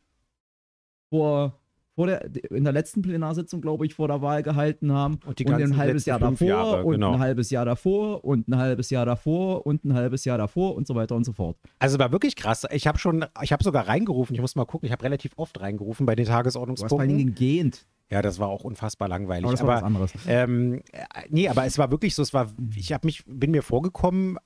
vor, 1.10 1.59
vor 2.00 2.06
der, 2.06 2.30
in 2.50 2.64
der 2.64 2.72
letzten 2.72 3.02
Plenarsitzung, 3.02 3.60
glaube 3.60 3.84
ich, 3.84 3.92
vor 3.92 4.08
der 4.08 4.22
Wahl 4.22 4.42
gehalten 4.42 4.90
haben. 4.90 5.20
Und 5.26 5.38
die 5.38 5.44
und 5.44 5.52
ein 5.52 5.76
halbes 5.76 6.06
Jahr 6.06 6.18
davor 6.18 6.48
Jahre, 6.48 6.84
und 6.84 6.94
genau. 6.94 7.12
ein 7.12 7.18
halbes 7.18 7.50
Jahr 7.50 7.66
davor 7.66 8.24
und 8.24 8.48
ein 8.48 8.56
halbes 8.56 8.88
Jahr 8.88 9.04
davor 9.04 9.66
und 9.66 9.84
ein 9.84 9.92
halbes 9.92 10.24
Jahr 10.24 10.38
davor 10.38 10.76
und 10.76 10.86
so 10.86 10.94
weiter 10.94 11.14
und 11.14 11.24
so 11.24 11.34
fort. 11.34 11.58
Also 11.78 11.98
war 11.98 12.10
wirklich 12.10 12.36
krass. 12.36 12.66
Ich 12.70 12.86
habe 12.86 12.98
schon, 12.98 13.26
ich 13.42 13.52
habe 13.52 13.62
sogar 13.62 13.86
reingerufen, 13.86 14.34
ich 14.34 14.40
muss 14.40 14.56
mal 14.56 14.64
gucken, 14.64 14.86
ich 14.86 14.92
habe 14.92 15.04
relativ 15.04 15.32
oft 15.36 15.60
reingerufen 15.60 16.06
bei 16.06 16.14
den 16.14 16.24
Du 16.24 16.32
hast 16.32 16.32
vor 16.32 16.36
allen 16.36 16.44
Tagesordnungspunkten. 16.44 17.18
Dingen 17.18 17.34
gehend. 17.34 17.86
Ja, 18.10 18.22
das 18.22 18.38
war 18.38 18.48
auch 18.48 18.64
unfassbar 18.64 19.06
langweilig. 19.06 19.44
Aber 19.44 19.52
das 19.52 19.60
war 19.60 19.68
was 19.68 19.76
aber 19.76 19.86
anderes. 19.86 20.12
ähm, 20.26 20.80
äh, 20.92 21.04
nee, 21.28 21.48
aber 21.48 21.66
es 21.66 21.76
war 21.76 21.90
wirklich 21.90 22.14
so, 22.14 22.22
es 22.22 22.32
war, 22.32 22.50
ich 22.74 22.94
habe 22.94 23.06
mich, 23.06 23.24
bin 23.26 23.50
mir 23.50 23.62
vorgekommen, 23.62 24.38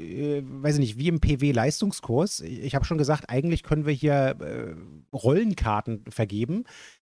äh, 0.00 0.42
weiß 0.44 0.74
ich 0.74 0.80
nicht, 0.80 0.98
wie 0.98 1.08
im 1.08 1.20
PW-Leistungskurs. 1.20 2.40
Ich 2.40 2.74
habe 2.74 2.84
schon 2.84 2.98
gesagt, 2.98 3.28
eigentlich 3.28 3.62
können 3.62 3.86
wir 3.86 3.92
hier 3.92 4.36
äh, 4.40 4.74
Rollenkarten 5.14 6.04
vergeben, 6.08 6.64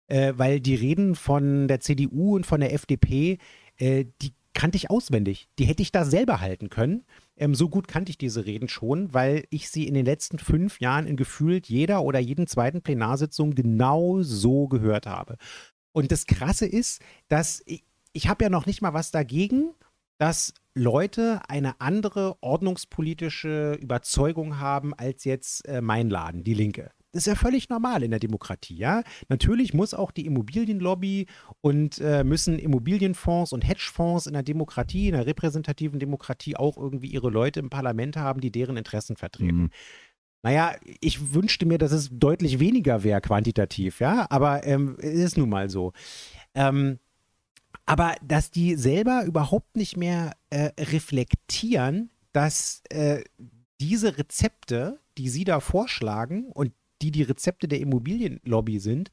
äh, 0.08 0.34
weil 0.36 0.60
die 0.60 0.76
Reden 0.76 1.16
von 1.16 1.68
der 1.68 1.80
CDU 1.80 2.36
und 2.36 2.46
von 2.46 2.60
der 2.60 2.74
FDP, 2.74 3.38
äh, 3.78 4.06
die 4.22 4.34
kannte 4.54 4.76
ich 4.78 4.90
auswendig. 4.90 5.50
Die 5.60 5.66
hätte 5.66 5.82
ich 5.82 5.92
da 5.92 6.06
selber 6.06 6.40
halten 6.40 6.70
können. 6.70 7.04
Ähm, 7.36 7.56
so 7.56 7.70
gut 7.70 7.88
kannte 7.88 8.12
ich 8.12 8.18
diese 8.18 8.46
Reden 8.46 8.70
schon, 8.70 9.14
weil 9.14 9.46
ich 9.50 9.70
sie 9.70 9.88
in 9.88 9.94
den 9.94 10.06
letzten 10.06 10.40
fünf 10.40 10.80
Jahren 10.80 11.08
in 11.08 11.18
gefühlt 11.18 11.68
jeder 11.68 12.04
oder 12.04 12.20
jeden 12.20 12.48
zweiten 12.48 12.82
Plenarsitzung 12.82 13.56
genau 13.56 14.22
so 14.22 14.68
gehört 14.68 15.08
habe. 15.08 15.38
Und 15.92 16.12
das 16.12 16.26
Krasse 16.28 16.66
ist, 16.66 17.02
dass 17.28 17.62
ich, 17.66 17.84
ich 18.14 18.28
habe 18.28 18.44
ja 18.44 18.50
noch 18.50 18.66
nicht 18.66 18.82
mal 18.82 18.94
was 18.94 19.12
dagegen, 19.12 19.74
dass 20.20 20.54
Leute 20.76 21.42
eine 21.48 21.82
andere 21.82 22.38
ordnungspolitische 22.42 23.78
Überzeugung 23.82 24.60
haben 24.60 24.94
als 24.94 25.24
jetzt 25.24 25.68
äh, 25.68 25.82
mein 25.82 26.10
Laden, 26.10 26.44
die 26.44 26.54
Linke. 26.54 26.92
Das 27.14 27.22
ist 27.22 27.28
ja 27.28 27.36
völlig 27.36 27.70
normal 27.70 28.02
in 28.02 28.10
der 28.10 28.20
Demokratie, 28.20 28.76
ja. 28.76 29.04
Natürlich 29.30 29.74
muss 29.74 29.94
auch 29.94 30.10
die 30.10 30.26
Immobilienlobby 30.26 31.28
und 31.62 32.00
äh, 32.00 32.24
müssen 32.24 32.58
Immobilienfonds 32.58 33.54
und 33.54 33.62
Hedgefonds 33.62 34.26
in 34.26 34.34
der 34.34 34.42
Demokratie, 34.42 35.10
in 35.10 35.14
der 35.14 35.28
repräsentativen 35.28 36.00
Demokratie 36.00 36.56
auch 36.56 36.76
irgendwie 36.76 37.08
ihre 37.08 37.30
Leute 37.30 37.60
im 37.60 37.70
Parlament 37.70 38.18
haben, 38.18 38.42
die 38.42 38.52
deren 38.52 38.78
Interessen 38.78 39.16
vertreten. 39.16 39.62
Mhm. 39.64 39.70
Naja, 40.42 40.76
ich 41.00 41.34
wünschte 41.34 41.68
mir, 41.68 41.78
dass 41.78 41.92
es 41.92 42.10
deutlich 42.12 42.60
weniger 42.60 43.04
wäre 43.04 43.22
quantitativ, 43.22 44.00
ja, 44.00 44.26
aber 44.30 44.66
ähm, 44.66 44.98
es 45.00 45.20
ist 45.20 45.38
nun 45.38 45.50
mal 45.50 45.70
so. 45.70 45.94
Ähm, 46.56 46.98
aber 47.86 48.16
dass 48.24 48.50
die 48.50 48.76
selber 48.76 49.24
überhaupt 49.24 49.78
nicht 49.78 49.98
mehr 49.98 50.32
äh, 50.50 50.72
reflektieren, 50.80 52.10
dass 52.32 52.82
äh, 52.90 53.24
diese 53.80 54.18
Rezepte, 54.18 55.00
die 55.18 55.30
sie 55.30 55.44
da 55.44 55.60
vorschlagen 55.60 56.48
und 56.48 56.74
die 57.04 57.12
die 57.12 57.24
Rezepte 57.24 57.68
der 57.68 57.80
Immobilienlobby 57.80 58.80
sind, 58.80 59.12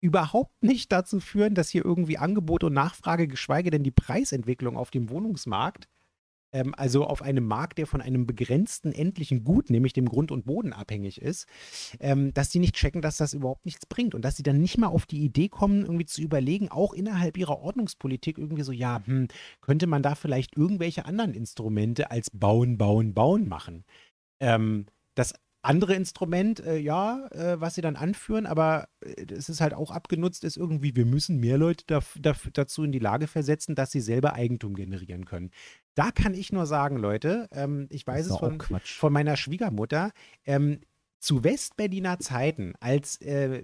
überhaupt 0.00 0.62
nicht 0.62 0.92
dazu 0.92 1.20
führen, 1.20 1.54
dass 1.54 1.70
hier 1.70 1.84
irgendwie 1.84 2.18
Angebot 2.18 2.64
und 2.64 2.72
Nachfrage, 2.72 3.28
geschweige 3.28 3.70
denn 3.70 3.82
die 3.82 3.90
Preisentwicklung 3.90 4.76
auf 4.76 4.90
dem 4.90 5.10
Wohnungsmarkt, 5.10 5.88
ähm, 6.52 6.74
also 6.76 7.04
auf 7.04 7.22
einem 7.22 7.44
Markt, 7.46 7.78
der 7.78 7.86
von 7.86 8.00
einem 8.00 8.26
begrenzten 8.26 8.92
endlichen 8.92 9.44
Gut, 9.44 9.70
nämlich 9.70 9.92
dem 9.92 10.08
Grund 10.08 10.30
und 10.30 10.46
Boden 10.46 10.72
abhängig 10.72 11.20
ist, 11.20 11.46
ähm, 12.00 12.32
dass 12.32 12.48
die 12.48 12.58
nicht 12.58 12.74
checken, 12.74 13.02
dass 13.02 13.16
das 13.16 13.34
überhaupt 13.34 13.66
nichts 13.66 13.86
bringt 13.86 14.14
und 14.14 14.22
dass 14.22 14.36
sie 14.36 14.42
dann 14.42 14.60
nicht 14.60 14.78
mal 14.78 14.86
auf 14.86 15.06
die 15.06 15.22
Idee 15.22 15.48
kommen, 15.48 15.82
irgendwie 15.82 16.06
zu 16.06 16.22
überlegen, 16.22 16.70
auch 16.70 16.94
innerhalb 16.94 17.36
ihrer 17.36 17.58
Ordnungspolitik 17.58 18.38
irgendwie 18.38 18.62
so, 18.62 18.72
ja, 18.72 19.02
hm, 19.04 19.28
könnte 19.60 19.86
man 19.86 20.02
da 20.02 20.14
vielleicht 20.14 20.56
irgendwelche 20.56 21.04
anderen 21.04 21.34
Instrumente 21.34 22.10
als 22.10 22.30
bauen, 22.30 22.78
bauen, 22.78 23.14
bauen 23.14 23.48
machen. 23.48 23.84
Ähm, 24.40 24.86
das 25.14 25.34
andere 25.68 25.94
Instrument, 25.94 26.60
äh, 26.60 26.78
ja, 26.78 27.26
äh, 27.30 27.60
was 27.60 27.74
sie 27.74 27.82
dann 27.82 27.96
anführen, 27.96 28.46
aber 28.46 28.88
äh, 29.00 29.26
es 29.30 29.50
ist 29.50 29.60
halt 29.60 29.74
auch 29.74 29.90
abgenutzt, 29.90 30.42
ist 30.42 30.56
irgendwie, 30.56 30.96
wir 30.96 31.04
müssen 31.04 31.38
mehr 31.40 31.58
Leute 31.58 31.84
daf 31.86 32.16
daf 32.20 32.48
dazu 32.54 32.84
in 32.84 32.92
die 32.92 32.98
Lage 32.98 33.26
versetzen, 33.26 33.74
dass 33.74 33.90
sie 33.90 34.00
selber 34.00 34.32
Eigentum 34.32 34.74
generieren 34.74 35.26
können. 35.26 35.50
Da 35.94 36.10
kann 36.10 36.32
ich 36.32 36.52
nur 36.52 36.64
sagen, 36.64 36.96
Leute, 36.96 37.48
ähm, 37.52 37.86
ich 37.90 38.06
weiß 38.06 38.30
es 38.30 38.36
von, 38.38 38.58
von 38.60 39.12
meiner 39.12 39.36
Schwiegermutter, 39.36 40.12
ähm, 40.46 40.80
zu 41.20 41.44
Westberliner 41.44 42.18
Zeiten, 42.18 42.72
als 42.80 43.20
äh, 43.20 43.62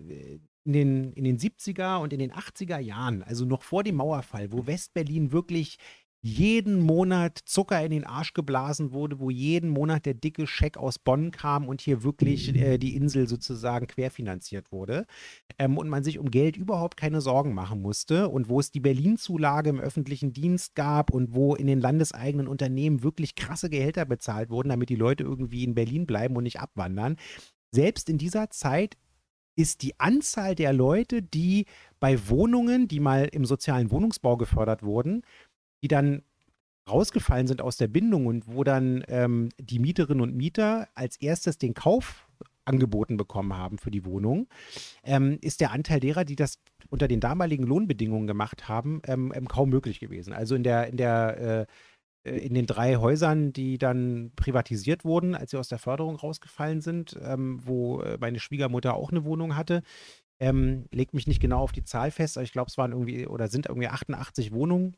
in, 0.65 0.73
den, 0.73 1.13
in 1.13 1.25
den 1.25 1.39
70er 1.39 2.03
und 2.03 2.13
in 2.13 2.19
den 2.19 2.33
80er 2.33 2.79
Jahren, 2.79 3.23
also 3.23 3.47
noch 3.47 3.63
vor 3.63 3.83
dem 3.83 3.97
Mauerfall, 3.97 4.53
wo 4.53 4.67
Westberlin 4.67 5.33
wirklich 5.33 5.79
jeden 6.27 6.81
Monat 6.81 7.39
Zucker 7.45 7.85
in 7.85 7.91
den 7.91 8.05
Arsch 8.05 8.33
geblasen 8.33 8.93
wurde, 8.93 9.21
wo 9.21 9.29
jeden 9.29 9.69
Monat 9.69 10.07
der 10.07 10.15
dicke 10.15 10.47
Scheck 10.47 10.79
aus 10.79 10.99
Bonn 10.99 11.33
kam 11.33 11.69
und 11.69 11.83
hier 11.83 12.03
wirklich 12.03 12.55
äh, 12.55 12.79
die 12.79 12.97
Insel 12.97 13.29
sozusagen 13.29 13.87
querfinanziert 13.87 14.73
wurde 14.73 15.05
ähm, 15.59 15.77
und 15.77 15.91
man 15.91 16.03
sich 16.03 16.19
um 16.19 16.31
Geld 16.31 16.57
überhaupt 16.57 16.97
keine 16.97 17.21
Sorgen 17.21 17.53
machen 17.53 17.83
musste 17.83 18.31
und 18.31 18.49
wo 18.49 18.59
es 18.59 18.71
die 18.71 18.81
Berlin-Zulage 18.81 19.69
im 19.69 19.79
öffentlichen 19.79 20.33
Dienst 20.33 20.75
gab 20.75 21.11
und 21.11 21.35
wo 21.35 21.55
in 21.57 21.67
den 21.67 21.79
landeseigenen 21.79 22.49
Unternehmen 22.49 23.03
wirklich 23.03 23.35
krasse 23.35 23.69
Gehälter 23.69 24.07
bezahlt 24.07 24.49
wurden, 24.49 24.71
damit 24.71 24.89
die 24.89 24.97
Leute 24.97 25.25
irgendwie 25.25 25.63
in 25.63 25.75
Berlin 25.75 26.07
bleiben 26.07 26.37
und 26.37 26.45
nicht 26.45 26.59
abwandern. 26.59 27.17
Selbst 27.71 28.09
in 28.09 28.17
dieser 28.17 28.49
Zeit 28.49 28.97
ist 29.57 29.83
die 29.83 30.01
Anzahl 30.01 30.55
der 30.55 30.73
Leute, 30.73 31.23
die 31.23 31.67
bei 32.01 32.29
Wohnungen, 32.31 32.89
die 32.89 33.01
mal 33.01 33.29
im 33.31 33.45
sozialen 33.45 33.91
Wohnungsbau 33.91 34.39
gefördert 34.39 34.83
wurden, 34.83 35.23
die 35.85 35.89
dann 35.89 36.23
rausgefallen 36.89 37.47
sind 37.47 37.61
aus 37.61 37.77
der 37.77 37.89
Bindung 37.89 38.27
und 38.27 38.49
wo 38.49 38.65
dann 38.65 39.05
ähm, 39.09 39.51
die 39.59 39.79
Mieterinnen 39.79 40.23
und 40.23 40.35
Mieter 40.35 40.89
als 40.95 41.19
erstes 41.19 41.59
den 41.59 41.75
Kauf 41.75 42.27
angeboten 42.65 43.19
bekommen 43.19 43.55
haben 43.55 43.77
für 43.77 43.91
die 43.91 44.07
Wohnung, 44.07 44.49
ähm, 45.03 45.37
ist 45.43 45.61
der 45.61 45.73
Anteil 45.73 46.01
derer, 46.01 46.25
die 46.25 46.37
das 46.37 46.59
unter 46.89 47.07
den 47.07 47.21
damaligen 47.21 47.65
Lohnbedingungen 47.65 48.27
gemacht 48.27 48.67
haben, 48.67 49.03
ähm, 49.07 49.31
ähm, 49.35 49.47
kaum 49.47 49.69
möglich 49.69 50.01
gewesen. 50.01 50.33
Also 50.33 50.55
in 50.55 50.63
der, 50.63 50.87
in 50.87 50.97
der 50.97 51.67
äh, 52.23 52.37
in 52.39 52.55
den 52.55 52.65
drei 52.65 52.97
Häusern, 52.97 53.53
die 53.53 53.77
dann 53.77 54.33
privatisiert 54.35 55.05
wurden, 55.05 55.35
als 55.35 55.51
sie 55.51 55.59
aus 55.59 55.69
der 55.69 55.79
Förderung 55.79 56.17
rausgefallen 56.17 56.81
sind, 56.81 57.19
ähm, 57.23 57.61
wo 57.63 58.01
äh, 58.01 58.17
meine 58.19 58.39
Schwiegermutter 58.39 58.95
auch 58.95 59.11
eine 59.11 59.27
Wohnung 59.27 59.57
hatte, 59.57 59.83
ähm, 60.41 60.87
legt 60.91 61.13
mich 61.13 61.27
nicht 61.27 61.43
genau 61.43 61.61
auf 61.61 61.73
die 61.73 61.85
Zahl 61.85 62.11
fest, 62.11 62.39
aber 62.39 62.45
ich 62.45 62.53
glaube, 62.53 62.71
es 62.71 62.79
waren 62.79 62.93
irgendwie 62.93 63.27
oder 63.27 63.49
sind 63.49 63.67
irgendwie 63.67 63.89
88 63.89 64.53
Wohnungen, 64.53 64.97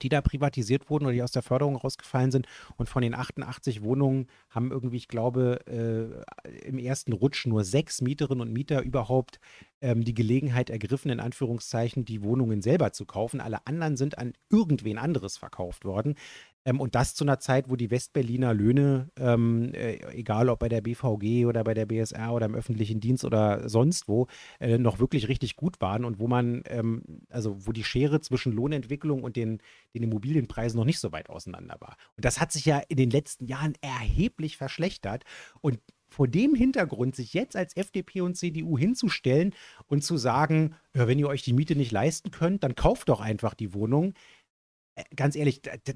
die 0.00 0.08
da 0.08 0.20
privatisiert 0.20 0.90
wurden 0.90 1.04
oder 1.04 1.14
die 1.14 1.22
aus 1.22 1.32
der 1.32 1.42
Förderung 1.42 1.76
rausgefallen 1.76 2.30
sind. 2.30 2.46
Und 2.76 2.88
von 2.88 3.02
den 3.02 3.14
88 3.14 3.82
Wohnungen 3.82 4.26
haben 4.50 4.70
irgendwie, 4.70 4.96
ich 4.96 5.08
glaube, 5.08 5.60
äh, 5.66 6.66
im 6.66 6.78
ersten 6.78 7.12
Rutsch 7.12 7.46
nur 7.46 7.64
sechs 7.64 8.00
Mieterinnen 8.00 8.40
und 8.40 8.52
Mieter 8.52 8.82
überhaupt 8.82 9.38
ähm, 9.80 10.04
die 10.04 10.14
Gelegenheit 10.14 10.70
ergriffen, 10.70 11.10
in 11.10 11.20
Anführungszeichen, 11.20 12.04
die 12.04 12.22
Wohnungen 12.22 12.62
selber 12.62 12.92
zu 12.92 13.04
kaufen. 13.04 13.40
Alle 13.40 13.66
anderen 13.66 13.96
sind 13.96 14.18
an 14.18 14.32
irgendwen 14.50 14.98
anderes 14.98 15.36
verkauft 15.36 15.84
worden. 15.84 16.14
Ähm, 16.64 16.80
und 16.80 16.94
das 16.94 17.14
zu 17.14 17.24
einer 17.24 17.38
Zeit, 17.38 17.68
wo 17.68 17.76
die 17.76 17.90
Westberliner 17.90 18.54
Löhne, 18.54 19.10
ähm, 19.18 19.72
äh, 19.74 19.96
egal 20.14 20.48
ob 20.48 20.60
bei 20.60 20.68
der 20.68 20.80
BVG 20.80 21.46
oder 21.46 21.64
bei 21.64 21.74
der 21.74 21.86
BSR 21.86 22.32
oder 22.32 22.46
im 22.46 22.54
öffentlichen 22.54 23.00
Dienst 23.00 23.24
oder 23.24 23.68
sonst 23.68 24.08
wo, 24.08 24.26
äh, 24.60 24.78
noch 24.78 24.98
wirklich 25.00 25.28
richtig 25.28 25.56
gut 25.56 25.80
waren 25.80 26.04
und 26.04 26.18
wo 26.18 26.28
man, 26.28 26.62
ähm, 26.66 27.02
also 27.30 27.56
wo 27.66 27.72
die 27.72 27.84
Schere 27.84 28.20
zwischen 28.20 28.52
Lohnentwicklung 28.52 29.22
und 29.24 29.36
den, 29.36 29.58
den 29.94 30.02
Immobilienpreisen 30.04 30.78
noch 30.78 30.84
nicht 30.86 31.00
so 31.00 31.12
weit 31.12 31.30
auseinander 31.30 31.76
war. 31.80 31.96
Und 32.16 32.24
das 32.24 32.40
hat 32.40 32.52
sich 32.52 32.64
ja 32.64 32.80
in 32.88 32.96
den 32.96 33.10
letzten 33.10 33.46
Jahren 33.46 33.74
erheblich 33.80 34.56
verschlechtert. 34.56 35.24
Und 35.60 35.80
vor 36.08 36.28
dem 36.28 36.54
Hintergrund 36.54 37.16
sich 37.16 37.32
jetzt 37.32 37.56
als 37.56 37.74
FDP 37.76 38.20
und 38.20 38.36
CDU 38.36 38.78
hinzustellen 38.78 39.54
und 39.86 40.04
zu 40.04 40.16
sagen, 40.18 40.74
ja, 40.94 41.08
wenn 41.08 41.18
ihr 41.18 41.26
euch 41.28 41.42
die 41.42 41.54
Miete 41.54 41.74
nicht 41.74 41.90
leisten 41.90 42.30
könnt, 42.30 42.62
dann 42.62 42.74
kauft 42.74 43.08
doch 43.08 43.20
einfach 43.20 43.54
die 43.54 43.72
Wohnung. 43.72 44.14
Äh, 44.96 45.04
ganz 45.16 45.36
ehrlich, 45.36 45.62
da- 45.62 45.72
da- 45.84 45.92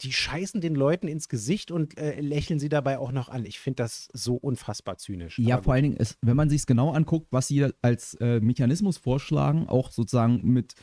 die 0.00 0.12
scheißen 0.12 0.60
den 0.60 0.74
Leuten 0.74 1.08
ins 1.08 1.28
Gesicht 1.28 1.70
und 1.70 1.98
äh, 1.98 2.20
lächeln 2.20 2.58
sie 2.58 2.68
dabei 2.68 2.98
auch 2.98 3.12
noch 3.12 3.28
an. 3.28 3.44
Ich 3.44 3.58
finde 3.58 3.82
das 3.82 4.08
so 4.12 4.34
unfassbar 4.36 4.98
zynisch. 4.98 5.38
Ja, 5.38 5.60
vor 5.62 5.74
allen 5.74 5.82
Dingen, 5.84 5.96
ist, 5.96 6.18
wenn 6.22 6.36
man 6.36 6.48
sich 6.48 6.60
es 6.60 6.66
genau 6.66 6.92
anguckt, 6.92 7.28
was 7.30 7.48
sie 7.48 7.66
als 7.82 8.14
äh, 8.14 8.40
Mechanismus 8.40 8.98
vorschlagen, 8.98 9.68
auch 9.68 9.90
sozusagen 9.90 10.40
mit 10.44 10.74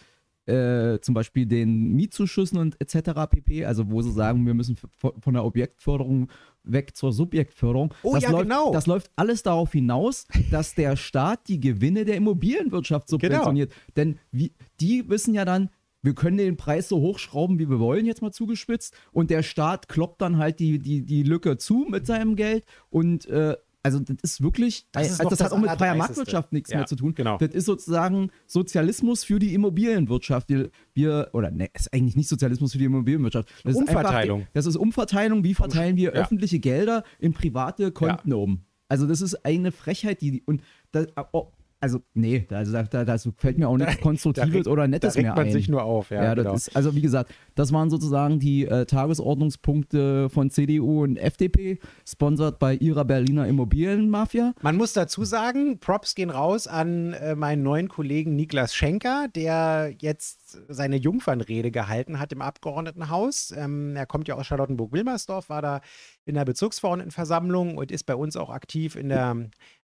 äh, 0.45 0.99
zum 0.99 1.15
Beispiel 1.15 1.45
den 1.45 1.93
Mietzuschüssen 1.93 2.59
und 2.59 2.79
etc. 2.79 3.11
pp. 3.29 3.65
Also 3.65 3.89
wo 3.89 4.01
sie 4.01 4.11
sagen, 4.11 4.45
wir 4.45 4.53
müssen 4.53 4.75
von 4.97 5.33
der 5.33 5.43
Objektförderung 5.43 6.29
weg 6.63 6.95
zur 6.95 7.13
Subjektförderung. 7.13 7.93
Oh 8.03 8.13
das 8.13 8.23
ja, 8.23 8.29
läuft, 8.31 8.43
genau. 8.43 8.71
Das 8.71 8.85
läuft 8.85 9.11
alles 9.15 9.43
darauf 9.43 9.71
hinaus, 9.71 10.27
dass 10.51 10.75
der 10.75 10.97
Staat 10.97 11.47
die 11.47 11.59
Gewinne 11.59 12.05
der 12.05 12.15
Immobilienwirtschaft 12.17 13.07
Genau. 13.07 13.21
subventioniert. 13.21 13.73
Denn 13.95 14.19
wie, 14.31 14.53
die 14.79 15.09
wissen 15.09 15.33
ja 15.33 15.45
dann, 15.45 15.69
wir 16.05 16.13
können 16.15 16.37
den 16.37 16.55
Preis 16.57 16.87
so 16.89 16.99
hochschrauben, 17.01 17.59
wie 17.59 17.69
wir 17.69 17.79
wollen, 17.79 18.05
jetzt 18.05 18.21
mal 18.21 18.31
zugespitzt. 18.31 18.95
Und 19.11 19.29
der 19.29 19.43
Staat 19.43 19.89
kloppt 19.89 20.21
dann 20.21 20.37
halt 20.37 20.59
die, 20.59 20.79
die, 20.79 21.01
die 21.05 21.23
Lücke 21.23 21.57
zu 21.57 21.85
mit 21.89 22.05
seinem 22.05 22.35
Geld. 22.35 22.63
Und 22.89 23.25
äh, 23.27 23.55
also 23.83 23.99
das 23.99 24.17
ist 24.23 24.41
wirklich, 24.41 24.87
Das 24.93 25.05
ist 25.11 25.19
also 25.19 25.29
das, 25.29 25.37
das 25.39 25.45
hat 25.45 25.51
auch 25.53 25.61
mit 25.61 25.69
freier. 25.69 25.93
Marktwirtschaft 25.95 26.53
nichts 26.53 26.71
Ja, 26.71 26.77
mehr 26.77 26.85
zu 26.87 26.95
tun. 26.95 27.13
genau. 27.13 27.37
Das 27.37 27.49
ist 27.53 27.65
sozusagen 27.65 28.31
Sozialismus 28.47 29.23
für 29.23 29.37
die 29.37 29.53
Immobilienwirtschaft. 29.53 30.49
Wir, 30.49 30.69
wir 30.95 31.29
oder 31.33 31.51
ne, 31.51 31.69
ist 31.73 31.93
eigentlich 31.93 32.15
nicht 32.15 32.27
Sozialismus 32.27 32.71
für 32.71 32.79
die 32.79 32.85
Immobilienwirtschaft. 32.85 33.49
Das 33.63 33.73
ist 33.73 33.77
Umverteilung. 33.81 34.39
Einfach, 34.41 34.53
das 34.53 34.65
ist 34.65 34.75
Umverteilung. 34.75 35.43
Wie 35.43 35.53
verteilen 35.53 35.97
wir 35.97 36.13
Ja. 36.15 36.21
öffentliche 36.21 36.59
Gelder 36.59 37.03
in 37.19 37.33
private 37.33 37.91
Konten 37.91 38.33
um? 38.33 38.65
Also 38.87 39.05
das 39.07 39.21
ist 39.21 39.45
eine 39.45 39.71
Frechheit, 39.71 40.21
die 40.21 40.41
und 40.45 40.61
das, 40.91 41.07
oh, 41.31 41.51
also 41.85 42.01
nee, 42.15 42.47
also 42.49 42.71
da, 42.71 42.81
da, 42.81 43.05
da 43.05 43.15
fällt 43.37 43.59
mir 43.59 43.69
auch 43.69 43.77
nichts 43.77 43.97
Konstruktives 44.01 44.53
regt- 44.55 44.67
oder 44.67 44.83
Da 44.83 44.87
Nettes 44.87 45.15
regt 45.15 45.25
mehr 45.25 45.35
man 45.35 45.45
ein. 45.45 45.51
sich 45.51 45.69
nur 45.69 45.83
auf, 45.83 46.09
ja. 46.09 46.23
Ja, 46.23 46.33
genau. 46.33 46.53
das 46.53 46.69
ist, 46.69 46.75
also 46.75 46.95
wie 46.95 47.01
gesagt, 47.01 47.31
das 47.53 47.71
waren 47.71 47.91
sozusagen 47.91 48.39
die 48.39 48.65
äh, 48.65 48.85
Tagesordnungspunkte 48.87 50.29
von 50.31 50.49
CDU 50.49 51.03
und 51.03 51.17
FDP, 51.17 51.77
sponsert 52.07 52.57
bei 52.57 52.73
ihrer 52.73 53.05
Berliner 53.05 53.47
Immobilienmafia. 53.47 54.55
Man 54.63 54.77
muss 54.77 54.93
dazu 54.93 55.25
sagen, 55.25 55.79
Props 55.79 56.15
gehen 56.15 56.31
raus 56.31 56.65
an 56.65 57.13
äh, 57.13 57.35
meinen 57.35 57.61
neuen 57.61 57.87
Kollegen 57.87 58.35
Niklas 58.35 58.73
Schenker, 58.73 59.27
der 59.35 59.93
jetzt 59.99 60.57
seine 60.67 60.95
Jungfernrede 60.95 61.69
gehalten 61.69 62.19
hat 62.19 62.33
im 62.33 62.41
Abgeordnetenhaus. 62.41 63.53
Ähm, 63.55 63.95
er 63.95 64.07
kommt 64.07 64.27
ja 64.27 64.33
aus 64.35 64.47
Charlottenburg-Wilmersdorf, 64.47 65.49
war 65.49 65.61
da 65.61 65.81
in 66.25 66.33
der 66.33 66.45
Bezirksverordnetenversammlung 66.45 67.77
und 67.77 67.91
ist 67.91 68.05
bei 68.05 68.15
uns 68.15 68.35
auch 68.35 68.49
aktiv 68.49 68.95
in 68.95 69.09
der 69.09 69.35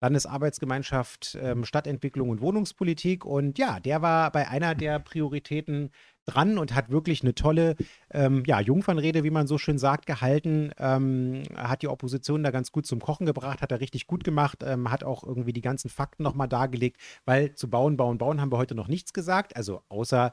Landesarbeitsgemeinschaft 0.05 1.35
ähm, 1.41 1.65
Stadtentwicklung 1.65 2.29
und 2.29 2.39
Wohnungspolitik. 2.39 3.25
Und 3.25 3.57
ja, 3.57 3.79
der 3.79 4.03
war 4.03 4.31
bei 4.31 4.47
einer 4.47 4.75
der 4.75 4.99
Prioritäten 4.99 5.89
dran 6.25 6.59
und 6.59 6.75
hat 6.75 6.91
wirklich 6.91 7.23
eine 7.23 7.33
tolle 7.33 7.75
ähm, 8.11 8.43
ja, 8.45 8.59
Jungfernrede, 8.59 9.23
wie 9.23 9.31
man 9.31 9.47
so 9.47 9.57
schön 9.57 9.79
sagt, 9.79 10.05
gehalten. 10.05 10.71
Ähm, 10.77 11.43
hat 11.55 11.81
die 11.81 11.87
Opposition 11.87 12.43
da 12.43 12.51
ganz 12.51 12.71
gut 12.71 12.85
zum 12.85 12.99
Kochen 12.99 13.25
gebracht, 13.25 13.61
hat 13.61 13.71
er 13.71 13.79
richtig 13.79 14.05
gut 14.05 14.23
gemacht, 14.23 14.63
ähm, 14.63 14.91
hat 14.91 15.03
auch 15.03 15.23
irgendwie 15.23 15.53
die 15.53 15.61
ganzen 15.61 15.89
Fakten 15.89 16.23
nochmal 16.23 16.47
dargelegt, 16.47 16.97
weil 17.25 17.55
zu 17.55 17.69
bauen, 17.69 17.97
bauen, 17.97 18.19
bauen 18.19 18.41
haben 18.41 18.51
wir 18.51 18.57
heute 18.57 18.75
noch 18.75 18.87
nichts 18.87 19.11
gesagt. 19.11 19.55
Also 19.55 19.81
außer, 19.89 20.31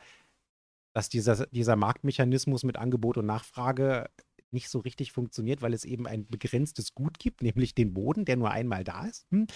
dass 0.93 1.09
dieser, 1.09 1.47
dieser 1.47 1.77
Marktmechanismus 1.77 2.65
mit 2.65 2.77
Angebot 2.77 3.17
und 3.17 3.27
Nachfrage 3.27 4.11
nicht 4.53 4.69
so 4.69 4.81
richtig 4.81 5.13
funktioniert, 5.13 5.63
weil 5.63 5.75
es 5.75 5.85
eben 5.85 6.07
ein 6.07 6.27
begrenztes 6.29 6.95
Gut 6.95 7.19
gibt, 7.19 7.43
nämlich 7.43 7.75
den 7.75 7.95
Boden, 7.95 8.25
der 8.25 8.37
nur 8.37 8.51
einmal 8.51 8.85
da 8.85 9.07
ist. 9.07 9.27
Hm. 9.31 9.47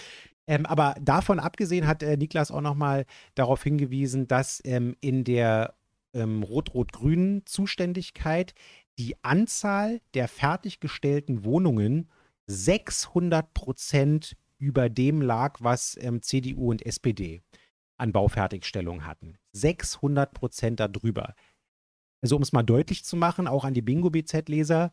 Ähm, 0.47 0.65
aber 0.65 0.95
davon 1.01 1.39
abgesehen 1.39 1.87
hat 1.87 2.03
äh, 2.03 2.17
Niklas 2.17 2.51
auch 2.51 2.61
nochmal 2.61 3.05
darauf 3.35 3.63
hingewiesen, 3.63 4.27
dass 4.27 4.61
ähm, 4.65 4.95
in 5.01 5.23
der 5.23 5.75
ähm, 6.13 6.43
rot-rot-grünen 6.43 7.45
Zuständigkeit 7.45 8.53
die 8.97 9.15
Anzahl 9.23 10.01
der 10.13 10.27
fertiggestellten 10.27 11.43
Wohnungen 11.43 12.09
600 12.47 13.53
Prozent 13.53 14.35
über 14.57 14.89
dem 14.89 15.21
lag, 15.21 15.59
was 15.61 15.97
ähm, 16.01 16.21
CDU 16.21 16.71
und 16.71 16.85
SPD 16.85 17.41
an 17.97 18.11
Baufertigstellung 18.11 19.05
hatten. 19.05 19.37
600 19.53 20.33
Prozent 20.33 20.79
darüber. 20.79 21.35
Also 22.21 22.35
um 22.35 22.41
es 22.41 22.51
mal 22.53 22.63
deutlich 22.63 23.03
zu 23.05 23.15
machen, 23.15 23.47
auch 23.47 23.63
an 23.65 23.73
die 23.73 23.81
Bingo-BZ-Leser, 23.81 24.91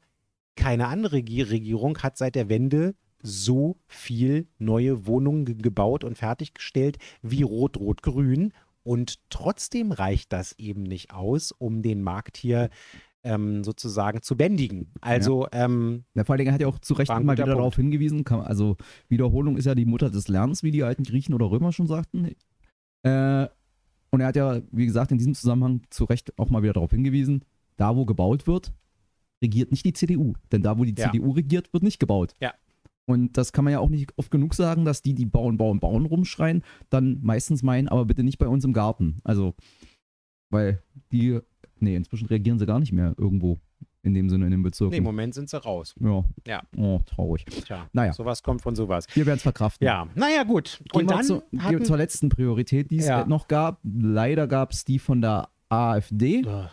keine 0.57 0.89
andere 0.89 1.17
Regi- 1.17 1.43
Regierung 1.43 1.99
hat 1.99 2.17
seit 2.17 2.35
der 2.35 2.49
Wende 2.49 2.95
so 3.23 3.79
viel 3.87 4.47
neue 4.59 5.07
Wohnungen 5.07 5.45
ge- 5.47 5.55
gebaut 5.57 6.05
und 6.05 6.19
fertiggestellt 6.19 6.99
wie 7.23 7.43
Rot-Rot-Grün. 7.43 8.53
Und 8.83 9.19
trotzdem 9.31 9.93
reicht 9.93 10.33
das 10.33 10.53
eben 10.59 10.83
nicht 10.83 11.15
aus, 11.15 11.51
um 11.53 11.81
den 11.81 12.03
Markt 12.03 12.37
hier 12.37 12.69
ähm, 13.23 13.65
sozusagen 13.65 14.21
zu 14.21 14.37
bändigen. 14.37 14.93
Also, 15.01 15.49
ähm, 15.53 16.05
Der 16.15 16.27
vor 16.27 16.35
allen 16.35 16.41
Dingen 16.41 16.53
hat 16.53 16.61
ja 16.61 16.67
auch 16.67 16.79
zu 16.79 16.93
Recht 16.93 17.11
guter 17.11 17.23
wieder 17.23 17.35
Punkt. 17.45 17.49
darauf 17.59 17.77
hingewiesen, 17.77 18.25
kann, 18.25 18.43
also 18.43 18.77
Wiederholung 19.09 19.57
ist 19.57 19.65
ja 19.65 19.75
die 19.75 19.87
Mutter 19.87 20.11
des 20.11 20.29
Lernens, 20.29 20.63
wie 20.63 20.71
die 20.71 20.83
alten 20.83 21.05
Griechen 21.05 21.33
oder 21.33 21.51
Römer 21.51 21.73
schon 21.73 21.87
sagten. 21.87 22.33
Äh, 23.03 23.49
und 24.15 24.21
er 24.21 24.29
hat 24.29 24.37
ja, 24.37 24.61
wie 24.71 24.87
gesagt, 24.87 25.13
in 25.13 25.19
diesem 25.19 25.35
Zusammenhang 25.35 25.83
zu 25.91 26.05
Recht 26.05 26.39
auch 26.39 26.51
mal 26.51 26.63
wieder 26.63 26.73
darauf 26.75 26.91
hingewiesen, 26.91 27.45
da 27.77 27.95
wo 27.97 28.05
gebaut 28.05 28.47
wird, 28.47 28.73
regiert 29.43 29.71
nicht 29.71 29.85
die 29.85 29.93
CDU. 29.93 30.35
Denn 30.53 30.63
da 30.63 30.79
wo 30.79 30.85
die 30.85 30.95
Ja. 30.97 31.11
CDU 31.11 31.33
regiert, 31.33 31.73
wird 31.73 31.83
nicht 31.83 31.99
gebaut. 31.99 32.35
Ja. 32.41 32.55
Und 33.07 33.37
das 33.37 33.53
kann 33.53 33.65
man 33.65 33.73
ja 33.73 33.81
auch 33.81 33.91
nicht 33.91 34.17
oft 34.17 34.31
genug 34.31 34.55
sagen, 34.55 34.85
dass 34.87 35.03
die, 35.03 35.13
die 35.15 35.27
bauen, 35.27 35.59
bauen, 35.59 35.79
bauen 35.79 36.07
rumschreien, 36.07 36.63
dann 36.89 37.19
meistens 37.23 37.63
meinen, 37.63 37.89
aber 37.89 38.07
bitte 38.07 38.23
nicht 38.23 38.39
bei 38.39 38.49
uns 38.49 38.65
im 38.65 38.73
Garten. 38.73 39.21
Also, 39.25 39.55
weil 40.51 40.83
die, 41.13 41.41
nee, 41.81 41.97
inzwischen 41.97 42.27
reagieren 42.27 42.59
sie 42.59 42.65
gar 42.67 42.81
nicht 42.81 42.93
mehr 42.93 43.15
irgendwo 43.19 43.59
in 44.05 44.15
dem 44.15 44.29
Sinne 44.29 44.45
in 44.47 44.51
den 44.53 44.63
Bezirken. 44.63 44.91
nee, 44.93 44.99
im 44.99 45.05
Moment 45.05 45.35
sind 45.35 45.49
sie 45.51 45.61
raus. 45.63 45.95
Ja. 46.01 46.25
Ja. 46.47 46.63
Oh, 46.77 47.01
traurig. 47.07 47.45
Tja, 47.47 47.89
Naja. 47.93 48.13
sowas 48.13 48.43
kommt 48.43 48.63
von 48.63 48.75
sowas. 48.77 49.07
Wir 49.15 49.27
werden 49.27 49.37
es 49.39 49.43
verkraften. 49.43 49.85
Ja, 49.87 50.07
naja, 50.15 50.43
gut. 50.45 50.81
Gehen 50.93 51.03
Und 51.03 51.11
dann 51.11 51.25
zu, 51.25 51.43
hatten, 51.59 51.85
zur 51.85 51.97
letzten 51.97 52.29
Priorität, 52.29 52.91
die 52.91 52.99
es 52.99 53.07
Ja. 53.07 53.25
noch 53.27 53.49
gab. 53.49 53.81
Leider 53.83 54.47
gab 54.47 54.73
es 54.73 54.85
die 54.85 54.99
von 54.99 55.21
der 55.21 55.49
AfD. 55.69 56.45
Ugh. 56.47 56.69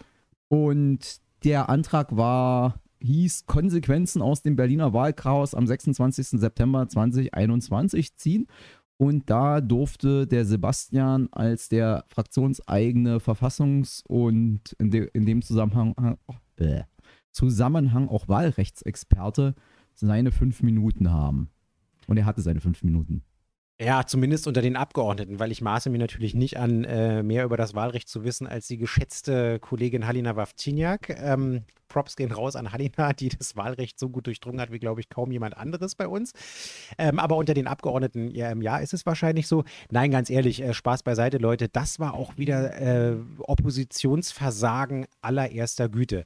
Und 0.49 1.17
der 1.43 1.69
Antrag 1.69 2.15
war, 2.15 2.75
hieß 2.99 3.45
Konsequenzen 3.45 4.21
aus 4.21 4.41
dem 4.43 4.55
Berliner 4.55 4.93
Wahlchaos 4.93 5.55
am 5.55 5.65
26. 5.65 6.39
September 6.39 6.87
2021 6.87 8.15
ziehen. 8.15 8.47
Und 8.97 9.31
da 9.31 9.61
durfte 9.61 10.27
der 10.27 10.45
Sebastian 10.45 11.27
als 11.31 11.69
der 11.69 12.05
fraktionseigene 12.09 13.17
Verfassungs- 13.17 14.03
und 14.07 14.73
in, 14.77 14.91
de, 14.91 15.09
in 15.13 15.25
dem 15.25 15.41
Zusammenhang, 15.41 15.95
bäh, 16.55 16.83
Zusammenhang 17.31 18.09
auch 18.09 18.27
Wahlrechtsexperte 18.27 19.55
seine 19.93 20.31
fünf 20.31 20.61
Minuten 20.61 21.11
haben. 21.11 21.49
Und 22.07 22.17
er 22.17 22.25
hatte 22.25 22.41
seine 22.41 22.61
fünf 22.61 22.83
Minuten. 22.83 23.23
Ja, 23.83 24.05
zumindest 24.05 24.45
unter 24.45 24.61
den 24.61 24.75
Abgeordneten, 24.75 25.39
weil 25.39 25.51
ich 25.51 25.61
maße 25.61 25.89
mir 25.89 25.97
natürlich 25.97 26.35
nicht 26.35 26.57
an, 26.57 26.83
äh, 26.83 27.23
mehr 27.23 27.45
über 27.45 27.57
das 27.57 27.73
Wahlrecht 27.73 28.09
zu 28.09 28.23
wissen 28.23 28.45
als 28.45 28.67
die 28.67 28.77
geschätzte 28.77 29.57
Kollegin 29.59 30.05
Halina 30.05 30.35
Wawczyniak. 30.35 31.09
Ähm, 31.09 31.63
Props 31.87 32.15
gehen 32.15 32.31
raus 32.31 32.55
an 32.55 32.71
Halina, 32.71 33.13
die 33.13 33.29
das 33.29 33.55
Wahlrecht 33.55 33.97
so 33.97 34.09
gut 34.09 34.27
durchdrungen 34.27 34.61
hat 34.61 34.71
wie, 34.71 34.77
glaube 34.77 35.01
ich, 35.01 35.09
kaum 35.09 35.31
jemand 35.31 35.57
anderes 35.57 35.95
bei 35.95 36.07
uns. 36.07 36.33
Ähm, 36.99 37.17
aber 37.17 37.37
unter 37.37 37.55
den 37.55 37.65
Abgeordneten, 37.65 38.29
ja, 38.29 38.55
Jahr 38.55 38.83
ist 38.83 38.93
es 38.93 39.07
wahrscheinlich 39.07 39.47
so. 39.47 39.63
Nein, 39.89 40.11
ganz 40.11 40.29
ehrlich, 40.29 40.61
äh, 40.61 40.75
Spaß 40.75 41.01
beiseite, 41.01 41.39
Leute. 41.39 41.67
Das 41.67 41.99
war 41.99 42.13
auch 42.13 42.37
wieder 42.37 42.79
äh, 42.79 43.15
Oppositionsversagen 43.39 45.07
allererster 45.21 45.89
Güte. 45.89 46.25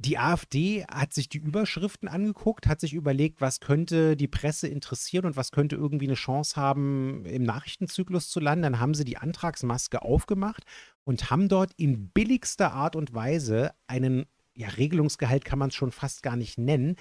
Die 0.00 0.16
AfD 0.16 0.84
hat 0.88 1.12
sich 1.12 1.28
die 1.28 1.38
Überschriften 1.38 2.08
angeguckt, 2.08 2.68
hat 2.68 2.80
sich 2.80 2.94
überlegt, 2.94 3.40
was 3.40 3.58
könnte 3.58 4.16
die 4.16 4.28
Presse 4.28 4.68
interessieren 4.68 5.26
und 5.26 5.36
was 5.36 5.50
könnte 5.50 5.74
irgendwie 5.74 6.06
eine 6.06 6.14
Chance 6.14 6.54
haben, 6.54 7.24
im 7.26 7.42
Nachrichtenzyklus 7.42 8.30
zu 8.30 8.38
landen. 8.38 8.62
Dann 8.62 8.80
haben 8.80 8.94
sie 8.94 9.04
die 9.04 9.16
Antragsmaske 9.16 10.02
aufgemacht 10.02 10.62
und 11.02 11.30
haben 11.30 11.48
dort 11.48 11.72
in 11.76 12.10
billigster 12.10 12.72
Art 12.72 12.94
und 12.94 13.12
Weise 13.12 13.72
einen, 13.88 14.26
ja, 14.54 14.68
Regelungsgehalt 14.68 15.44
kann 15.44 15.58
man 15.58 15.70
es 15.70 15.74
schon 15.74 15.90
fast 15.90 16.22
gar 16.22 16.36
nicht 16.36 16.58
nennen, 16.58 16.94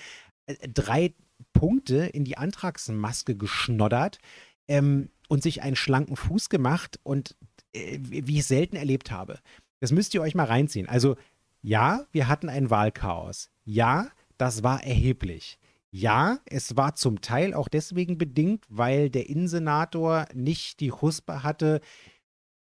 äh, 0.48 0.56
drei 0.68 1.14
Punkte 1.54 1.98
in 1.98 2.26
die 2.26 2.40
Antragsmaske 2.40 3.36
geschnoddert 3.36 4.18
ähm, 4.68 5.10
und 5.28 5.44
sich 5.44 5.62
einen 5.62 5.76
schlanken 5.76 6.16
Fuß 6.16 6.50
gemacht 6.50 7.00
und 7.04 7.36
äh, 7.74 8.00
wie 8.02 8.34
ich 8.34 8.40
es 8.40 8.48
selten 8.48 8.76
erlebt 8.76 9.12
habe. 9.12 9.40
Das 9.82 9.92
müsst 9.92 10.16
ihr 10.16 10.22
euch 10.22 10.34
mal 10.34 10.46
reinziehen. 10.46 10.90
Also 10.90 11.16
ja, 11.62 12.06
wir 12.12 12.28
hatten 12.28 12.50
ein 12.50 12.70
Wahlchaos. 12.70 13.50
Ja, 13.64 14.08
das 14.38 14.64
war 14.64 14.84
erheblich. 14.84 15.60
Ja, 15.90 16.40
es 16.46 16.76
war 16.76 16.96
zum 16.96 17.22
Teil 17.22 17.54
auch 17.54 17.70
deswegen 17.70 18.18
bedingt, 18.18 18.66
weil 18.70 19.10
der 19.10 19.30
Innensenator 19.30 20.26
nicht 20.34 20.80
die 20.80 20.92
Huspe 20.92 21.44
hatte, 21.44 21.82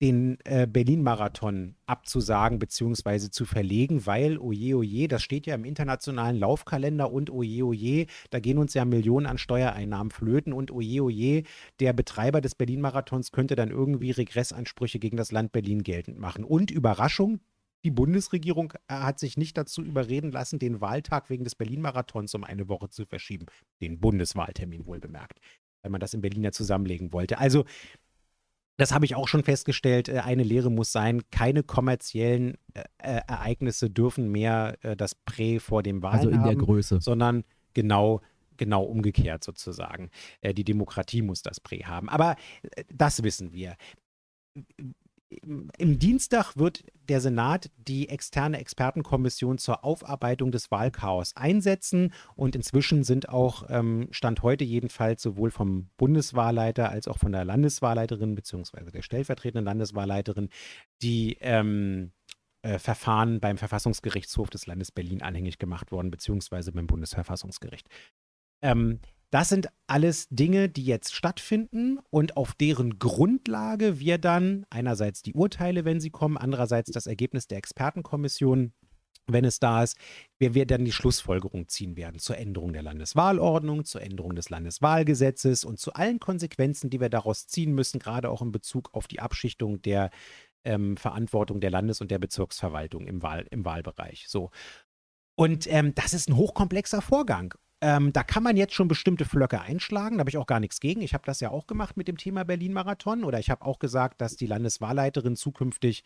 den 0.02 0.38
äh, 0.44 0.68
Berlin-Marathon 0.68 1.76
abzusagen 1.88 2.60
bzw. 2.60 3.30
zu 3.32 3.46
verlegen, 3.46 4.06
weil, 4.06 4.38
oje, 4.38 4.78
oje, 4.78 5.08
das 5.08 5.24
steht 5.24 5.48
ja 5.48 5.56
im 5.56 5.66
internationalen 5.66 6.38
Laufkalender 6.38 7.12
und 7.12 7.32
oje, 7.32 7.66
oje, 7.66 8.06
da 8.30 8.40
gehen 8.40 8.60
uns 8.60 8.74
ja 8.76 8.86
Millionen 8.86 9.26
an 9.26 9.40
Steuereinnahmen 9.40 10.12
flöten 10.12 10.54
und 10.54 10.70
oje, 10.72 11.04
oje, 11.04 11.44
der 11.80 11.94
Betreiber 11.94 12.42
des 12.42 12.54
Berlin-Marathons 12.54 13.32
könnte 13.32 13.56
dann 13.56 13.72
irgendwie 13.72 14.12
Regressansprüche 14.12 15.00
gegen 15.00 15.18
das 15.18 15.32
Land 15.32 15.52
Berlin 15.52 15.82
geltend 15.82 16.20
machen. 16.20 16.44
Und 16.44 16.70
Überraschung, 16.70 17.40
die 17.84 17.92
Bundesregierung 17.92 18.74
äh, 18.88 18.94
hat 18.96 19.20
sich 19.20 19.38
nicht 19.38 19.58
dazu 19.58 19.84
überreden 19.84 20.32
lassen, 20.32 20.60
den 20.60 20.82
Wahltag 20.82 21.30
wegen 21.30 21.44
des 21.44 21.56
Berlin-Marathons 21.56 22.34
um 22.36 22.44
eine 22.44 22.68
Woche 22.68 22.90
zu 22.90 23.06
verschieben. 23.06 23.46
Den 23.82 24.00
Bundeswahltermin 24.00 24.86
wohl 24.86 25.00
bemerkt, 25.00 25.40
weil 25.82 25.92
man 25.92 26.02
das 26.02 26.14
in 26.14 26.22
Berlin 26.22 26.44
ja 26.44 26.52
zusammenlegen 26.52 27.14
wollte. 27.14 27.38
Also 27.38 27.66
das 28.78 28.94
habe 28.94 29.06
ich 29.06 29.16
auch 29.16 29.28
schon 29.28 29.44
festgestellt. 29.44 30.08
Äh, 30.08 30.20
eine 30.20 30.44
Lehre 30.44 30.72
muss 30.72 30.92
sein, 30.92 31.24
keine 31.32 31.64
kommerziellen 31.64 32.58
äh, 32.74 32.84
äh, 33.00 33.22
Ereignisse 33.28 33.90
dürfen 33.90 34.32
mehr 34.32 34.78
äh, 34.82 34.96
das 34.96 35.16
Prä 35.16 35.60
vor 35.60 35.84
dem 35.84 36.02
Wahlen 36.04 36.18
Also 36.18 36.30
in 36.30 36.40
haben, 36.40 36.48
der 36.48 36.56
Größe. 36.56 37.02
sondern 37.02 37.44
genau 37.74 38.22
genau 38.60 38.82
umgekehrt 38.82 39.44
sozusagen. 39.44 40.10
Die 40.44 40.64
Demokratie 40.64 41.22
muss 41.22 41.44
das 41.44 41.60
Prä 41.60 41.84
haben. 41.84 42.10
Aber 42.10 42.36
das 42.92 43.22
wissen 43.22 43.54
wir. 43.54 43.76
Im- 45.30 46.00
Dienstag 46.00 46.56
wird 46.56 46.86
der 47.10 47.20
Senat 47.20 47.70
die 47.78 48.08
externe 48.10 48.60
Expertenkommission 48.60 49.58
zur 49.58 49.84
Aufarbeitung 49.84 50.52
des 50.52 50.72
Wahlchaos 50.72 51.36
einsetzen 51.36 52.14
und 52.36 52.56
inzwischen 52.56 53.04
sind 53.04 53.28
auch, 53.28 53.66
ähm, 53.70 54.08
Stand 54.12 54.42
heute 54.42 54.64
jedenfalls, 54.64 55.22
sowohl 55.22 55.52
vom 55.52 55.90
Bundeswahlleiter 55.98 56.90
als 56.90 57.08
auch 57.08 57.18
von 57.18 57.34
der 57.34 57.44
Landeswahlleiterin 57.44 58.36
beziehungsweise 58.36 58.92
der 58.92 59.02
stellvertretenden 59.02 59.66
Landeswahlleiterin 59.66 60.50
die 61.02 61.38
ähm, 61.42 62.12
äh, 62.62 62.80
Verfahren 62.80 63.40
beim 63.40 63.58
Verfassungsgerichtshof 63.58 64.50
des 64.50 64.66
Landes 64.66 64.92
Berlin 64.92 65.22
anhängig 65.22 65.58
gemacht 65.58 65.92
worden, 65.92 66.12
beziehungsweise 66.12 66.72
beim 66.72 66.88
Bundesverfassungsgericht. 66.88 67.88
Ähm, 68.62 69.00
das 69.30 69.50
sind 69.50 69.68
alles 69.88 70.28
Dinge, 70.30 70.70
die 70.70 70.86
jetzt 70.86 71.14
stattfinden 71.14 72.00
und 72.10 72.38
auf 72.38 72.54
deren 72.54 72.98
Grundlage 72.98 74.00
wir 74.00 74.18
dann 74.18 74.66
einerseits 74.70 75.22
die 75.22 75.34
Urteile, 75.34 75.86
wenn 75.86 76.00
sie 76.00 76.10
kommen, 76.10 76.38
andererseits 76.38 76.92
das 76.92 77.08
Ergebnis 77.08 77.48
der 77.48 77.58
Expertenkommission, 77.58 78.74
wenn 79.30 79.44
es 79.44 79.60
da 79.60 79.84
ist, 79.84 79.98
wir, 80.40 80.54
wir 80.54 80.66
dann 80.66 80.86
die 80.86 80.94
Schlussfolgerung 80.94 81.68
ziehen 81.68 81.98
werden 81.98 82.20
zur 82.20 82.38
Änderung 82.38 82.72
der 82.72 82.84
Landeswahlordnung, 82.84 83.84
zur 83.84 84.02
Änderung 84.02 84.36
des 84.36 84.50
Landeswahlgesetzes 84.50 85.66
und 85.66 85.80
zu 85.80 85.94
allen 85.94 86.20
Konsequenzen, 86.20 86.90
die 86.90 87.02
wir 87.02 87.10
daraus 87.10 87.48
ziehen 87.48 87.74
müssen, 87.74 88.00
gerade 88.00 88.30
auch 88.30 88.42
in 88.42 88.54
Bezug 88.54 88.94
auf 88.94 89.08
die 89.08 89.20
Abschichtung 89.20 89.82
der 89.82 90.12
ähm, 90.64 90.96
Verantwortung 90.96 91.60
der 91.60 91.72
Landes- 91.72 92.00
und 92.00 92.12
der 92.12 92.20
Bezirksverwaltung 92.20 93.06
im, 93.08 93.22
Wahl, 93.22 93.46
im 93.52 93.66
Wahlbereich. 93.66 94.26
So. 94.30 94.52
Und 95.36 95.68
ähm, 95.68 95.94
das 95.94 96.14
ist 96.14 96.30
ein 96.30 96.38
hochkomplexer 96.38 97.02
Vorgang. 97.02 97.54
Ähm, 97.80 98.12
da 98.12 98.24
kann 98.24 98.42
man 98.42 98.58
jetzt 98.58 98.74
schon 98.74 98.88
bestimmte 98.88 99.24
Flöcke 99.24 99.62
einschlagen, 99.62 100.18
da 100.18 100.22
habe 100.22 100.32
ich 100.32 100.38
auch 100.38 100.48
gar 100.48 100.60
nichts 100.60 100.80
gegen. 100.80 101.02
Ich 101.02 101.14
habe 101.14 101.26
das 101.26 101.40
ja 101.42 101.52
auch 101.52 101.68
gemacht 101.68 101.96
mit 101.96 102.08
dem 102.08 102.18
Thema 102.18 102.44
Berlin-Marathon 102.44 103.24
oder 103.24 103.38
ich 103.38 103.52
habe 103.52 103.64
auch 103.64 103.78
gesagt, 103.78 104.20
dass 104.20 104.36
die 104.36 104.48
Landeswahlleiterin 104.48 105.36
zukünftig 105.36 106.04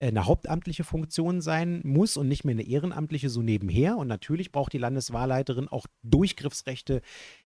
äh, 0.00 0.08
eine 0.08 0.26
hauptamtliche 0.26 0.84
Funktion 0.84 1.40
sein 1.40 1.80
muss 1.82 2.18
und 2.18 2.28
nicht 2.28 2.44
mehr 2.44 2.52
eine 2.52 2.66
ehrenamtliche 2.66 3.30
so 3.30 3.40
nebenher. 3.40 3.96
Und 3.96 4.06
natürlich 4.06 4.52
braucht 4.52 4.74
die 4.74 4.78
Landeswahlleiterin 4.78 5.68
auch 5.68 5.86
Durchgriffsrechte 6.02 7.00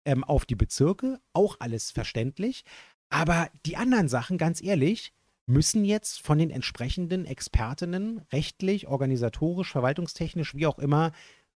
ähm, 0.03 0.23
auf 0.23 0.45
die 0.45 0.55
Bezirke, 0.55 1.19
auch 1.33 1.57
alles 1.59 1.91
verständlich. 1.91 2.63
Aber 3.09 3.49
die 3.67 3.77
anderen 3.77 4.07
Sachen, 4.07 4.39
ganz 4.39 4.63
ehrlich, 4.63 5.13
müssen 5.45 5.85
jetzt 5.85 6.21
von 6.21 6.39
den 6.39 6.49
entsprechenden 6.49 7.25
Expertinnen 7.25 8.21
rechtlich, 8.31 8.87
organisatorisch, 8.87 9.71
verwaltungstechnisch, 9.71 10.55
wie 10.55 10.67
auch 10.67 10.79
immer, 10.79 11.11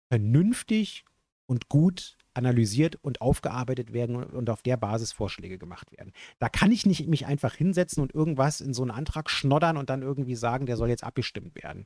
vernünftig 0.10 1.06
und 1.46 1.70
gut 1.70 2.18
analysiert 2.34 2.98
und 3.02 3.22
aufgearbeitet 3.22 3.94
werden 3.94 4.16
und 4.16 4.50
auf 4.50 4.64
der 4.64 4.78
Basis 4.78 5.12
Vorschläge 5.12 5.58
gemacht 5.58 5.92
werden. 5.92 6.14
Da 6.40 6.50
kann 6.50 6.72
ich 6.72 6.86
nicht 6.86 7.08
mich 7.08 7.26
einfach 7.26 7.54
hinsetzen 7.54 8.02
und 8.02 8.14
irgendwas 8.14 8.60
in 8.60 8.74
so 8.74 8.82
einen 8.82 8.92
Antrag 8.92 9.30
schnoddern 9.30 9.78
und 9.78 9.90
dann 9.90 10.02
irgendwie 10.02 10.36
sagen, 10.36 10.66
der 10.66 10.78
soll 10.78 10.90
jetzt 10.90 11.04
abgestimmt 11.04 11.56
werden. 11.56 11.86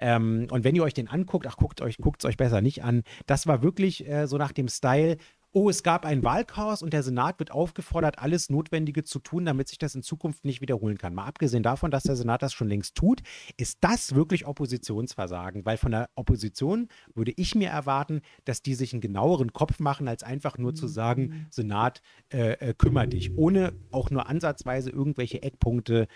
Ähm, 0.00 0.46
und 0.50 0.64
wenn 0.64 0.74
ihr 0.74 0.82
euch 0.82 0.94
den 0.94 1.08
anguckt, 1.08 1.46
ach, 1.46 1.56
guckt 1.56 1.80
euch, 1.82 1.98
es 2.18 2.24
euch 2.24 2.36
besser 2.36 2.60
nicht 2.60 2.82
an. 2.82 3.02
Das 3.26 3.46
war 3.46 3.62
wirklich 3.62 4.08
äh, 4.08 4.26
so 4.26 4.38
nach 4.38 4.52
dem 4.52 4.68
Style, 4.68 5.18
oh, 5.52 5.68
es 5.68 5.82
gab 5.82 6.04
ein 6.04 6.22
Wahlchaos 6.22 6.82
und 6.82 6.92
der 6.92 7.02
Senat 7.02 7.38
wird 7.38 7.50
aufgefordert, 7.50 8.18
alles 8.18 8.50
Notwendige 8.50 9.02
zu 9.04 9.18
tun, 9.18 9.44
damit 9.44 9.68
sich 9.68 9.78
das 9.78 9.94
in 9.94 10.02
Zukunft 10.02 10.44
nicht 10.44 10.60
wiederholen 10.60 10.98
kann. 10.98 11.14
Mal 11.14 11.24
abgesehen 11.26 11.62
davon, 11.62 11.90
dass 11.90 12.04
der 12.04 12.16
Senat 12.16 12.42
das 12.42 12.52
schon 12.52 12.68
längst 12.68 12.94
tut, 12.94 13.22
ist 13.56 13.78
das 13.80 14.14
wirklich 14.14 14.46
Oppositionsversagen, 14.46 15.64
weil 15.64 15.76
von 15.76 15.92
der 15.92 16.08
Opposition 16.14 16.88
würde 17.14 17.32
ich 17.36 17.54
mir 17.54 17.68
erwarten, 17.68 18.20
dass 18.44 18.62
die 18.62 18.74
sich 18.74 18.92
einen 18.92 19.00
genaueren 19.00 19.52
Kopf 19.52 19.80
machen, 19.80 20.08
als 20.08 20.22
einfach 20.22 20.56
nur 20.58 20.74
zu 20.74 20.86
sagen, 20.86 21.46
Senat, 21.50 22.00
äh, 22.32 22.52
äh, 22.52 22.74
kümmere 22.74 23.08
dich, 23.08 23.36
ohne 23.36 23.72
auch 23.90 24.10
nur 24.10 24.28
ansatzweise 24.28 24.90
irgendwelche 24.90 25.42
Eckpunkte, 25.42 26.06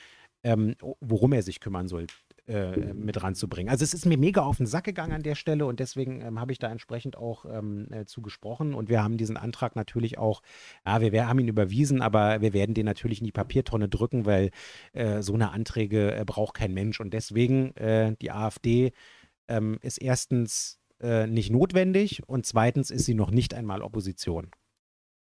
ähm, 0.44 0.76
worum 1.00 1.32
er 1.32 1.42
sich 1.42 1.58
kümmern 1.58 1.88
soll, 1.88 2.06
äh, 2.46 2.92
mit 2.92 3.22
ranzubringen. 3.22 3.70
Also 3.70 3.84
es 3.84 3.94
ist 3.94 4.04
mir 4.04 4.18
mega 4.18 4.42
auf 4.42 4.58
den 4.58 4.66
Sack 4.66 4.84
gegangen 4.84 5.12
an 5.12 5.22
der 5.22 5.34
Stelle 5.34 5.64
und 5.64 5.80
deswegen 5.80 6.20
ähm, 6.20 6.38
habe 6.38 6.52
ich 6.52 6.58
da 6.58 6.70
entsprechend 6.70 7.16
auch 7.16 7.46
ähm, 7.46 7.86
äh, 7.90 8.04
zugesprochen 8.04 8.74
und 8.74 8.90
wir 8.90 9.02
haben 9.02 9.16
diesen 9.16 9.38
Antrag 9.38 9.76
natürlich 9.76 10.18
auch, 10.18 10.42
ja, 10.84 11.00
wir, 11.00 11.12
wir 11.12 11.26
haben 11.26 11.38
ihn 11.38 11.48
überwiesen, 11.48 12.02
aber 12.02 12.42
wir 12.42 12.52
werden 12.52 12.74
den 12.74 12.84
natürlich 12.84 13.20
in 13.20 13.24
die 13.24 13.32
Papiertonne 13.32 13.88
drücken, 13.88 14.26
weil 14.26 14.50
äh, 14.92 15.22
so 15.22 15.32
eine 15.32 15.52
Anträge 15.52 16.14
äh, 16.14 16.24
braucht 16.26 16.52
kein 16.52 16.74
Mensch 16.74 17.00
und 17.00 17.14
deswegen 17.14 17.74
äh, 17.76 18.14
die 18.20 18.30
AfD 18.30 18.92
ähm, 19.48 19.78
ist 19.80 19.96
erstens 19.98 20.78
nicht 21.26 21.50
notwendig 21.50 22.22
und 22.26 22.46
zweitens 22.46 22.90
ist 22.90 23.04
sie 23.04 23.14
noch 23.14 23.30
nicht 23.30 23.52
einmal 23.52 23.82
Opposition. 23.82 24.50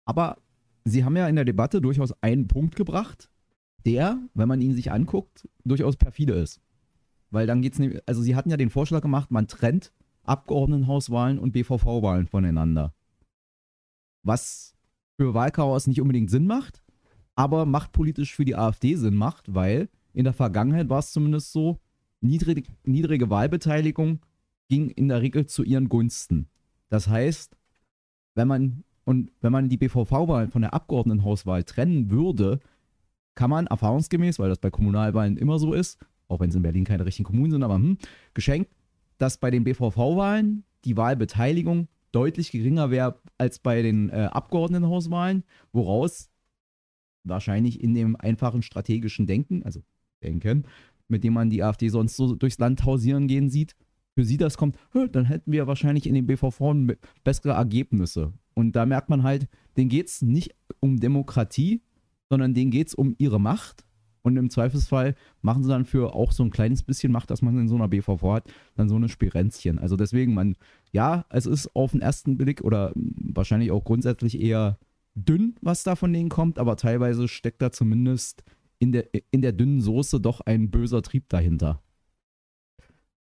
Aber 0.06 0.38
sie 0.86 1.04
haben 1.04 1.16
ja 1.16 1.28
in 1.28 1.36
der 1.36 1.46
Debatte 1.46 1.82
durchaus 1.82 2.14
einen 2.24 2.48
Punkt 2.48 2.76
gebracht, 2.76 3.30
der, 3.86 4.18
wenn 4.34 4.48
man 4.48 4.62
ihn 4.62 4.74
sich 4.74 4.92
anguckt, 4.92 5.48
durchaus 5.66 5.96
perfide 5.96 6.34
ist. 6.34 6.62
Weil 7.30 7.48
dann 7.48 7.62
geht's 7.62 7.80
nämlich, 7.80 8.02
also 8.06 8.22
sie 8.22 8.36
hatten 8.36 8.50
ja 8.50 8.58
den 8.58 8.70
Vorschlag 8.70 9.02
gemacht, 9.02 9.32
man 9.32 9.48
trennt 9.48 9.92
Abgeordnetenhauswahlen 10.24 11.40
und 11.40 11.52
BVV-Wahlen 11.52 12.28
voneinander. 12.28 12.94
Was 14.24 14.76
für 15.18 15.34
Wahlchaos 15.34 15.88
nicht 15.88 16.02
unbedingt 16.02 16.30
Sinn 16.30 16.48
macht, 16.48 16.84
aber 17.36 17.66
machtpolitisch 17.66 18.36
für 18.36 18.46
die 18.46 18.56
AfD 18.56 18.96
Sinn 18.96 19.16
macht, 19.16 19.54
weil 19.54 19.90
in 20.14 20.24
der 20.24 20.34
Vergangenheit 20.34 20.90
war 20.90 21.00
es 21.00 21.12
zumindest 21.12 21.52
so, 21.52 21.80
niedrig, 22.22 22.68
niedrige 22.84 23.30
Wahlbeteiligung 23.30 24.20
ging 24.70 24.90
in 24.90 25.08
der 25.08 25.22
Regel 25.22 25.46
zu 25.46 25.64
ihren 25.64 25.90
Gunsten. 25.90 26.50
Das 26.90 27.08
heißt, 27.08 27.56
wenn 28.36 28.48
man 28.48 28.84
und 29.06 29.32
wenn 29.40 29.54
man 29.54 29.70
die 29.70 29.78
BVV-Wahl 29.78 30.50
von 30.50 30.62
der 30.62 30.74
Abgeordnetenhauswahl 30.74 31.64
trennen 31.64 32.10
würde, 32.10 32.60
kann 33.36 33.50
man 33.50 33.68
erfahrungsgemäß, 33.68 34.38
weil 34.38 34.50
das 34.50 34.60
bei 34.60 34.70
Kommunalwahlen 34.70 35.38
immer 35.38 35.60
so 35.60 35.74
ist, 35.74 35.98
auch 36.28 36.40
wenn 36.40 36.50
es 36.50 36.56
in 36.56 36.62
Berlin 36.62 36.84
keine 36.84 37.06
richtigen 37.06 37.26
Kommunen 37.26 37.52
sind, 37.52 37.64
aber 37.64 37.76
hm, 37.76 37.98
geschenkt, 38.34 38.72
dass 39.18 39.38
bei 39.38 39.50
den 39.52 39.64
BVV-Wahlen 39.64 40.64
die 40.86 40.98
Wahlbeteiligung 40.98 41.88
deutlich 42.12 42.52
geringer 42.52 42.92
wäre 42.92 43.20
als 43.38 43.60
bei 43.60 43.82
den 43.82 44.10
äh, 44.10 44.30
Abgeordnetenhauswahlen, 44.32 45.44
woraus 45.72 46.30
wahrscheinlich 47.24 47.82
in 47.82 47.94
dem 47.94 48.16
einfachen 48.16 48.62
strategischen 48.62 49.28
Denken, 49.28 49.64
also 49.64 49.82
Denken, 50.24 50.66
mit 51.08 51.24
dem 51.24 51.34
man 51.34 51.50
die 51.50 51.64
AfD 51.64 51.90
sonst 51.90 52.16
so 52.16 52.36
durchs 52.36 52.58
Land 52.60 52.86
hausieren 52.86 53.28
gehen 53.28 53.50
sieht, 53.50 53.76
für 54.16 54.24
sie 54.24 54.38
das 54.38 54.58
kommt, 54.58 54.78
"Hä, 54.94 55.08
dann 55.12 55.26
hätten 55.26 55.52
wir 55.52 55.68
wahrscheinlich 55.68 56.08
in 56.08 56.16
den 56.16 56.26
BVV 56.26 56.74
be- 56.88 56.98
bessere 57.24 57.52
Ergebnisse. 57.54 58.34
Und 58.56 58.76
da 58.76 58.86
merkt 58.86 59.10
man 59.10 59.24
halt, 59.24 59.48
denen 59.78 59.90
geht 59.90 60.08
es 60.08 60.22
nicht 60.22 60.56
um 60.80 61.00
Demokratie, 61.00 61.82
sondern 62.30 62.54
denen 62.56 62.72
geht 62.72 62.88
es 62.88 62.96
um 62.96 63.14
ihre 63.20 63.40
Macht. 63.40 63.86
Und 64.28 64.36
im 64.36 64.50
Zweifelsfall 64.50 65.16
machen 65.42 65.64
sie 65.64 65.70
dann 65.70 65.86
für 65.86 66.14
auch 66.14 66.34
so 66.34 66.44
ein 66.44 66.52
kleines 66.52 66.84
bisschen 66.84 67.14
Macht, 67.14 67.32
dass 67.32 67.42
man 67.42 67.58
in 67.58 67.70
so 67.70 67.76
einer 67.76 67.88
BVV 67.88 68.22
hat, 68.24 68.52
dann 68.76 68.90
so 68.90 68.96
eine 68.96 69.08
Spirenzchen. 69.08 69.80
Also 69.80 69.96
deswegen, 69.96 70.34
man, 70.34 70.58
ja, 70.92 71.26
es 71.30 71.46
ist 71.46 71.74
auf 71.74 71.92
den 71.92 72.02
ersten 72.02 72.38
Blick 72.38 72.62
oder 72.62 72.92
wahrscheinlich 72.94 73.72
auch 73.72 73.86
grundsätzlich 73.86 74.42
eher 74.42 74.78
dünn, 75.16 75.56
was 75.62 75.84
da 75.84 75.96
von 75.96 76.12
denen 76.12 76.28
kommt, 76.28 76.60
aber 76.60 76.76
teilweise 76.76 77.30
steckt 77.30 77.62
da 77.62 77.72
zumindest 77.72 78.44
in 78.80 78.92
der, 78.92 79.08
in 79.32 79.42
der 79.42 79.54
dünnen 79.54 79.80
Soße 79.80 80.20
doch 80.20 80.42
ein 80.42 80.70
böser 80.72 81.02
Trieb 81.02 81.30
dahinter. 81.30 81.82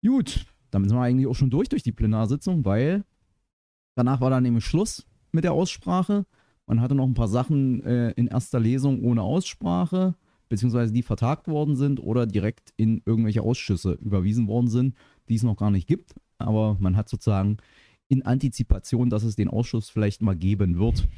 Gut, 0.05 0.47
damit 0.73 0.91
sind 0.91 0.99
wir 0.99 1.03
eigentlich 1.05 1.29
auch 1.29 1.37
schon 1.37 1.51
durch 1.51 1.69
durch 1.69 1.85
die 1.85 1.93
Plenarsitzung, 1.93 2.65
weil 2.65 3.05
danach 3.95 4.21
war 4.21 4.31
dann 4.31 4.43
nämlich 4.43 4.65
Schluss 4.65 5.07
mit 5.31 5.45
der 5.45 5.53
Aussprache. 5.53 6.27
Man 6.67 6.81
hatte 6.81 6.97
noch 6.97 7.07
ein 7.07 7.15
paar 7.15 7.29
Sachen 7.29 7.85
äh, 7.85 8.11
in 8.11 8.27
erster 8.27 8.59
Lesung 8.59 9.05
ohne 9.05 9.23
Aussprache, 9.23 10.17
beziehungsweise 10.49 10.93
die 10.93 11.03
vertagt 11.03 11.49
worden 11.49 11.77
sind 11.77 12.01
oder 12.01 12.27
direkt 12.27 12.73
in 12.77 13.03
irgendwelche 13.05 13.43
Ausschüsse 13.43 13.93
überwiesen 13.93 14.49
worden 14.49 14.69
sind, 14.69 14.95
die 15.29 15.35
es 15.35 15.43
noch 15.43 15.57
gar 15.57 15.71
nicht 15.71 15.87
gibt. 15.87 16.15
Aber 16.39 16.77
man 16.81 16.97
hat 16.97 17.09
sozusagen 17.09 17.59
in 18.09 18.23
Antizipation, 18.23 19.11
dass 19.11 19.23
es 19.23 19.37
den 19.37 19.49
Ausschuss 19.49 19.91
vielleicht 19.91 20.23
mal 20.23 20.37
geben 20.37 20.79
wird, 20.79 21.09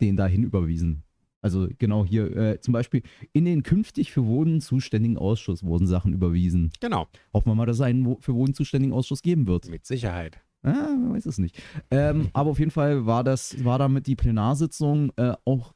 den 0.00 0.16
dahin 0.16 0.42
überwiesen. 0.42 1.02
Also 1.40 1.68
genau 1.78 2.06
hier, 2.06 2.34
äh, 2.34 2.60
zum 2.60 2.72
Beispiel 2.72 3.02
in 3.34 3.44
den 3.44 3.62
künftig 3.62 4.12
für 4.12 4.24
Wohnen 4.24 4.62
zuständigen 4.62 5.18
Ausschuss 5.18 5.62
wurden 5.62 5.86
Sachen 5.86 6.14
überwiesen. 6.14 6.72
Genau, 6.80 7.06
Hoffen 7.34 7.50
wir 7.50 7.54
mal, 7.54 7.66
dass 7.66 7.76
es 7.76 7.82
einen 7.82 8.16
für 8.20 8.34
Wohnen 8.34 8.54
zuständigen 8.54 8.94
Ausschuss 8.94 9.20
geben 9.20 9.46
wird. 9.46 9.68
mit 9.68 9.84
Sicherheit. 9.84 10.40
Ah, 10.62 10.72
man 10.72 11.12
weiß 11.12 11.26
es 11.26 11.36
nicht. 11.36 11.62
Ähm, 11.90 12.30
aber 12.32 12.50
auf 12.50 12.58
jeden 12.58 12.70
Fall 12.70 13.04
war 13.04 13.22
das, 13.22 13.62
war 13.62 13.78
damit 13.78 14.06
die 14.06 14.16
Plenarsitzung 14.16 15.12
äh, 15.16 15.34
auch 15.44 15.74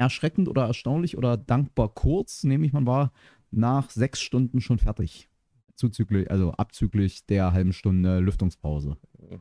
erschreckend 0.00 0.48
oder 0.48 0.66
erstaunlich 0.66 1.16
oder 1.16 1.36
dankbar 1.36 1.90
kurz, 1.90 2.42
nämlich 2.42 2.72
man 2.72 2.86
war 2.86 3.12
nach 3.50 3.90
sechs 3.90 4.20
Stunden 4.20 4.60
schon 4.60 4.78
fertig. 4.78 5.28
Zuzüglich, 5.74 6.30
also 6.30 6.52
abzüglich 6.52 7.24
der 7.26 7.52
halben 7.52 7.72
Stunde 7.72 8.18
Lüftungspause. 8.18 8.96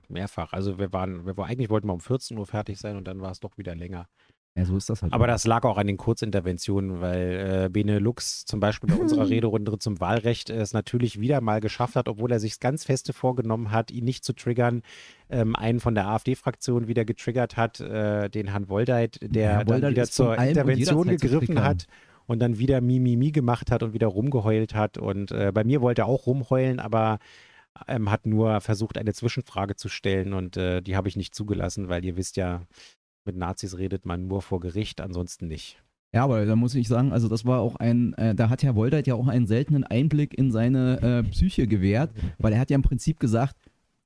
Mehrfach. 0.08 0.54
Also 0.54 0.78
wir 0.78 0.94
waren, 0.94 1.26
wir, 1.26 1.38
eigentlich 1.44 1.70
wollten 1.70 1.88
wir 1.88 1.94
um 1.94 2.00
14 2.00 2.38
Uhr 2.38 2.46
fertig 2.46 2.78
sein 2.78 2.98
und 2.98 3.08
dann 3.08 3.22
war 3.22 3.32
es 3.32 3.40
doch 3.40 3.58
wieder 3.58 3.76
länger. 3.76 4.08
Ja, 4.56 4.66
so 4.66 4.76
ist 4.76 4.90
das 4.90 5.02
halt. 5.02 5.14
Aber 5.14 5.26
immer. 5.26 5.34
das 5.34 5.46
lag 5.46 5.64
auch 5.64 5.78
an 5.78 5.88
den 5.88 5.98
Kurzinterventionen, 5.98 7.02
weil 7.02 7.66
äh, 7.66 7.70
Benelux 7.70 8.46
zum 8.46 8.60
Beispiel 8.60 8.90
bei 8.90 8.96
unserer 8.96 9.30
Rederunde 9.30 9.78
zum 9.80 10.00
Wahlrecht 10.00 10.50
es 10.50 10.74
natürlich 10.74 11.20
wieder 11.20 11.40
mal 11.42 11.62
geschafft 11.62 11.96
hat, 11.96 12.10
obwohl 12.10 12.32
er 12.32 12.40
sich 12.40 12.60
ganz 12.60 12.84
feste 12.84 13.14
vorgenommen 13.14 13.72
hat, 13.72 13.92
ihn 13.92 14.06
nicht 14.06 14.26
zu 14.26 14.34
triggern, 14.34 14.82
ähm, 15.30 15.56
einen 15.56 15.80
von 15.80 15.96
der 15.96 16.08
AfD-Fraktion 16.08 16.88
wieder 16.88 17.06
getriggert 17.06 17.58
hat, 17.58 17.80
äh, 17.80 18.30
den 18.30 18.48
Herrn 18.48 18.70
Woldeit, 18.70 19.20
der 19.22 19.52
Ja, 19.52 19.64
dann 19.64 19.92
wieder 19.92 20.06
zur 20.06 20.38
Intervention 20.38 21.08
gegriffen 21.08 21.64
hat 21.64 21.86
und 22.26 22.40
dann 22.40 22.60
wieder 22.60 22.82
Mimimi 22.82 23.32
gemacht 23.32 23.72
hat 23.72 23.82
und 23.82 23.94
wieder 23.94 24.08
rumgeheult 24.08 24.76
hat. 24.76 24.98
Und 24.98 25.32
äh, 25.32 25.52
bei 25.54 25.64
mir 25.64 25.82
wollte 25.82 26.04
er 26.04 26.08
auch 26.08 26.28
rumheulen, 26.28 26.80
aber 26.80 27.20
ähm, 27.88 28.12
hat 28.12 28.26
nur 28.26 28.62
versucht, 28.62 28.98
eine 28.98 29.14
Zwischenfrage 29.14 29.76
zu 29.76 29.90
stellen 29.90 30.34
und 30.34 30.58
äh, 30.58 30.82
die 30.82 30.96
habe 30.96 31.08
ich 31.08 31.16
nicht 31.16 31.34
zugelassen, 31.34 31.90
weil 31.90 32.04
ihr 32.04 32.18
wisst 32.18 32.38
ja, 32.38 32.64
mit 33.30 33.38
Nazis 33.38 33.78
redet 33.78 34.08
man 34.08 34.28
nur 34.28 34.42
vor 34.42 34.60
Gericht, 34.60 35.02
ansonsten 35.02 35.48
nicht. 35.48 35.78
Ja, 36.12 36.24
aber 36.24 36.44
da 36.48 36.56
muss 36.56 36.74
ich 36.74 36.88
sagen, 36.88 37.12
also 37.14 37.28
das 37.28 37.46
war 37.46 37.60
auch 37.60 37.76
ein, 37.76 38.16
äh, 38.16 38.34
da 38.34 38.50
hat 38.50 38.64
Herr 38.64 38.76
Woldeit 38.76 39.06
ja 39.06 39.14
auch 39.14 39.28
einen 39.28 39.46
seltenen 39.46 39.84
Einblick 39.84 40.36
in 40.36 40.52
seine 40.52 41.00
äh, 41.02 41.30
Psyche 41.30 41.68
gewährt, 41.68 42.10
weil 42.40 42.54
er 42.54 42.60
hat 42.60 42.72
ja 42.72 42.76
im 42.76 42.82
Prinzip 42.82 43.20
gesagt, 43.20 43.56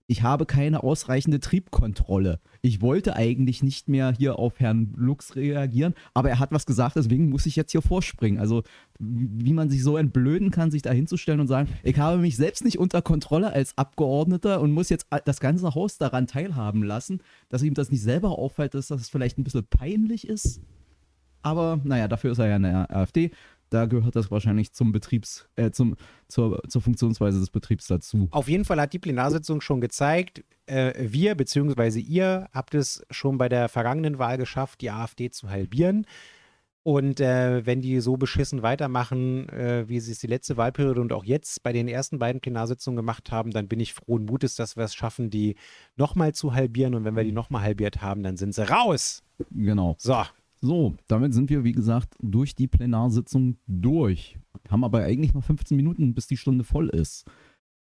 ich 0.08 0.22
habe 0.22 0.46
keine 0.46 0.84
ausreichende 0.84 1.40
Triebkontrolle. 1.40 2.40
Ich 2.62 2.82
wollte 2.82 3.16
eigentlich 3.16 3.64
nicht 3.64 3.88
mehr 3.88 4.12
hier 4.12 4.38
auf 4.38 4.60
Herrn 4.60 4.94
Lux 4.98 5.36
reagieren, 5.36 5.94
aber 6.14 6.30
er 6.30 6.40
hat 6.40 6.52
was 6.52 6.66
gesagt, 6.66 6.96
deswegen 6.98 7.30
muss 7.30 7.46
ich 7.46 7.56
jetzt 7.56 7.72
hier 7.72 7.82
vorspringen. 7.82 8.40
Also 8.40 8.64
wie 9.00 9.54
man 9.54 9.70
sich 9.70 9.82
so 9.82 9.98
entblöden 9.98 10.52
kann, 10.52 10.72
sich 10.72 10.82
da 10.82 10.92
hinzustellen 10.92 11.40
und 11.40 11.48
sagen, 11.48 11.70
ich 11.84 11.98
habe 11.98 12.18
mich 12.18 12.36
selbst 12.36 12.66
nicht 12.66 12.80
unter 12.80 13.02
Kontrolle 13.02 13.54
als 13.54 13.78
Abgeordneter 13.78 14.60
und 14.62 14.72
muss 14.72 14.90
jetzt 14.90 15.08
das 15.26 15.40
ganze 15.40 15.74
Haus 15.74 15.98
daran 15.98 16.28
teilhaben 16.28 16.84
lassen, 16.84 17.22
dass 17.50 17.64
ihm 17.64 17.74
das 17.74 17.92
nicht 17.92 18.02
selber 18.02 18.38
auffällt, 18.38 18.74
dass 18.74 18.88
das 18.88 19.10
vielleicht 19.10 19.38
ein 19.38 19.44
bisschen 19.44 19.66
peinlich 19.66 20.28
ist. 20.28 20.62
Aber 21.44 21.80
naja, 21.84 22.08
dafür 22.08 22.32
ist 22.32 22.40
er 22.40 22.48
ja 22.48 22.56
in 22.56 22.64
der 22.64 22.96
AfD. 22.96 23.32
Da 23.74 23.88
gehört 23.88 24.16
das 24.16 24.30
wahrscheinlich 24.30 24.72
zum 24.72 24.92
Betriebs, 24.92 25.48
äh, 25.56 25.72
zum, 25.72 25.96
zur, 26.28 26.62
zur 26.70 26.80
Funktionsweise 26.80 27.40
des 27.40 27.50
Betriebs 27.50 27.88
dazu. 27.88 28.28
Auf 28.30 28.48
jeden 28.48 28.66
Fall 28.66 28.80
hat 28.80 28.94
die 28.94 29.00
Plenarsitzung 29.00 29.62
schon 29.62 29.82
gezeigt, 29.82 30.44
äh, 30.68 30.94
wir 31.00 31.34
bzw. 31.34 32.00
ihr 32.00 32.50
habt 32.54 32.76
es 32.76 33.04
schon 33.10 33.40
bei 33.40 33.50
der 33.50 33.70
vergangenen 33.70 34.20
Wahl 34.20 34.38
geschafft, 34.38 34.82
die 34.82 34.92
AfD 34.92 35.32
zu 35.32 35.50
halbieren. 35.50 36.06
Und 36.84 37.20
äh, 37.20 37.66
wenn 37.66 37.82
die 37.82 38.00
so 38.00 38.16
beschissen 38.16 38.62
weitermachen, 38.62 39.50
äh, 39.50 39.86
wie 39.88 40.00
sie 40.02 40.12
es 40.12 40.20
die 40.20 40.28
letzte 40.28 40.56
Wahlperiode 40.56 41.02
und 41.02 41.12
auch 41.12 41.24
jetzt 41.24 41.64
bei 41.64 41.74
den 41.74 41.88
ersten 41.88 42.20
beiden 42.20 42.42
Plenarsitzungen 42.42 42.96
gemacht 42.96 43.32
haben, 43.32 43.50
dann 43.50 43.68
bin 43.68 43.80
ich 43.80 43.94
frohen 43.94 44.26
Mutes, 44.26 44.56
dass 44.56 44.78
wir 44.78 44.84
es 44.84 44.94
schaffen, 44.94 45.32
die 45.32 45.56
nochmal 45.96 46.34
zu 46.36 46.54
halbieren. 46.54 46.94
Und 46.94 47.06
wenn 47.06 47.16
wir 47.16 47.24
die 47.24 47.32
nochmal 47.32 47.64
halbiert 47.64 48.04
haben, 48.04 48.22
dann 48.22 48.38
sind 48.38 48.54
sie 48.54 48.70
raus. 48.70 49.24
Genau. 49.50 49.96
So, 49.98 50.24
So, 50.64 50.96
damit 51.10 51.34
sind 51.34 51.50
wir, 51.50 51.66
wie 51.66 51.74
gesagt, 51.74 52.16
durch 52.22 52.56
die 52.56 52.70
Plenarsitzung 52.70 53.58
durch. 53.68 54.40
Haben 54.70 54.86
aber 54.86 55.04
eigentlich 55.04 55.34
noch 55.34 55.44
15 55.44 55.76
Minuten, 55.76 56.14
bis 56.14 56.28
die 56.28 56.38
Stunde 56.38 56.64
voll 56.64 56.88
ist. 56.88 57.26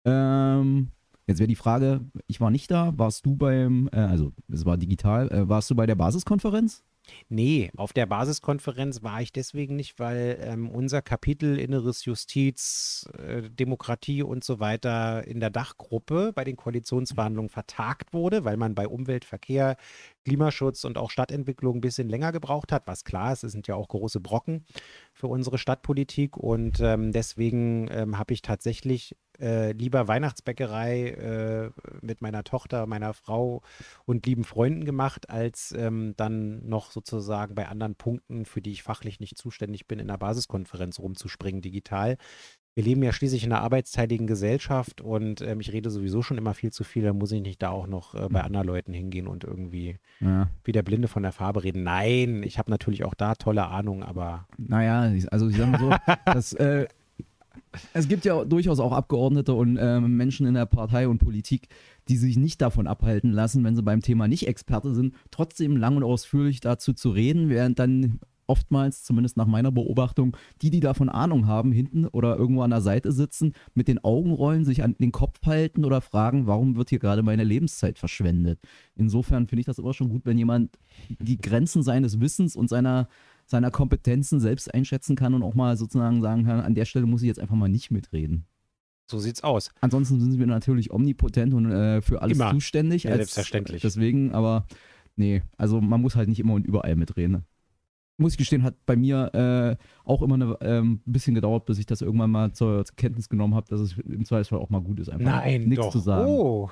Ähm, 0.07 0.89
jetzt 1.27 1.41
wäre 1.41 1.47
die 1.47 1.57
Frage, 1.57 2.01
ich 2.27 2.41
war 2.41 2.51
nicht 2.51 2.71
da, 2.71 2.97
warst 2.97 3.27
du 3.27 3.37
beim, 3.37 3.91
äh, 3.93 3.99
also 3.99 4.33
es 4.49 4.65
war 4.65 4.79
digital, 4.79 5.31
äh, 5.31 5.47
warst 5.47 5.71
du 5.71 5.75
bei 5.75 5.85
der 5.85 5.95
Basiskonferenz? 5.95 6.83
Nee, 7.29 7.71
auf 7.77 7.93
der 7.93 8.07
Basiskonferenz 8.07 9.03
war 9.03 9.21
ich 9.23 9.33
deswegen 9.33 9.77
nicht, 9.77 9.99
weil 9.99 10.39
ähm, 10.43 10.69
unser 10.71 11.03
Kapitel 11.03 11.59
Inneres 11.59 12.05
Justiz, 12.05 13.09
äh, 13.17 13.43
Demokratie 13.51 14.23
und 14.23 14.45
so 14.45 14.61
weiter 14.61 15.27
in 15.27 15.41
der 15.41 15.51
Dachgruppe 15.51 16.33
bei 16.35 16.45
den 16.45 16.57
Koalitionsverhandlungen 16.57 17.51
vertagt 17.51 18.13
wurde, 18.13 18.45
weil 18.45 18.57
man 18.57 18.75
bei 18.75 18.89
Umwelt, 18.89 19.25
Verkehr, 19.25 19.77
Klimaschutz 20.25 20.85
und 20.85 20.99
auch 20.99 21.11
Stadtentwicklung 21.11 21.77
ein 21.77 21.81
bisschen 21.81 22.09
länger 22.09 22.33
gebraucht 22.33 22.73
hat, 22.73 22.87
was 22.87 23.05
klar 23.05 23.33
ist, 23.33 23.45
es 23.45 23.53
sind 23.53 23.67
ja 23.67 23.75
auch 23.75 23.89
große 23.89 24.21
Brocken 24.21 24.65
für 25.13 25.27
unsere 25.29 25.59
Stadtpolitik. 25.59 26.37
Und 26.37 26.81
ähm, 26.81 27.13
deswegen 27.13 27.89
ähm, 27.91 28.19
habe 28.19 28.35
ich 28.35 28.43
tatsächlich 28.43 29.17
äh, 29.41 29.73
lieber 29.73 30.07
Weihnachtsbäckerei 30.09 31.09
äh, 31.09 31.71
mit 32.03 32.21
meiner 32.23 32.45
Tochter, 32.45 32.87
meiner 32.87 33.15
Frau 33.15 33.63
und 34.05 34.27
lieben 34.27 34.45
Freunden 34.45 34.85
gemacht, 34.85 35.31
als 35.31 35.75
ähm, 35.77 36.15
dann 36.17 36.67
noch 36.69 36.91
sozusagen 36.91 37.55
bei 37.55 37.69
anderen 37.69 37.95
Punkten, 37.95 38.45
für 38.45 38.61
die 38.63 38.73
ich 38.73 38.83
fachlich 38.83 39.21
nicht 39.21 39.39
zuständig 39.39 39.87
bin, 39.87 39.99
in 39.99 40.09
der 40.09 40.19
Basiskonferenz 40.19 40.99
rumzuspringen 40.99 41.63
digital. 41.63 42.17
Wir 42.77 42.85
leben 42.85 43.03
ja 43.03 43.13
schließlich 43.13 43.43
in 43.43 43.53
einer 43.53 43.63
arbeitsteiligen 43.63 44.29
Gesellschaft 44.29 45.01
und 45.01 45.41
ähm, 45.41 45.59
ich 45.59 45.73
rede 45.73 45.91
sowieso 45.91 46.23
schon 46.23 46.39
immer 46.39 46.55
viel 46.55 46.71
zu 46.71 46.85
viel, 46.85 47.03
da 47.03 47.13
muss 47.13 47.33
ich 47.33 47.43
nicht 47.43 47.61
da 47.63 47.71
auch 47.71 47.89
noch 47.89 48.15
äh, 48.15 48.29
bei 48.31 48.43
anderen 48.43 48.67
Leuten 48.69 48.93
hingehen 48.93 49.27
und 49.27 49.43
irgendwie 49.43 49.97
Ja. 50.21 50.49
wie 50.63 50.71
der 50.73 50.85
Blinde 50.85 51.09
von 51.09 51.25
der 51.25 51.33
Farbe 51.33 51.65
reden. 51.65 51.83
Nein, 51.83 52.43
ich 52.45 52.59
habe 52.59 52.71
natürlich 52.71 53.05
auch 53.05 53.15
da 53.15 53.35
tolle 53.35 53.67
Ahnung, 53.67 54.05
aber 54.05 54.47
Naja, 54.57 55.13
also 55.33 55.49
ich 55.49 55.57
sag 55.57 55.69
mal 55.69 55.81
so, 55.81 55.91
das, 56.27 56.53
äh, 56.53 56.87
es 57.93 58.09
gibt 58.09 58.25
ja 58.25 58.45
durchaus 58.45 58.81
auch 58.81 58.93
Abgeordnete 58.93 59.55
und 59.55 59.79
ähm, 59.81 60.17
Menschen 60.17 60.47
in 60.47 60.55
der 60.55 60.67
Partei 60.67 61.09
und 61.09 61.19
Politik, 61.19 61.69
die 62.09 62.17
sich 62.17 62.37
nicht 62.37 62.61
davon 62.61 62.87
abhalten 62.87 63.31
lassen, 63.31 63.63
wenn 63.65 63.77
sie 63.77 63.83
beim 63.83 64.01
Thema 64.01 64.29
nicht 64.29 64.49
Experte 64.49 64.95
sind, 64.95 65.15
trotzdem 65.31 65.77
lang 65.77 65.97
und 65.97 66.05
ausführlich 66.05 66.61
dazu 66.61 66.93
zu 66.93 67.11
reden, 67.11 67.49
während 67.49 67.79
dann 67.79 68.21
oftmals, 68.51 69.05
zumindest 69.05 69.37
nach 69.37 69.47
meiner 69.47 69.71
Beobachtung, 69.71 70.37
die, 70.61 70.71
die 70.71 70.81
davon 70.81 71.09
Ahnung 71.09 71.47
haben, 71.47 71.71
hinten 71.71 72.07
oder 72.07 72.37
irgendwo 72.37 72.63
an 72.63 72.71
der 72.71 72.81
Seite 72.81 73.13
sitzen, 73.13 73.53
mit 73.75 73.87
den 73.87 74.03
Augen 74.03 74.33
rollen, 74.33 74.65
sich 74.65 74.83
an 74.83 74.97
den 74.99 75.13
Kopf 75.13 75.39
halten 75.47 75.85
oder 75.85 76.01
fragen, 76.01 76.49
warum 76.49 76.75
wird 76.75 76.91
hier 76.91 76.99
gerade 76.99 77.23
meine 77.23 77.45
Lebenszeit 77.45 77.97
verschwendet. 77.97 78.59
Insofern 78.97 79.47
finde 79.47 79.61
ich 79.61 79.67
das 79.67 79.79
immer 79.79 79.95
schon 79.95 80.09
gut, 80.09 80.27
wenn 80.27 80.37
jemand 80.37 80.77
die 81.21 81.39
Grenzen 81.39 81.85
seines 81.85 82.19
Wissens 82.19 82.57
und 82.57 82.69
seiner, 82.69 83.09
seiner 83.51 83.71
Kompetenzen 83.73 84.39
selbst 84.39 84.73
einschätzen 84.73 85.17
kann 85.17 85.35
und 85.35 85.43
auch 85.43 85.55
mal 85.55 85.77
sozusagen 85.77 86.23
sagen 86.23 86.45
kann, 86.45 86.61
an 86.61 86.75
der 86.75 86.85
Stelle 86.85 87.07
muss 87.07 87.23
ich 87.23 87.27
jetzt 87.29 87.41
einfach 87.41 87.57
mal 87.57 87.69
nicht 87.69 87.91
mitreden. 87.91 88.47
so 89.11 89.19
sieht's 89.19 89.43
aus. 89.43 89.71
Ansonsten 89.81 90.21
sind 90.21 90.39
wir 90.39 90.47
natürlich 90.47 90.93
omnipotent 90.93 91.53
und 91.53 91.71
äh, 91.71 92.01
für 92.01 92.23
alles 92.23 92.39
Immer. 92.39 92.53
zuständig. 92.53 93.03
Ja, 93.03 93.11
als, 93.11 93.19
selbstverständlich. 93.19 93.83
Deswegen, 93.83 94.33
aber 94.33 94.67
nee, 95.17 95.43
also 95.57 95.81
man 95.81 96.01
muss 96.01 96.15
halt 96.15 96.29
nicht 96.29 96.39
immer 96.39 96.55
und 96.55 96.65
überall 96.65 96.95
mitreden. 96.95 97.33
ne? 97.33 97.43
Muss 98.19 98.33
ich 98.33 98.39
gestehen, 98.39 98.63
hat 98.63 98.77
bei 98.87 98.95
mir 98.97 99.35
äh, 99.35 99.77
auch 100.05 100.23
immer 100.23 100.37
ein 100.37 100.55
ähm, 100.61 101.01
bisschen 101.07 101.35
gedauert, 101.35 101.65
bis 101.65 101.79
ich 101.79 101.87
das 101.87 102.03
irgendwann 102.03 102.31
mal 102.31 102.53
zur, 102.53 102.85
zur 102.85 102.95
Kenntnis 102.95 103.29
genommen 103.29 103.55
habe, 103.55 103.67
dass 103.69 103.81
es 103.81 103.99
im 103.99 104.25
Zweifelsfall 104.25 104.59
auch 104.61 104.71
mal 104.71 104.83
gut 104.83 105.01
ist, 105.01 105.09
einfach 105.09 105.25
Nein, 105.27 105.65
nichts 105.65 105.87
doch. 105.87 105.91
zu 105.93 105.99
sagen. 105.99 106.29
Oh. 106.31 106.71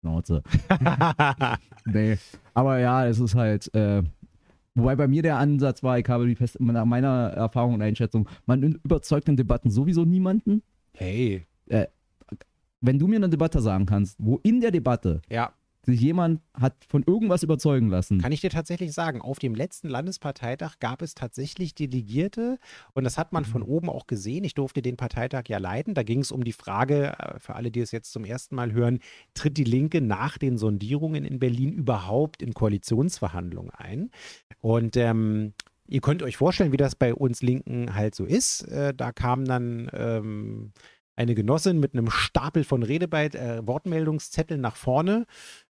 Schnauze. 0.00 0.42
Nee. 1.84 2.18
Aber 2.54 2.78
ja, 2.78 3.06
es 3.06 3.18
ist 3.18 3.34
halt, 3.34 3.74
äh, 3.74 4.02
wobei 4.74 4.96
bei 4.96 5.08
mir 5.08 5.22
der 5.22 5.36
Ansatz 5.38 5.82
war, 5.82 5.98
ich 5.98 6.08
habe 6.08 6.26
die 6.26 6.34
fest, 6.34 6.60
nach 6.60 6.84
meiner 6.84 7.28
Erfahrung 7.30 7.74
und 7.74 7.82
Einschätzung, 7.82 8.28
man 8.46 8.62
überzeugt 8.62 9.28
in 9.28 9.36
Debatten 9.36 9.70
sowieso 9.70 10.04
niemanden. 10.04 10.62
hey, 10.94 11.46
Wenn 12.80 12.98
du 12.98 13.08
mir 13.08 13.16
eine 13.16 13.28
Debatte 13.28 13.60
sagen 13.60 13.86
kannst, 13.86 14.16
wo 14.18 14.38
in 14.42 14.60
der 14.60 14.70
Debatte 14.70 15.20
ja, 15.28 15.52
sich 15.88 16.00
jemand 16.00 16.42
hat 16.54 16.74
von 16.86 17.02
irgendwas 17.02 17.42
überzeugen 17.42 17.88
lassen, 17.88 18.20
Kann 18.20 18.32
ich 18.32 18.40
dir 18.40 18.50
tatsächlich 18.50 18.92
sagen, 18.92 19.20
auf 19.20 19.38
dem 19.38 19.54
letzten 19.54 19.88
Landesparteitag 19.88 20.78
gab 20.80 21.02
es 21.02 21.14
tatsächlich 21.14 21.74
Delegierte 21.74 22.58
und 22.92 23.04
das 23.04 23.16
hat 23.16 23.32
man 23.32 23.44
von 23.44 23.62
oben 23.62 23.88
auch 23.88 24.06
gesehen. 24.06 24.44
Ich 24.44 24.54
durfte 24.54 24.82
den 24.82 24.96
Parteitag 24.96 25.44
ja 25.48 25.58
leiten. 25.58 25.94
Da 25.94 26.02
ging 26.02 26.20
es 26.20 26.30
um 26.30 26.44
die 26.44 26.52
Frage, 26.52 27.18
äh, 27.18 27.38
für 27.38 27.54
alle, 27.54 27.70
die 27.70 27.80
es 27.80 27.90
jetzt 27.90 28.12
zum 28.12 28.24
ersten 28.24 28.54
Mal 28.54 28.72
hören, 28.72 28.98
tritt 29.34 29.56
die 29.56 29.64
Linke 29.64 30.00
nach 30.00 30.36
den 30.38 30.58
Sondierungen 30.58 31.24
in 31.24 31.38
Berlin 31.38 31.72
überhaupt 31.72 32.42
in 32.42 32.52
Koalitionsverhandlungen 32.52 33.70
ein? 33.70 34.10
Und 34.60 34.96
ähm, 34.96 35.54
ihr 35.88 36.00
könnt 36.00 36.22
euch 36.22 36.36
vorstellen, 36.36 36.72
wie 36.72 36.76
das 36.76 36.94
bei 36.94 37.14
uns 37.14 37.40
Linken 37.42 37.94
halt 37.94 38.14
so 38.14 38.24
ist. 38.24 38.62
Äh, 38.68 38.92
da 38.94 39.12
kam 39.12 39.46
dann 39.46 39.90
ähm, 39.94 40.72
eine 41.18 41.34
Genossin 41.34 41.80
mit 41.80 41.94
einem 41.94 42.10
Stapel 42.10 42.62
von 42.62 42.84
Redebeit, 42.84 43.34
äh, 43.34 43.66
Wortmeldungszetteln 43.66 44.60
nach 44.60 44.76
vorne, 44.76 45.26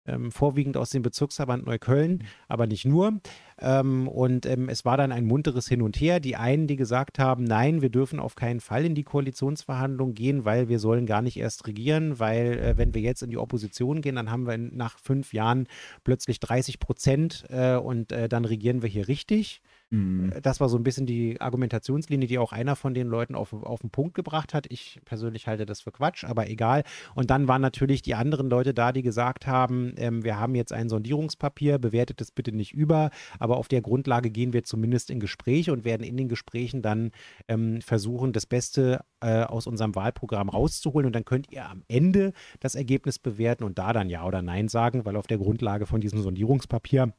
ähm, 0.08 0.32
vorwiegend 0.32 0.76
aus 0.76 0.90
dem 0.90 1.02
Bezirksverband 1.02 1.66
Neukölln, 1.66 2.24
aber 2.48 2.66
nicht 2.66 2.84
nur. 2.84 3.20
Ähm, 3.60 4.08
und 4.08 4.46
ähm, 4.46 4.68
es 4.68 4.84
war 4.84 4.96
dann 4.96 5.12
ein 5.12 5.24
munteres 5.24 5.68
Hin 5.68 5.82
und 5.82 6.00
Her. 6.00 6.20
Die 6.20 6.36
einen, 6.36 6.66
die 6.66 6.76
gesagt 6.76 7.18
haben, 7.18 7.44
nein, 7.44 7.82
wir 7.82 7.90
dürfen 7.90 8.20
auf 8.20 8.34
keinen 8.34 8.60
Fall 8.60 8.84
in 8.84 8.94
die 8.94 9.04
Koalitionsverhandlungen 9.04 10.14
gehen, 10.14 10.44
weil 10.44 10.68
wir 10.68 10.78
sollen 10.78 11.06
gar 11.06 11.22
nicht 11.22 11.36
erst 11.36 11.66
regieren, 11.66 12.18
weil 12.18 12.58
äh, 12.58 12.78
wenn 12.78 12.94
wir 12.94 13.02
jetzt 13.02 13.22
in 13.22 13.30
die 13.30 13.38
Opposition 13.38 14.00
gehen, 14.00 14.16
dann 14.16 14.30
haben 14.30 14.46
wir 14.46 14.58
nach 14.58 14.98
fünf 14.98 15.32
Jahren 15.32 15.66
plötzlich 16.04 16.40
30 16.40 16.78
Prozent 16.78 17.44
äh, 17.50 17.76
und 17.76 18.12
äh, 18.12 18.28
dann 18.28 18.44
regieren 18.44 18.82
wir 18.82 18.88
hier 18.88 19.08
richtig. 19.08 19.62
Mhm. 19.90 20.34
Das 20.42 20.60
war 20.60 20.68
so 20.68 20.76
ein 20.76 20.82
bisschen 20.82 21.06
die 21.06 21.40
Argumentationslinie, 21.40 22.28
die 22.28 22.38
auch 22.38 22.52
einer 22.52 22.76
von 22.76 22.92
den 22.92 23.08
Leuten 23.08 23.34
auf, 23.34 23.52
auf 23.52 23.80
den 23.80 23.90
Punkt 23.90 24.14
gebracht 24.14 24.52
hat. 24.52 24.66
Ich 24.68 25.00
persönlich 25.04 25.46
halte 25.46 25.64
das 25.64 25.80
für 25.80 25.92
Quatsch, 25.92 26.24
aber 26.24 26.50
egal. 26.50 26.82
Und 27.14 27.30
dann 27.30 27.48
waren 27.48 27.62
natürlich 27.62 28.02
die 28.02 28.14
anderen 28.14 28.50
Leute 28.50 28.74
da, 28.74 28.92
die 28.92 29.02
gesagt 29.02 29.46
haben, 29.46 29.94
ähm, 29.96 30.24
wir 30.24 30.38
haben 30.38 30.54
jetzt 30.54 30.72
ein 30.72 30.90
Sondierungspapier, 30.90 31.78
bewertet 31.78 32.20
es 32.20 32.30
bitte 32.30 32.52
nicht 32.52 32.74
über, 32.74 33.10
aber 33.38 33.56
auf 33.56 33.68
der 33.68 33.80
Grundlage 33.80 34.30
gehen 34.30 34.52
wir 34.52 34.64
zumindest 34.64 35.10
in 35.10 35.20
Gespräche 35.20 35.72
und 35.72 35.84
werden 35.84 36.04
in 36.04 36.16
den 36.16 36.28
Gesprächen 36.28 36.82
dann 36.82 37.10
ähm, 37.48 37.80
versuchen, 37.80 38.32
das 38.32 38.44
Beste 38.44 39.00
äh, 39.20 39.44
aus 39.44 39.66
unserem 39.66 39.94
Wahlprogramm 39.94 40.50
rauszuholen. 40.50 41.06
Und 41.06 41.14
dann 41.14 41.24
könnt 41.24 41.50
ihr 41.50 41.66
am 41.66 41.82
Ende 41.88 42.32
das 42.60 42.74
Ergebnis 42.74 43.18
bewerten 43.18 43.64
und 43.64 43.78
da 43.78 43.94
dann 43.94 44.10
Ja 44.10 44.26
oder 44.26 44.42
Nein 44.42 44.68
sagen, 44.68 45.06
weil 45.06 45.16
auf 45.16 45.26
der 45.26 45.38
Grundlage 45.38 45.86
von 45.86 46.00
diesem 46.00 46.20
Sondierungspapier 46.20 47.14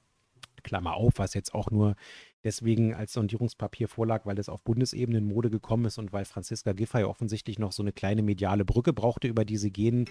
Klammer 0.63 0.95
auf, 0.95 1.13
was 1.17 1.33
jetzt 1.33 1.53
auch 1.53 1.71
nur 1.71 1.95
deswegen 2.43 2.93
als 2.93 3.13
Sondierungspapier 3.13 3.87
vorlag, 3.87 4.25
weil 4.25 4.39
es 4.39 4.49
auf 4.49 4.63
Bundesebene 4.63 5.19
in 5.19 5.27
Mode 5.27 5.49
gekommen 5.49 5.85
ist 5.85 5.97
und 5.97 6.13
weil 6.13 6.25
Franziska 6.25 6.73
Giffey 6.73 7.03
offensichtlich 7.03 7.59
noch 7.59 7.71
so 7.71 7.83
eine 7.83 7.91
kleine 7.91 8.21
mediale 8.21 8.65
Brücke 8.65 8.93
brauchte, 8.93 9.27
über 9.27 9.45
die 9.45 9.57
sie 9.57 9.71
gehen 9.71 10.05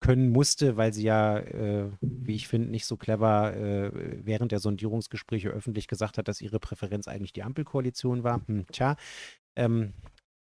können 0.00 0.30
musste, 0.30 0.76
weil 0.76 0.92
sie 0.92 1.02
ja, 1.02 1.38
äh, 1.38 1.90
wie 2.00 2.36
ich 2.36 2.46
finde, 2.46 2.68
nicht 2.68 2.86
so 2.86 2.96
clever 2.96 3.56
äh, 3.56 3.90
während 4.24 4.52
der 4.52 4.60
Sondierungsgespräche 4.60 5.48
öffentlich 5.48 5.88
gesagt 5.88 6.18
hat, 6.18 6.28
dass 6.28 6.40
ihre 6.40 6.60
Präferenz 6.60 7.08
eigentlich 7.08 7.32
die 7.32 7.42
Ampelkoalition 7.42 8.22
war. 8.22 8.46
Hm, 8.46 8.66
tja, 8.70 8.96
ähm, 9.56 9.92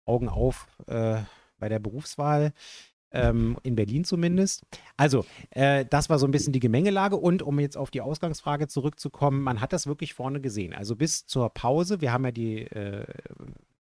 Augen 0.06 0.30
auf 0.30 0.68
äh, 0.88 1.22
bei 1.58 1.70
der 1.70 1.80
Berufswahl 1.80 2.54
ähm, 3.16 3.58
in 3.64 3.76
Berlin 3.76 4.04
zumindest. 4.04 4.64
Also, 4.98 5.26
äh, 5.52 5.86
das 5.86 6.10
war 6.10 6.20
so 6.20 6.28
ein 6.28 6.32
bisschen 6.32 6.54
die 6.54 6.60
Gemengelage. 6.60 7.16
Und 7.16 7.42
um 7.42 7.60
jetzt 7.60 7.78
auf 7.78 7.92
die 7.92 8.02
Ausgangsfrage 8.02 8.68
zurückzukommen, 8.68 9.42
man 9.42 9.62
hat 9.62 9.74
das 9.74 9.88
wirklich 9.88 10.14
vorne 10.14 10.42
gesehen. 10.42 10.74
Also 10.74 10.96
bis 10.96 11.26
zur 11.26 11.50
Pause, 11.50 12.02
wir 12.02 12.12
haben 12.12 12.26
ja 12.26 12.32
die 12.32 12.62
äh, 12.62 13.06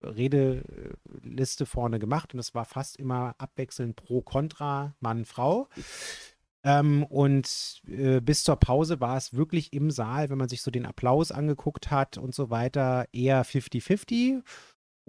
Redeliste 0.02 1.66
vorne 1.66 1.98
gemacht 1.98 2.32
und 2.32 2.40
es 2.40 2.54
war 2.54 2.64
fast 2.64 2.96
immer 2.96 3.34
abwechselnd 3.38 3.96
pro, 3.96 4.22
contra, 4.22 4.94
Mann, 5.00 5.24
Frau. 5.24 5.68
Ähm, 6.62 7.04
und 7.04 7.80
äh, 7.88 8.20
bis 8.20 8.44
zur 8.44 8.56
Pause 8.56 9.00
war 9.00 9.16
es 9.16 9.34
wirklich 9.34 9.72
im 9.72 9.90
Saal, 9.90 10.28
wenn 10.28 10.38
man 10.38 10.48
sich 10.48 10.60
so 10.62 10.70
den 10.70 10.84
Applaus 10.84 11.32
angeguckt 11.32 11.90
hat 11.90 12.18
und 12.18 12.34
so 12.34 12.50
weiter, 12.50 13.06
eher 13.12 13.44
50-50. 13.44 14.42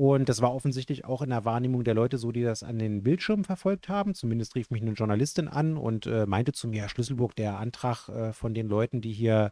Und 0.02 0.30
das 0.30 0.42
war 0.42 0.52
offensichtlich 0.52 1.06
auch 1.06 1.22
in 1.22 1.30
der 1.30 1.46
Wahrnehmung 1.46 1.84
der 1.84 1.94
Leute 1.94 2.18
so, 2.18 2.32
die 2.32 2.42
das 2.42 2.64
an 2.64 2.80
den 2.80 3.04
Bildschirmen 3.04 3.44
verfolgt 3.44 3.88
haben. 3.88 4.16
Zumindest 4.16 4.56
rief 4.56 4.72
mich 4.72 4.82
eine 4.82 4.94
Journalistin 4.94 5.48
an 5.48 5.78
und 5.78 6.08
äh, 6.08 6.26
meinte 6.26 6.54
zu 6.54 6.68
mir, 6.68 6.82
Herr 6.82 6.90
Schlüsselburg, 6.90 7.36
der 7.36 7.60
Antrag 7.60 8.10
äh, 8.10 8.34
von 8.34 8.56
den 8.56 8.68
Leuten, 8.68 9.02
die 9.02 9.14
hier 9.14 9.52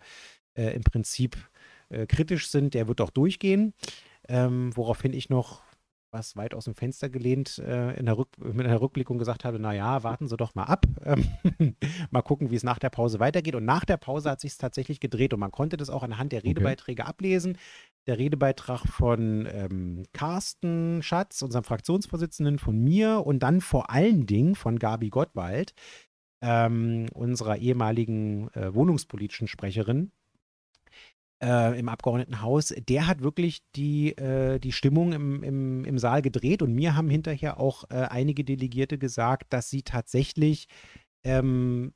äh, 0.56 0.74
im 0.74 0.82
Prinzip 0.82 1.38
äh, 1.90 2.08
kritisch 2.08 2.50
sind, 2.50 2.74
der 2.74 2.88
wird 2.88 3.00
doch 3.00 3.12
durchgehen. 3.12 3.76
Ähm, 4.28 4.76
woraufhin 4.76 5.14
ich 5.14 5.30
noch 5.30 5.62
was 6.12 6.36
weit 6.36 6.54
aus 6.54 6.66
dem 6.66 6.76
Fenster 6.76 7.10
gelehnt 7.10 7.60
äh, 7.60 7.94
in 7.98 8.06
der 8.06 8.18
Rück 8.18 8.30
mit 8.40 8.66
einer 8.66 8.82
Rückblickung 8.82 9.18
gesagt 9.18 9.46
habe, 9.46 9.60
naja, 9.60 10.04
warten 10.04 10.28
Sie 10.28 10.38
doch 10.38 10.56
mal 10.56 10.64
ab. 10.64 10.86
Ähm, 11.06 11.28
mal 12.10 12.22
gucken, 12.22 12.50
wie 12.50 12.56
es 12.56 12.64
nach 12.64 12.80
der 12.80 12.90
Pause 12.90 13.20
weitergeht. 13.20 13.56
Und 13.56 13.66
nach 13.66 13.86
der 13.86 13.98
Pause 13.98 14.32
hat 14.32 14.42
sich 14.42 14.52
es 14.52 14.58
tatsächlich 14.58 15.00
gedreht 15.00 15.34
und 15.34 15.40
man 15.40 15.52
konnte 15.52 15.78
das 15.78 15.90
auch 15.90 16.04
anhand 16.04 16.32
der 16.32 16.44
Redebeiträge 16.44 17.04
okay. 17.04 17.10
ablesen. 17.10 17.58
Der 18.08 18.18
Redebeitrag 18.18 18.88
von 18.88 19.48
ähm, 19.52 20.04
Carsten 20.14 21.04
Schatz, 21.04 21.42
unserem 21.42 21.64
Fraktionsvorsitzenden, 21.64 22.58
von 22.58 22.78
mir 22.84 23.26
und 23.26 23.40
dann 23.40 23.62
vor 23.62 23.92
allen 23.92 24.26
Dingen 24.26 24.56
von 24.56 24.80
Gabi 24.80 25.10
Gottwald, 25.10 25.74
ähm, 26.42 27.08
unserer 27.14 27.58
ehemaligen 27.58 28.50
äh, 28.54 28.74
wohnungspolitischen 28.74 29.48
Sprecherin, 29.48 30.12
äh, 31.42 31.80
im 31.80 31.90
Abgeordnetenhaus, 31.90 32.74
der 32.88 33.08
hat 33.08 33.22
wirklich 33.22 33.62
die, 33.76 34.18
äh, 34.18 34.60
die 34.60 34.72
Stimmung 34.72 35.14
im, 35.14 35.44
im, 35.44 35.86
im 35.86 35.98
Saal 35.98 36.22
gedreht 36.22 36.62
und 36.62 36.74
mir 36.74 36.96
haben 36.96 37.10
hinterher 37.10 37.60
auch 37.60 37.86
äh, 37.90 37.96
einige 38.10 38.44
Delegierte 38.44 38.98
gesagt, 38.98 39.54
dass 39.54 39.70
sie 39.70 39.84
tatsächlich 39.84 40.68
ähm, 41.24 41.94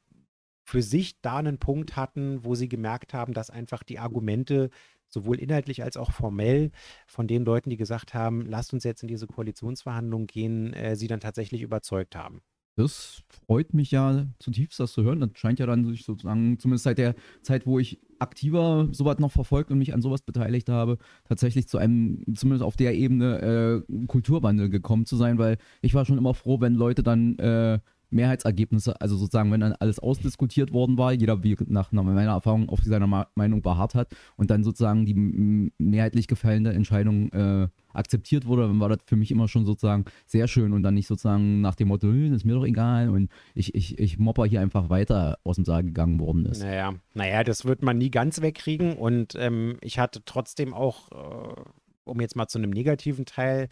für 0.65 0.81
sich 0.81 1.19
da 1.21 1.37
einen 1.37 1.59
Punkt 1.59 1.97
hatten, 1.97 2.45
wo 2.45 2.55
sie 2.55 2.69
gemerkt 2.69 3.13
haben, 3.13 3.33
dass 3.33 3.49
einfach 3.49 3.83
die 3.83 3.99
Argumente 3.99 4.69
sowohl 5.13 5.39
inhaltlich 5.39 5.83
als 5.83 5.97
auch 5.97 6.11
formell 6.11 6.71
von 7.07 7.27
den 7.27 7.45
Leuten, 7.45 7.69
die 7.69 7.77
gesagt 7.77 8.13
haben, 8.13 8.45
lasst 8.45 8.73
uns 8.73 8.83
jetzt 8.83 9.03
in 9.03 9.07
diese 9.07 9.27
Koalitionsverhandlungen 9.27 10.27
gehen, 10.27 10.73
äh, 10.73 10.95
sie 10.95 11.07
dann 11.07 11.19
tatsächlich 11.19 11.61
überzeugt 11.61 12.15
haben. 12.15 12.41
Das 12.75 13.21
freut 13.27 13.75
mich 13.75 13.91
ja 13.91 14.25
zutiefst, 14.39 14.79
das 14.79 14.93
zu 14.93 15.03
hören. 15.03 15.19
Das 15.19 15.29
scheint 15.35 15.59
ja 15.59 15.67
dann 15.67 15.85
sich 15.85 16.05
sozusagen, 16.05 16.57
zumindest 16.57 16.85
seit 16.85 16.97
der 16.97 17.13
Zeit, 17.43 17.67
wo 17.67 17.77
ich 17.77 18.01
aktiver 18.17 18.87
sowas 18.91 19.19
noch 19.19 19.31
verfolgt 19.31 19.69
und 19.69 19.77
mich 19.77 19.93
an 19.93 20.01
sowas 20.01 20.23
beteiligt 20.23 20.69
habe, 20.69 20.97
tatsächlich 21.25 21.67
zu 21.67 21.77
einem, 21.77 22.23
zumindest 22.35 22.63
auf 22.63 22.75
der 22.75 22.95
Ebene, 22.95 23.83
äh, 23.89 24.07
Kulturwandel 24.07 24.69
gekommen 24.69 25.05
zu 25.05 25.17
sein, 25.17 25.37
weil 25.37 25.57
ich 25.81 25.93
war 25.93 26.05
schon 26.05 26.17
immer 26.17 26.33
froh, 26.33 26.61
wenn 26.61 26.73
Leute 26.73 27.03
dann 27.03 27.37
äh, 27.37 27.79
Mehrheitsergebnisse, 28.13 28.99
also 29.01 29.17
sozusagen, 29.17 29.51
wenn 29.51 29.61
dann 29.61 29.73
alles 29.73 29.99
ausdiskutiert 29.99 30.71
worden 30.71 30.97
war, 30.97 31.11
jeder 31.11 31.43
wie 31.43 31.57
nach, 31.67 31.91
nach 31.91 32.03
meiner 32.03 32.31
Erfahrung 32.31 32.69
auf 32.69 32.79
seiner 32.83 33.27
Meinung 33.35 33.61
beharrt 33.61 33.95
hat 33.95 34.15
und 34.37 34.51
dann 34.51 34.63
sozusagen 34.63 35.05
die 35.05 35.71
mehrheitlich 35.77 36.27
gefällende 36.27 36.73
Entscheidung 36.73 37.31
äh, 37.31 37.67
akzeptiert 37.93 38.45
wurde, 38.45 38.63
dann 38.63 38.79
war 38.79 38.89
das 38.89 38.99
für 39.05 39.15
mich 39.15 39.31
immer 39.31 39.47
schon 39.47 39.65
sozusagen 39.65 40.05
sehr 40.25 40.47
schön 40.47 40.73
und 40.73 40.83
dann 40.83 40.93
nicht 40.93 41.07
sozusagen 41.07 41.61
nach 41.61 41.75
dem 41.75 41.89
Motto, 41.89 42.11
das 42.11 42.37
ist 42.37 42.45
mir 42.45 42.55
doch 42.55 42.65
egal 42.65 43.09
und 43.09 43.29
ich, 43.53 43.75
ich, 43.75 43.99
ich 43.99 44.17
mopper 44.17 44.45
hier 44.45 44.61
einfach 44.61 44.89
weiter 44.89 45.37
aus 45.43 45.55
dem 45.55 45.65
Saal 45.65 45.83
gegangen 45.83 46.19
worden 46.19 46.45
ist. 46.45 46.61
Naja, 46.61 46.93
naja, 47.13 47.43
das 47.43 47.65
wird 47.65 47.83
man 47.83 47.97
nie 47.97 48.11
ganz 48.11 48.41
wegkriegen 48.41 48.93
und 48.97 49.35
ähm, 49.35 49.77
ich 49.81 49.99
hatte 49.99 50.23
trotzdem 50.25 50.73
auch, 50.73 51.11
äh, 51.11 51.61
um 52.05 52.19
jetzt 52.19 52.35
mal 52.35 52.47
zu 52.47 52.57
einem 52.57 52.71
negativen 52.71 53.25
Teil 53.25 53.69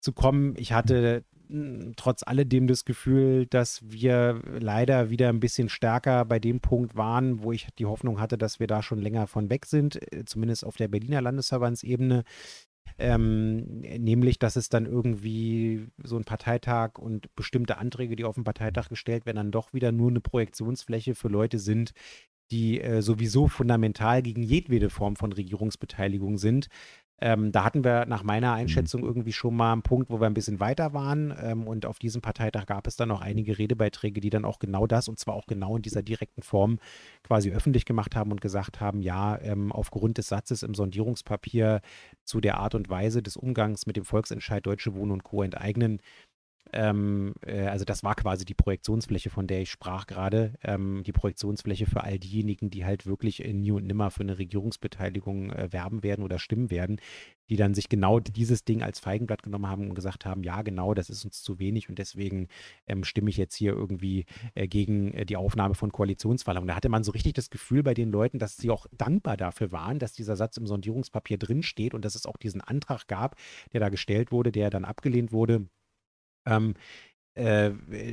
zu 0.00 0.12
kommen, 0.12 0.54
ich 0.56 0.72
hatte 0.72 1.24
trotz 1.96 2.22
alledem 2.22 2.66
das 2.66 2.84
Gefühl, 2.84 3.46
dass 3.46 3.80
wir 3.82 4.40
leider 4.58 5.10
wieder 5.10 5.28
ein 5.28 5.40
bisschen 5.40 5.68
stärker 5.68 6.24
bei 6.24 6.38
dem 6.38 6.60
Punkt 6.60 6.96
waren, 6.96 7.42
wo 7.42 7.52
ich 7.52 7.68
die 7.78 7.86
Hoffnung 7.86 8.20
hatte, 8.20 8.38
dass 8.38 8.60
wir 8.60 8.66
da 8.66 8.82
schon 8.82 9.00
länger 9.00 9.26
von 9.26 9.50
weg 9.50 9.66
sind, 9.66 10.00
äh, 10.12 10.24
zumindest 10.24 10.64
auf 10.64 10.76
der 10.76 10.88
Berliner 10.88 11.20
Landesverbandsebene. 11.20 12.24
Ähm, 12.98 13.80
nämlich, 13.80 14.38
dass 14.38 14.56
es 14.56 14.68
dann 14.68 14.84
irgendwie 14.84 15.86
so 16.02 16.16
ein 16.16 16.24
Parteitag 16.24 16.98
und 16.98 17.34
bestimmte 17.34 17.78
Anträge, 17.78 18.16
die 18.16 18.24
auf 18.24 18.34
dem 18.34 18.44
Parteitag 18.44 18.88
gestellt 18.88 19.26
werden, 19.26 19.36
dann 19.36 19.50
doch 19.52 19.72
wieder 19.72 19.90
nur 19.92 20.10
eine 20.10 20.20
Projektionsfläche 20.20 21.14
für 21.14 21.28
Leute 21.28 21.58
sind, 21.58 21.92
die 22.50 22.80
äh, 22.80 23.00
sowieso 23.00 23.48
fundamental 23.48 24.22
gegen 24.22 24.42
jedwede 24.42 24.90
Form 24.90 25.16
von 25.16 25.32
Regierungsbeteiligung 25.32 26.36
sind. 26.36 26.68
Ähm, 27.20 27.52
da 27.52 27.64
hatten 27.64 27.84
wir 27.84 28.06
nach 28.06 28.22
meiner 28.22 28.52
mhm. 28.52 28.60
Einschätzung 28.60 29.02
irgendwie 29.02 29.32
schon 29.32 29.54
mal 29.54 29.72
einen 29.72 29.82
Punkt, 29.82 30.10
wo 30.10 30.20
wir 30.20 30.26
ein 30.26 30.34
bisschen 30.34 30.60
weiter 30.60 30.92
waren. 30.92 31.34
Ähm, 31.42 31.66
und 31.66 31.86
auf 31.86 31.98
diesem 31.98 32.22
Parteitag 32.22 32.66
gab 32.66 32.86
es 32.86 32.96
dann 32.96 33.08
noch 33.08 33.20
einige 33.20 33.58
Redebeiträge, 33.58 34.20
die 34.20 34.30
dann 34.30 34.44
auch 34.44 34.58
genau 34.58 34.86
das, 34.86 35.08
und 35.08 35.18
zwar 35.18 35.34
auch 35.34 35.46
genau 35.46 35.76
in 35.76 35.82
dieser 35.82 36.02
direkten 36.02 36.42
Form, 36.42 36.78
quasi 37.22 37.50
öffentlich 37.50 37.84
gemacht 37.84 38.16
haben 38.16 38.32
und 38.32 38.40
gesagt 38.40 38.80
haben, 38.80 39.02
ja, 39.02 39.38
ähm, 39.40 39.72
aufgrund 39.72 40.18
des 40.18 40.28
Satzes 40.28 40.62
im 40.62 40.74
Sondierungspapier 40.74 41.80
zu 42.24 42.40
der 42.40 42.58
Art 42.58 42.74
und 42.74 42.88
Weise 42.88 43.22
des 43.22 43.36
Umgangs 43.36 43.86
mit 43.86 43.96
dem 43.96 44.04
Volksentscheid 44.04 44.64
Deutsche 44.64 44.94
Wohnen 44.94 45.12
und 45.12 45.24
Co. 45.24 45.42
enteignen, 45.42 46.00
ähm, 46.72 47.34
äh, 47.44 47.66
also 47.66 47.84
das 47.84 48.04
war 48.04 48.14
quasi 48.14 48.44
die 48.44 48.54
Projektionsfläche, 48.54 49.30
von 49.30 49.46
der 49.46 49.62
ich 49.62 49.70
sprach 49.70 50.06
gerade. 50.06 50.54
Ähm, 50.62 51.02
die 51.04 51.12
Projektionsfläche 51.12 51.86
für 51.86 52.04
all 52.04 52.18
diejenigen, 52.18 52.70
die 52.70 52.84
halt 52.84 53.06
wirklich 53.06 53.44
in 53.44 53.60
Nie 53.60 53.72
und 53.72 53.86
Nimmer 53.86 54.10
für 54.10 54.22
eine 54.22 54.38
Regierungsbeteiligung 54.38 55.50
äh, 55.50 55.72
werben 55.72 56.02
werden 56.02 56.24
oder 56.24 56.38
stimmen 56.38 56.70
werden, 56.70 57.00
die 57.48 57.56
dann 57.56 57.74
sich 57.74 57.88
genau 57.88 58.20
dieses 58.20 58.64
Ding 58.64 58.82
als 58.82 59.00
Feigenblatt 59.00 59.42
genommen 59.42 59.66
haben 59.66 59.88
und 59.88 59.94
gesagt 59.94 60.24
haben, 60.24 60.44
ja 60.44 60.62
genau, 60.62 60.94
das 60.94 61.10
ist 61.10 61.24
uns 61.24 61.42
zu 61.42 61.58
wenig 61.58 61.88
und 61.88 61.98
deswegen 61.98 62.46
ähm, 62.86 63.02
stimme 63.02 63.30
ich 63.30 63.36
jetzt 63.36 63.56
hier 63.56 63.72
irgendwie 63.72 64.26
äh, 64.54 64.68
gegen 64.68 65.12
äh, 65.14 65.26
die 65.26 65.36
Aufnahme 65.36 65.74
von 65.74 65.90
Koalitionsverhandlungen. 65.90 66.68
Da 66.68 66.76
hatte 66.76 66.88
man 66.88 67.02
so 67.02 67.10
richtig 67.10 67.32
das 67.32 67.50
Gefühl 67.50 67.82
bei 67.82 67.94
den 67.94 68.12
Leuten, 68.12 68.38
dass 68.38 68.56
sie 68.56 68.70
auch 68.70 68.86
dankbar 68.96 69.36
dafür 69.36 69.72
waren, 69.72 69.98
dass 69.98 70.12
dieser 70.12 70.36
Satz 70.36 70.56
im 70.56 70.66
Sondierungspapier 70.66 71.38
drinsteht 71.38 71.94
und 71.94 72.04
dass 72.04 72.14
es 72.14 72.26
auch 72.26 72.36
diesen 72.36 72.60
Antrag 72.60 73.08
gab, 73.08 73.36
der 73.72 73.80
da 73.80 73.88
gestellt 73.88 74.30
wurde, 74.30 74.52
der 74.52 74.70
dann 74.70 74.84
abgelehnt 74.84 75.32
wurde 75.32 75.66
ähm, 76.46 76.74
äh, 77.34 77.70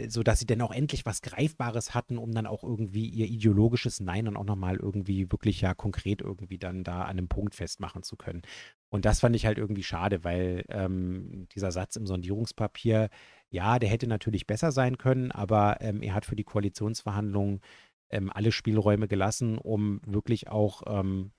so 0.09 0.23
dass 0.23 0.39
sie 0.39 0.45
dann 0.45 0.61
auch 0.61 0.71
endlich 0.71 1.05
was 1.05 1.21
Greifbares 1.21 1.95
hatten, 1.95 2.17
um 2.17 2.32
dann 2.34 2.45
auch 2.45 2.63
irgendwie 2.63 3.07
ihr 3.07 3.25
ideologisches 3.25 3.99
Nein 3.99 4.25
dann 4.25 4.38
auch 4.38 4.45
nochmal 4.45 4.78
irgendwie 4.78 5.32
wirklich 5.32 5.59
ja 5.61 5.73
konkret 5.73 6.21
irgendwie 6.21 6.59
dann 6.59 6.84
da 6.84 7.01
an 7.01 7.17
einem 7.17 7.28
Punkt 7.28 7.55
festmachen 7.55 8.03
zu 8.03 8.15
können. 8.15 8.43
Und 8.89 9.05
das 9.05 9.19
fand 9.19 9.36
ich 9.36 9.45
halt 9.45 9.57
irgendwie 9.57 9.84
schade, 9.84 10.23
weil 10.23 10.63
ähm, 10.69 11.47
dieser 11.53 11.71
Satz 11.71 11.95
im 11.95 12.05
Sondierungspapier, 12.05 13.09
ja, 13.49 13.80
der 13.80 13.89
hätte 13.89 14.07
natürlich 14.07 14.47
besser 14.47 14.71
sein 14.71 14.97
können, 14.97 15.32
aber 15.32 15.82
ähm, 15.82 16.01
er 16.03 16.13
hat 16.13 16.25
für 16.25 16.36
die 16.36 16.43
Koalitionsverhandlungen 16.43 17.61
ähm, 18.11 18.32
alle 18.32 18.51
Spielräume 18.51 19.07
gelassen, 19.07 19.57
um 19.57 19.99
wirklich 20.05 20.47
auch 20.49 20.84
ähm, 20.88 21.32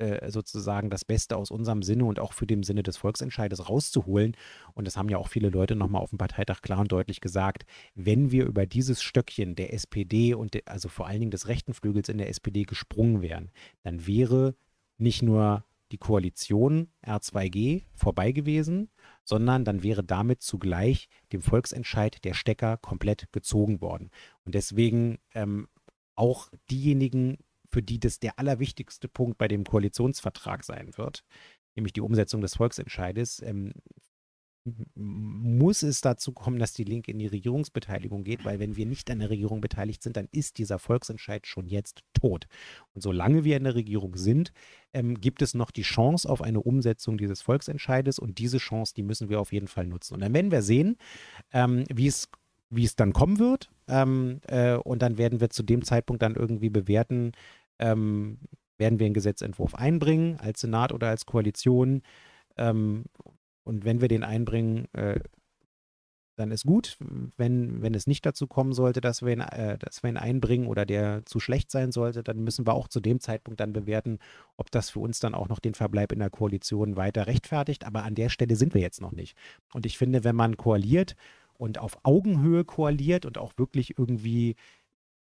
äh, 0.00 0.30
sozusagen 0.30 0.90
das 0.90 1.04
Beste 1.04 1.36
aus 1.36 1.50
unserem 1.50 1.82
Sinne 1.82 2.04
und 2.04 2.18
auch 2.18 2.32
für 2.32 2.46
den 2.46 2.62
Sinne 2.62 2.82
des 2.82 2.96
Volksentscheides 2.96 3.68
rauszuholen. 3.68 4.36
Und 4.74 4.86
das 4.86 4.96
haben 4.96 5.08
ja 5.08 5.18
auch 5.18 5.28
viele 5.28 5.50
Leute 5.50 5.76
nochmal 5.76 6.02
auf 6.02 6.10
dem 6.10 6.18
Parteitag 6.18 6.62
klar 6.62 6.80
und 6.80 6.90
deutlich 6.90 7.20
gesagt. 7.20 7.64
Wenn 7.94 8.30
wir 8.30 8.46
über 8.46 8.66
dieses 8.66 9.02
Stöckchen 9.02 9.54
der 9.54 9.72
SPD 9.72 10.34
und 10.34 10.54
de, 10.54 10.62
also 10.66 10.88
vor 10.88 11.06
allen 11.06 11.20
Dingen 11.20 11.30
des 11.30 11.48
rechten 11.48 11.74
Flügels 11.74 12.08
in 12.08 12.18
der 12.18 12.28
SPD 12.28 12.64
gesprungen 12.64 13.22
wären, 13.22 13.50
dann 13.82 14.06
wäre 14.06 14.54
nicht 14.98 15.22
nur 15.22 15.64
die 15.92 15.98
Koalition 15.98 16.88
R2G 17.04 17.82
vorbei 17.94 18.32
gewesen, 18.32 18.90
sondern 19.24 19.64
dann 19.64 19.82
wäre 19.82 20.04
damit 20.04 20.42
zugleich 20.42 21.08
dem 21.32 21.42
Volksentscheid 21.42 22.24
der 22.24 22.34
Stecker 22.34 22.76
komplett 22.76 23.32
gezogen 23.32 23.80
worden. 23.80 24.10
Und 24.44 24.54
deswegen 24.54 25.18
ähm, 25.34 25.68
auch 26.14 26.50
diejenigen, 26.70 27.38
für 27.70 27.82
die 27.82 28.00
das 28.00 28.18
der 28.18 28.38
allerwichtigste 28.38 29.08
Punkt 29.08 29.38
bei 29.38 29.48
dem 29.48 29.64
Koalitionsvertrag 29.64 30.64
sein 30.64 30.96
wird, 30.96 31.24
nämlich 31.76 31.92
die 31.92 32.00
Umsetzung 32.00 32.40
des 32.40 32.56
Volksentscheides, 32.56 33.42
ähm, 33.42 33.72
muss 34.94 35.82
es 35.82 36.02
dazu 36.02 36.32
kommen, 36.32 36.58
dass 36.58 36.74
die 36.74 36.84
Linke 36.84 37.10
in 37.10 37.18
die 37.18 37.26
Regierungsbeteiligung 37.26 38.24
geht, 38.24 38.44
weil 38.44 38.58
wenn 38.58 38.76
wir 38.76 38.84
nicht 38.84 39.10
an 39.10 39.20
der 39.20 39.30
Regierung 39.30 39.60
beteiligt 39.62 40.02
sind, 40.02 40.16
dann 40.16 40.28
ist 40.32 40.58
dieser 40.58 40.78
Volksentscheid 40.78 41.46
schon 41.46 41.66
jetzt 41.66 42.02
tot. 42.12 42.46
Und 42.92 43.00
solange 43.00 43.44
wir 43.44 43.56
in 43.56 43.64
der 43.64 43.74
Regierung 43.74 44.16
sind, 44.16 44.52
ähm, 44.92 45.18
gibt 45.18 45.40
es 45.40 45.54
noch 45.54 45.70
die 45.70 45.82
Chance 45.82 46.28
auf 46.28 46.42
eine 46.42 46.60
Umsetzung 46.60 47.16
dieses 47.16 47.40
Volksentscheides 47.40 48.18
und 48.18 48.38
diese 48.38 48.58
Chance, 48.58 48.92
die 48.94 49.02
müssen 49.02 49.30
wir 49.30 49.40
auf 49.40 49.52
jeden 49.52 49.68
Fall 49.68 49.86
nutzen. 49.86 50.14
Und 50.14 50.20
dann 50.20 50.34
werden 50.34 50.50
wir 50.50 50.62
sehen, 50.62 50.96
ähm, 51.52 51.84
wie 51.88 52.06
es 52.06 52.28
wie 52.72 52.84
es 52.84 52.94
dann 52.94 53.12
kommen 53.12 53.38
wird. 53.38 53.68
Ähm, 53.88 54.40
äh, 54.46 54.74
und 54.74 55.02
dann 55.02 55.18
werden 55.18 55.40
wir 55.40 55.50
zu 55.50 55.64
dem 55.64 55.82
Zeitpunkt 55.82 56.22
dann 56.22 56.36
irgendwie 56.36 56.70
bewerten, 56.70 57.32
ähm, 57.80 58.38
werden 58.78 58.98
wir 58.98 59.06
einen 59.06 59.14
Gesetzentwurf 59.14 59.74
einbringen 59.74 60.38
als 60.38 60.60
Senat 60.60 60.92
oder 60.92 61.08
als 61.08 61.26
Koalition. 61.26 62.02
Ähm, 62.56 63.04
und 63.64 63.84
wenn 63.84 64.00
wir 64.00 64.08
den 64.08 64.24
einbringen, 64.24 64.86
äh, 64.94 65.20
dann 66.36 66.50
ist 66.50 66.64
gut. 66.64 66.96
Wenn, 67.36 67.82
wenn 67.82 67.94
es 67.94 68.06
nicht 68.06 68.24
dazu 68.24 68.46
kommen 68.46 68.72
sollte, 68.72 69.00
dass 69.00 69.22
wir, 69.22 69.32
ihn, 69.32 69.40
äh, 69.40 69.78
dass 69.78 70.02
wir 70.02 70.10
ihn 70.10 70.16
einbringen 70.16 70.66
oder 70.66 70.86
der 70.86 71.24
zu 71.26 71.38
schlecht 71.38 71.70
sein 71.70 71.92
sollte, 71.92 72.22
dann 72.22 72.42
müssen 72.42 72.66
wir 72.66 72.74
auch 72.74 72.88
zu 72.88 73.00
dem 73.00 73.20
Zeitpunkt 73.20 73.60
dann 73.60 73.74
bewerten, 73.74 74.18
ob 74.56 74.70
das 74.70 74.90
für 74.90 75.00
uns 75.00 75.20
dann 75.20 75.34
auch 75.34 75.48
noch 75.48 75.58
den 75.58 75.74
Verbleib 75.74 76.12
in 76.12 76.18
der 76.18 76.30
Koalition 76.30 76.96
weiter 76.96 77.26
rechtfertigt. 77.26 77.84
Aber 77.84 78.04
an 78.04 78.14
der 78.14 78.30
Stelle 78.30 78.56
sind 78.56 78.72
wir 78.74 78.80
jetzt 78.80 79.02
noch 79.02 79.12
nicht. 79.12 79.36
Und 79.74 79.84
ich 79.84 79.98
finde, 79.98 80.24
wenn 80.24 80.36
man 80.36 80.56
koaliert 80.56 81.14
und 81.52 81.78
auf 81.78 81.98
Augenhöhe 82.04 82.64
koaliert 82.64 83.26
und 83.26 83.36
auch 83.36 83.52
wirklich 83.58 83.98
irgendwie 83.98 84.56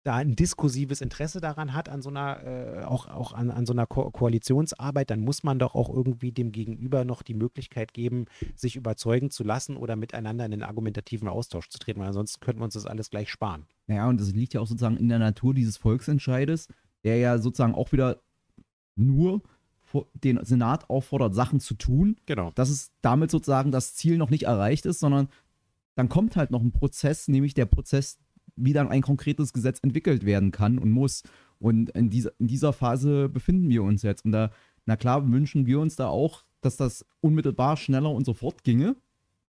da 0.09 0.16
ein 0.16 0.34
diskursives 0.36 1.02
Interesse 1.02 1.38
daran 1.38 1.74
hat, 1.74 1.90
an 1.90 2.00
so 2.00 2.09
einer, 2.09 2.42
äh, 2.42 2.84
auch, 2.84 3.09
auch 3.09 3.34
an, 3.34 3.50
an 3.50 3.66
so 3.66 3.74
einer 3.74 3.86
Ko 3.86 4.11
Koalitionsarbeit, 4.11 5.11
dann 5.11 5.20
muss 5.20 5.42
man 5.42 5.59
doch 5.59 5.74
auch 5.74 5.90
irgendwie 5.90 6.32
dem 6.32 6.50
Gegenüber 6.50 7.04
noch 7.04 7.22
die 7.22 7.34
Möglichkeit 7.34 7.92
geben, 7.92 8.24
sich 8.56 8.76
überzeugen 8.76 9.30
zu 9.30 9.44
lassen 9.44 9.76
oder 9.76 9.96
miteinander 9.96 10.46
in 10.46 10.50
den 10.50 10.62
argumentativen 10.62 11.28
Austausch 11.28 11.68
zu 11.68 11.78
treten, 11.78 12.00
weil 12.00 12.09
ansonsten 12.09 12.40
könnten 12.40 12.61
wir 12.61 12.64
uns 12.64 12.74
das 12.74 12.86
alles 12.86 13.11
gleich 13.11 13.30
sparen. 13.30 13.66
Naja, 13.86 14.09
und 14.09 14.18
das 14.18 14.32
liegt 14.32 14.54
ja 14.54 14.62
auch 14.62 14.66
sozusagen 14.66 14.96
in 14.96 15.11
der 15.11 15.18
Natur 15.18 15.52
dieses 15.52 15.76
Volksentscheides, 15.76 16.68
der 17.04 17.18
ja 17.18 17.36
sozusagen 17.36 17.74
auch 17.74 17.92
wieder 17.92 18.22
nur 18.96 19.42
den 20.14 20.42
Senat 20.42 20.88
auffordert, 20.88 21.34
Sachen 21.34 21.61
zu 21.61 21.74
tun. 21.74 22.16
Genau. 22.24 22.50
Dass 22.54 22.70
es 22.70 22.92
damit 23.02 23.30
sozusagen 23.30 23.72
das 23.72 23.94
Ziel 23.94 24.16
noch 24.16 24.30
nicht 24.30 24.44
erreicht 24.44 24.86
ist, 24.86 25.00
sondern 25.00 25.28
dann 25.96 26.09
kommt 26.09 26.36
halt 26.36 26.50
noch 26.50 26.62
ein 26.62 26.72
Prozess, 26.72 27.28
nämlich 27.28 27.54
der 27.54 27.66
Prozess 27.66 28.18
wie 28.59 28.72
dann 28.72 28.88
ein 28.88 29.02
konkretes 29.02 29.52
Gesetz 29.52 29.80
entwickelt 29.82 30.24
werden 30.24 30.50
kann 30.50 30.78
und 30.78 30.90
muss. 30.90 31.22
Und 31.59 31.90
in 31.90 32.11
dieser, 32.11 32.32
in 32.38 32.46
dieser 32.46 32.72
Phase 32.72 33.28
befinden 33.28 33.68
wir 33.68 33.82
uns 33.82 34.02
jetzt. 34.02 34.24
Und 34.24 34.32
da, 34.32 34.50
na 34.86 34.96
klar, 34.96 35.30
wünschen 35.30 35.66
wir 35.66 35.80
uns 35.80 35.96
da 35.96 36.09
auch, 36.09 36.44
dass 36.61 36.76
das 36.76 37.04
unmittelbar 37.20 37.76
schneller 37.76 38.11
und 38.11 38.24
sofort 38.24 38.64
ginge. 38.64 38.96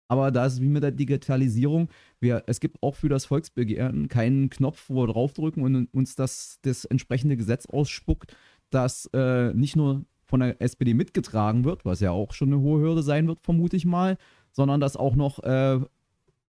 Aber 0.08 0.30
da 0.30 0.44
ist 0.44 0.54
es 0.54 0.60
wie 0.60 0.68
mit 0.68 0.82
der 0.82 0.90
Digitalisierung. 0.90 1.88
Wir, 2.20 2.42
es 2.46 2.60
gibt 2.60 2.82
auch 2.82 2.96
für 2.96 3.08
das 3.08 3.24
Volksbegehren 3.24 4.08
keinen 4.08 4.50
Knopf, 4.50 4.90
wo 4.90 5.02
wir 5.02 5.06
draufdrücken 5.06 5.62
und 5.62 5.86
uns 5.94 6.14
das, 6.16 6.58
das 6.62 6.84
entsprechende 6.84 7.36
Gesetz 7.36 7.66
ausspuckt, 7.66 8.36
das 8.68 9.06
äh, 9.14 9.54
nicht 9.54 9.74
nur 9.74 10.04
von 10.24 10.40
der 10.40 10.60
SPD 10.60 10.94
mitgetragen 10.94 11.64
wird, 11.64 11.84
was 11.84 12.00
ja 12.00 12.10
auch 12.10 12.32
schon 12.32 12.52
eine 12.52 12.60
hohe 12.60 12.80
Hürde 12.80 13.02
sein 13.02 13.26
wird, 13.26 13.40
vermute 13.40 13.76
ich 13.76 13.86
mal, 13.86 14.18
sondern 14.50 14.80
das 14.80 14.96
auch 14.96 15.14
noch 15.14 15.38
äh, 15.44 15.80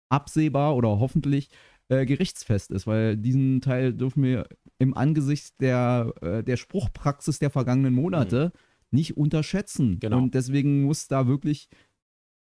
absehbar 0.09 0.77
oder 0.77 1.01
hoffentlich 1.01 1.49
äh, 1.89 2.07
gerichtsfest 2.07 2.71
ist, 2.71 2.87
weil 2.87 3.17
diesen 3.17 3.61
Teil 3.61 3.93
dürfen 3.93 4.23
wir 4.23 4.47
im 4.79 4.97
Angesicht 4.97 5.61
der, 5.61 6.13
äh, 6.21 6.43
der 6.43 6.57
Spruchpraxis 6.57 7.39
der 7.39 7.51
vergangenen 7.51 7.95
Monate 7.95 8.53
mhm. 8.55 8.99
nicht 8.99 9.17
unterschätzen. 9.17 9.99
Genau. 9.99 10.19
Und 10.19 10.35
deswegen 10.35 10.83
muss 10.85 11.09
da 11.09 11.27
wirklich 11.27 11.69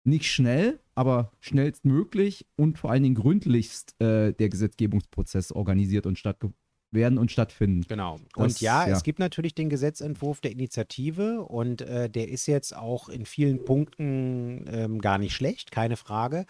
nicht 0.06 0.32
schnell, 0.32 0.80
aber 0.96 1.32
schnellstmöglich 1.40 2.46
und 2.56 2.78
vor 2.78 2.92
allen 2.92 3.04
Dingen 3.04 3.16
gründlichst 3.16 4.00
äh, 4.02 4.34
der 4.34 4.50
Gesetzgebungsprozess 4.50 5.52
organisiert 5.52 6.06
und 6.06 6.20
stattgefunden 6.20 6.62
werden 6.92 7.18
und 7.18 7.32
stattfinden. 7.32 7.86
Genau. 7.88 8.20
Das, 8.36 8.44
und 8.44 8.62
ja, 8.62 8.88
ja, 8.88 8.94
es 8.96 9.04
gibt 9.04 9.20
natürlich 9.20 9.56
den 9.56 9.70
Gesetzentwurf 9.70 10.42
der 10.42 10.52
Initiative 10.52 11.42
und 11.42 11.82
äh, 11.82 12.10
der 12.10 12.30
ist 12.30 12.46
jetzt 12.46 12.76
auch 12.76 13.10
in 13.10 13.26
vielen 13.26 13.66
Punkten 13.66 14.66
ähm, 14.68 15.02
gar 15.02 15.18
nicht 15.18 15.34
schlecht, 15.34 15.72
keine 15.72 15.98
Frage 15.98 16.46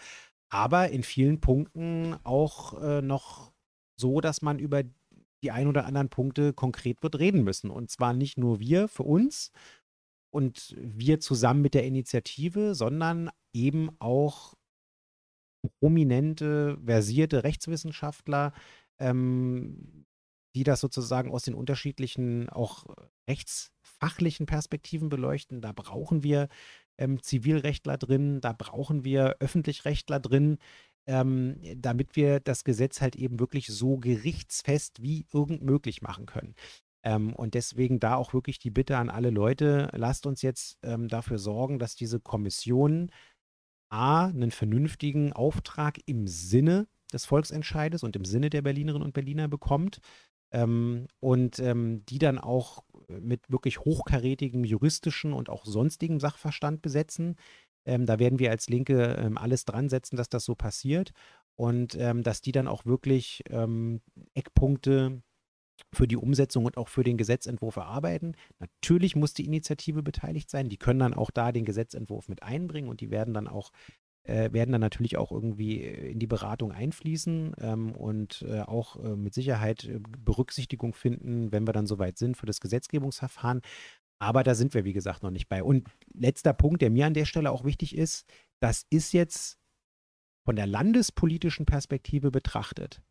aber 0.54 0.90
in 0.90 1.02
vielen 1.02 1.40
Punkten 1.40 2.14
auch 2.22 2.80
äh, 2.80 3.02
noch 3.02 3.52
so, 3.98 4.20
dass 4.20 4.40
man 4.40 4.60
über 4.60 4.84
die 5.42 5.50
ein 5.50 5.66
oder 5.66 5.84
anderen 5.84 6.10
Punkte 6.10 6.52
konkret 6.52 7.02
wird 7.02 7.18
reden 7.18 7.42
müssen. 7.42 7.70
Und 7.70 7.90
zwar 7.90 8.12
nicht 8.12 8.38
nur 8.38 8.60
wir 8.60 8.86
für 8.86 9.02
uns 9.02 9.50
und 10.32 10.76
wir 10.78 11.18
zusammen 11.18 11.60
mit 11.60 11.74
der 11.74 11.84
Initiative, 11.84 12.76
sondern 12.76 13.30
eben 13.52 13.90
auch 13.98 14.54
prominente, 15.80 16.78
versierte 16.84 17.42
Rechtswissenschaftler, 17.42 18.52
ähm, 19.00 20.06
die 20.54 20.62
das 20.62 20.80
sozusagen 20.80 21.32
aus 21.32 21.42
den 21.42 21.54
unterschiedlichen, 21.54 22.48
auch 22.48 22.84
rechtsfachlichen 23.28 24.46
Perspektiven 24.46 25.08
beleuchten. 25.08 25.60
Da 25.60 25.72
brauchen 25.72 26.22
wir 26.22 26.48
ähm, 26.98 27.22
Zivilrechtler 27.22 27.96
drin, 27.98 28.40
da 28.40 28.52
brauchen 28.52 29.04
wir 29.04 29.36
Öffentlichrechtler 29.40 30.20
drin, 30.20 30.58
ähm, 31.06 31.60
damit 31.76 32.16
wir 32.16 32.40
das 32.40 32.64
Gesetz 32.64 33.00
halt 33.00 33.16
eben 33.16 33.38
wirklich 33.38 33.66
so 33.66 33.98
gerichtsfest 33.98 35.02
wie 35.02 35.26
irgend 35.32 35.62
möglich 35.62 36.02
machen 36.02 36.26
können. 36.26 36.54
Ähm, 37.02 37.34
und 37.34 37.54
deswegen 37.54 38.00
da 38.00 38.16
auch 38.16 38.32
wirklich 38.32 38.58
die 38.58 38.70
Bitte 38.70 38.96
an 38.96 39.10
alle 39.10 39.30
Leute, 39.30 39.90
lasst 39.92 40.26
uns 40.26 40.42
jetzt 40.42 40.78
ähm, 40.82 41.08
dafür 41.08 41.38
sorgen, 41.38 41.78
dass 41.78 41.94
diese 41.94 42.20
Kommission 42.20 43.10
A, 43.90 44.26
einen 44.26 44.50
vernünftigen 44.50 45.32
Auftrag 45.32 45.98
im 46.06 46.26
Sinne 46.26 46.88
des 47.12 47.26
Volksentscheides 47.26 48.02
und 48.02 48.16
im 48.16 48.24
Sinne 48.24 48.50
der 48.50 48.62
Berlinerinnen 48.62 49.04
und 49.04 49.12
Berliner 49.12 49.48
bekommt 49.48 50.00
ähm, 50.50 51.06
und 51.20 51.58
ähm, 51.58 52.04
die 52.06 52.18
dann 52.18 52.38
auch 52.38 52.84
mit 53.08 53.50
wirklich 53.50 53.80
hochkarätigem 53.80 54.64
juristischen 54.64 55.32
und 55.32 55.48
auch 55.48 55.64
sonstigem 55.64 56.20
Sachverstand 56.20 56.82
besetzen. 56.82 57.36
Ähm, 57.86 58.06
da 58.06 58.18
werden 58.18 58.38
wir 58.38 58.50
als 58.50 58.68
Linke 58.68 59.16
ähm, 59.18 59.38
alles 59.38 59.64
dran 59.64 59.88
setzen, 59.88 60.16
dass 60.16 60.28
das 60.28 60.44
so 60.44 60.54
passiert 60.54 61.12
und 61.56 61.96
ähm, 61.98 62.22
dass 62.22 62.40
die 62.40 62.52
dann 62.52 62.68
auch 62.68 62.86
wirklich 62.86 63.42
ähm, 63.50 64.00
Eckpunkte 64.34 65.22
für 65.92 66.06
die 66.06 66.16
Umsetzung 66.16 66.64
und 66.64 66.76
auch 66.76 66.88
für 66.88 67.04
den 67.04 67.16
Gesetzentwurf 67.16 67.76
erarbeiten. 67.76 68.36
Natürlich 68.58 69.16
muss 69.16 69.34
die 69.34 69.44
Initiative 69.44 70.02
beteiligt 70.02 70.50
sein. 70.50 70.68
Die 70.68 70.76
können 70.76 71.00
dann 71.00 71.14
auch 71.14 71.30
da 71.30 71.52
den 71.52 71.64
Gesetzentwurf 71.64 72.28
mit 72.28 72.42
einbringen 72.42 72.88
und 72.88 73.00
die 73.00 73.10
werden 73.10 73.34
dann 73.34 73.48
auch 73.48 73.70
äh, 74.24 74.52
werden 74.52 74.72
dann 74.72 74.80
natürlich 74.80 75.16
auch 75.16 75.32
irgendwie 75.32 75.82
äh, 75.82 76.10
in 76.10 76.18
die 76.18 76.26
Beratung 76.26 76.72
einfließen 76.72 77.54
ähm, 77.60 77.92
und 77.92 78.42
äh, 78.48 78.60
auch 78.60 78.96
äh, 78.96 79.16
mit 79.16 79.34
Sicherheit 79.34 79.84
äh, 79.84 80.00
Berücksichtigung 80.18 80.94
finden, 80.94 81.52
wenn 81.52 81.66
wir 81.66 81.72
dann 81.72 81.86
soweit 81.86 82.18
sind 82.18 82.36
für 82.36 82.46
das 82.46 82.60
Gesetzgebungsverfahren. 82.60 83.60
Aber 84.18 84.42
da 84.42 84.54
sind 84.54 84.74
wir, 84.74 84.84
wie 84.84 84.92
gesagt, 84.92 85.22
noch 85.22 85.30
nicht 85.30 85.48
bei. 85.48 85.62
Und 85.62 85.88
letzter 86.12 86.54
Punkt, 86.54 86.80
der 86.82 86.90
mir 86.90 87.06
an 87.06 87.14
der 87.14 87.26
Stelle 87.26 87.50
auch 87.50 87.64
wichtig 87.64 87.96
ist, 87.96 88.26
das 88.60 88.86
ist 88.90 89.12
jetzt 89.12 89.58
von 90.44 90.56
der 90.56 90.66
landespolitischen 90.66 91.66
Perspektive 91.66 92.30
betrachtet 92.30 93.02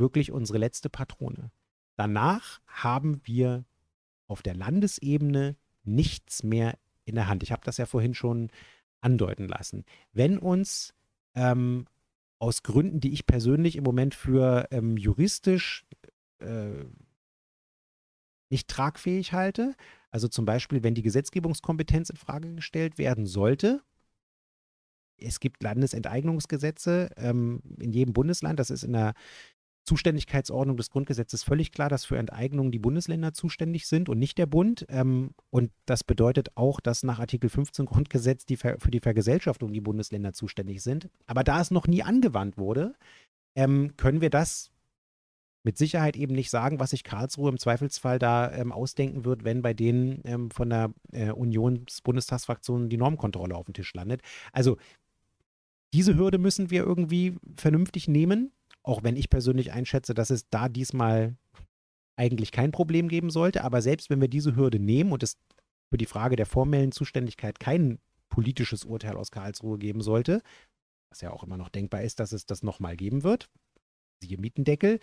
wirklich 0.00 0.32
unsere 0.32 0.58
letzte 0.58 0.88
Patrone. 0.88 1.52
Danach 1.96 2.60
haben 2.66 3.20
wir 3.24 3.64
auf 4.26 4.42
der 4.42 4.54
Landesebene 4.54 5.56
nichts 5.84 6.42
mehr 6.42 6.78
in 7.04 7.14
der 7.14 7.28
Hand. 7.28 7.42
Ich 7.42 7.52
habe 7.52 7.62
das 7.64 7.76
ja 7.76 7.86
vorhin 7.86 8.14
schon 8.14 8.50
andeuten 9.00 9.48
lassen. 9.48 9.84
Wenn 10.12 10.38
uns 10.38 10.94
ähm, 11.34 11.86
aus 12.38 12.62
Gründen, 12.62 13.00
die 13.00 13.12
ich 13.12 13.26
persönlich 13.26 13.76
im 13.76 13.84
Moment 13.84 14.14
für 14.14 14.66
ähm, 14.70 14.96
juristisch 14.96 15.86
äh, 16.38 16.84
nicht 18.48 18.68
tragfähig 18.68 19.32
halte, 19.32 19.74
also 20.10 20.26
zum 20.26 20.44
Beispiel, 20.44 20.82
wenn 20.82 20.94
die 20.94 21.02
Gesetzgebungskompetenz 21.02 22.10
in 22.10 22.16
Frage 22.16 22.54
gestellt 22.54 22.98
werden 22.98 23.26
sollte, 23.26 23.82
es 25.18 25.38
gibt 25.38 25.62
Landesenteignungsgesetze 25.62 27.10
ähm, 27.16 27.62
in 27.78 27.92
jedem 27.92 28.14
Bundesland, 28.14 28.58
das 28.58 28.70
ist 28.70 28.82
in 28.82 28.92
der 28.92 29.12
Zuständigkeitsordnung 29.84 30.76
des 30.76 30.90
Grundgesetzes 30.90 31.42
völlig 31.42 31.72
klar, 31.72 31.88
dass 31.88 32.04
für 32.04 32.18
Enteignungen 32.18 32.70
die 32.70 32.78
Bundesländer 32.78 33.32
zuständig 33.32 33.86
sind 33.86 34.08
und 34.08 34.18
nicht 34.18 34.38
der 34.38 34.46
Bund. 34.46 34.86
Ähm, 34.88 35.34
und 35.50 35.72
das 35.86 36.04
bedeutet 36.04 36.50
auch, 36.54 36.80
dass 36.80 37.02
nach 37.02 37.18
Artikel 37.18 37.50
15 37.50 37.86
Grundgesetz 37.86 38.46
die 38.46 38.56
für 38.56 38.76
die 38.90 39.00
Vergesellschaftung 39.00 39.72
die 39.72 39.80
Bundesländer 39.80 40.32
zuständig 40.32 40.82
sind. 40.82 41.08
Aber 41.26 41.44
da 41.44 41.60
es 41.60 41.70
noch 41.70 41.86
nie 41.86 42.02
angewandt 42.02 42.58
wurde, 42.58 42.94
ähm, 43.56 43.96
können 43.96 44.20
wir 44.20 44.30
das 44.30 44.70
mit 45.62 45.76
Sicherheit 45.76 46.16
eben 46.16 46.34
nicht 46.34 46.50
sagen, 46.50 46.80
was 46.80 46.90
sich 46.90 47.04
Karlsruhe 47.04 47.50
im 47.50 47.58
Zweifelsfall 47.58 48.18
da 48.18 48.50
ähm, 48.52 48.72
ausdenken 48.72 49.24
wird, 49.24 49.44
wenn 49.44 49.62
bei 49.62 49.74
denen 49.74 50.20
ähm, 50.24 50.50
von 50.50 50.70
der 50.70 50.92
äh, 51.12 51.30
Unions-Bundestagsfraktion 51.30 52.88
die 52.88 52.96
Normkontrolle 52.96 53.54
auf 53.54 53.66
dem 53.66 53.74
Tisch 53.74 53.92
landet. 53.94 54.22
Also 54.52 54.78
diese 55.92 56.16
Hürde 56.16 56.38
müssen 56.38 56.70
wir 56.70 56.84
irgendwie 56.84 57.36
vernünftig 57.56 58.08
nehmen. 58.08 58.52
Auch 58.82 59.02
wenn 59.02 59.16
ich 59.16 59.30
persönlich 59.30 59.72
einschätze, 59.72 60.14
dass 60.14 60.30
es 60.30 60.48
da 60.48 60.68
diesmal 60.68 61.36
eigentlich 62.16 62.52
kein 62.52 62.72
Problem 62.72 63.08
geben 63.08 63.30
sollte. 63.30 63.64
Aber 63.64 63.82
selbst 63.82 64.10
wenn 64.10 64.20
wir 64.20 64.28
diese 64.28 64.56
Hürde 64.56 64.78
nehmen 64.78 65.12
und 65.12 65.22
es 65.22 65.38
für 65.90 65.98
die 65.98 66.06
Frage 66.06 66.36
der 66.36 66.46
formellen 66.46 66.92
Zuständigkeit 66.92 67.58
kein 67.58 67.98
politisches 68.28 68.84
Urteil 68.84 69.16
aus 69.16 69.30
Karlsruhe 69.30 69.78
geben 69.78 70.02
sollte, 70.02 70.42
was 71.10 71.20
ja 71.20 71.32
auch 71.32 71.42
immer 71.42 71.56
noch 71.56 71.68
denkbar 71.68 72.02
ist, 72.02 72.20
dass 72.20 72.32
es 72.32 72.46
das 72.46 72.62
nochmal 72.62 72.96
geben 72.96 73.24
wird, 73.24 73.50
siehe 74.22 74.38
Mietendeckel, 74.38 75.00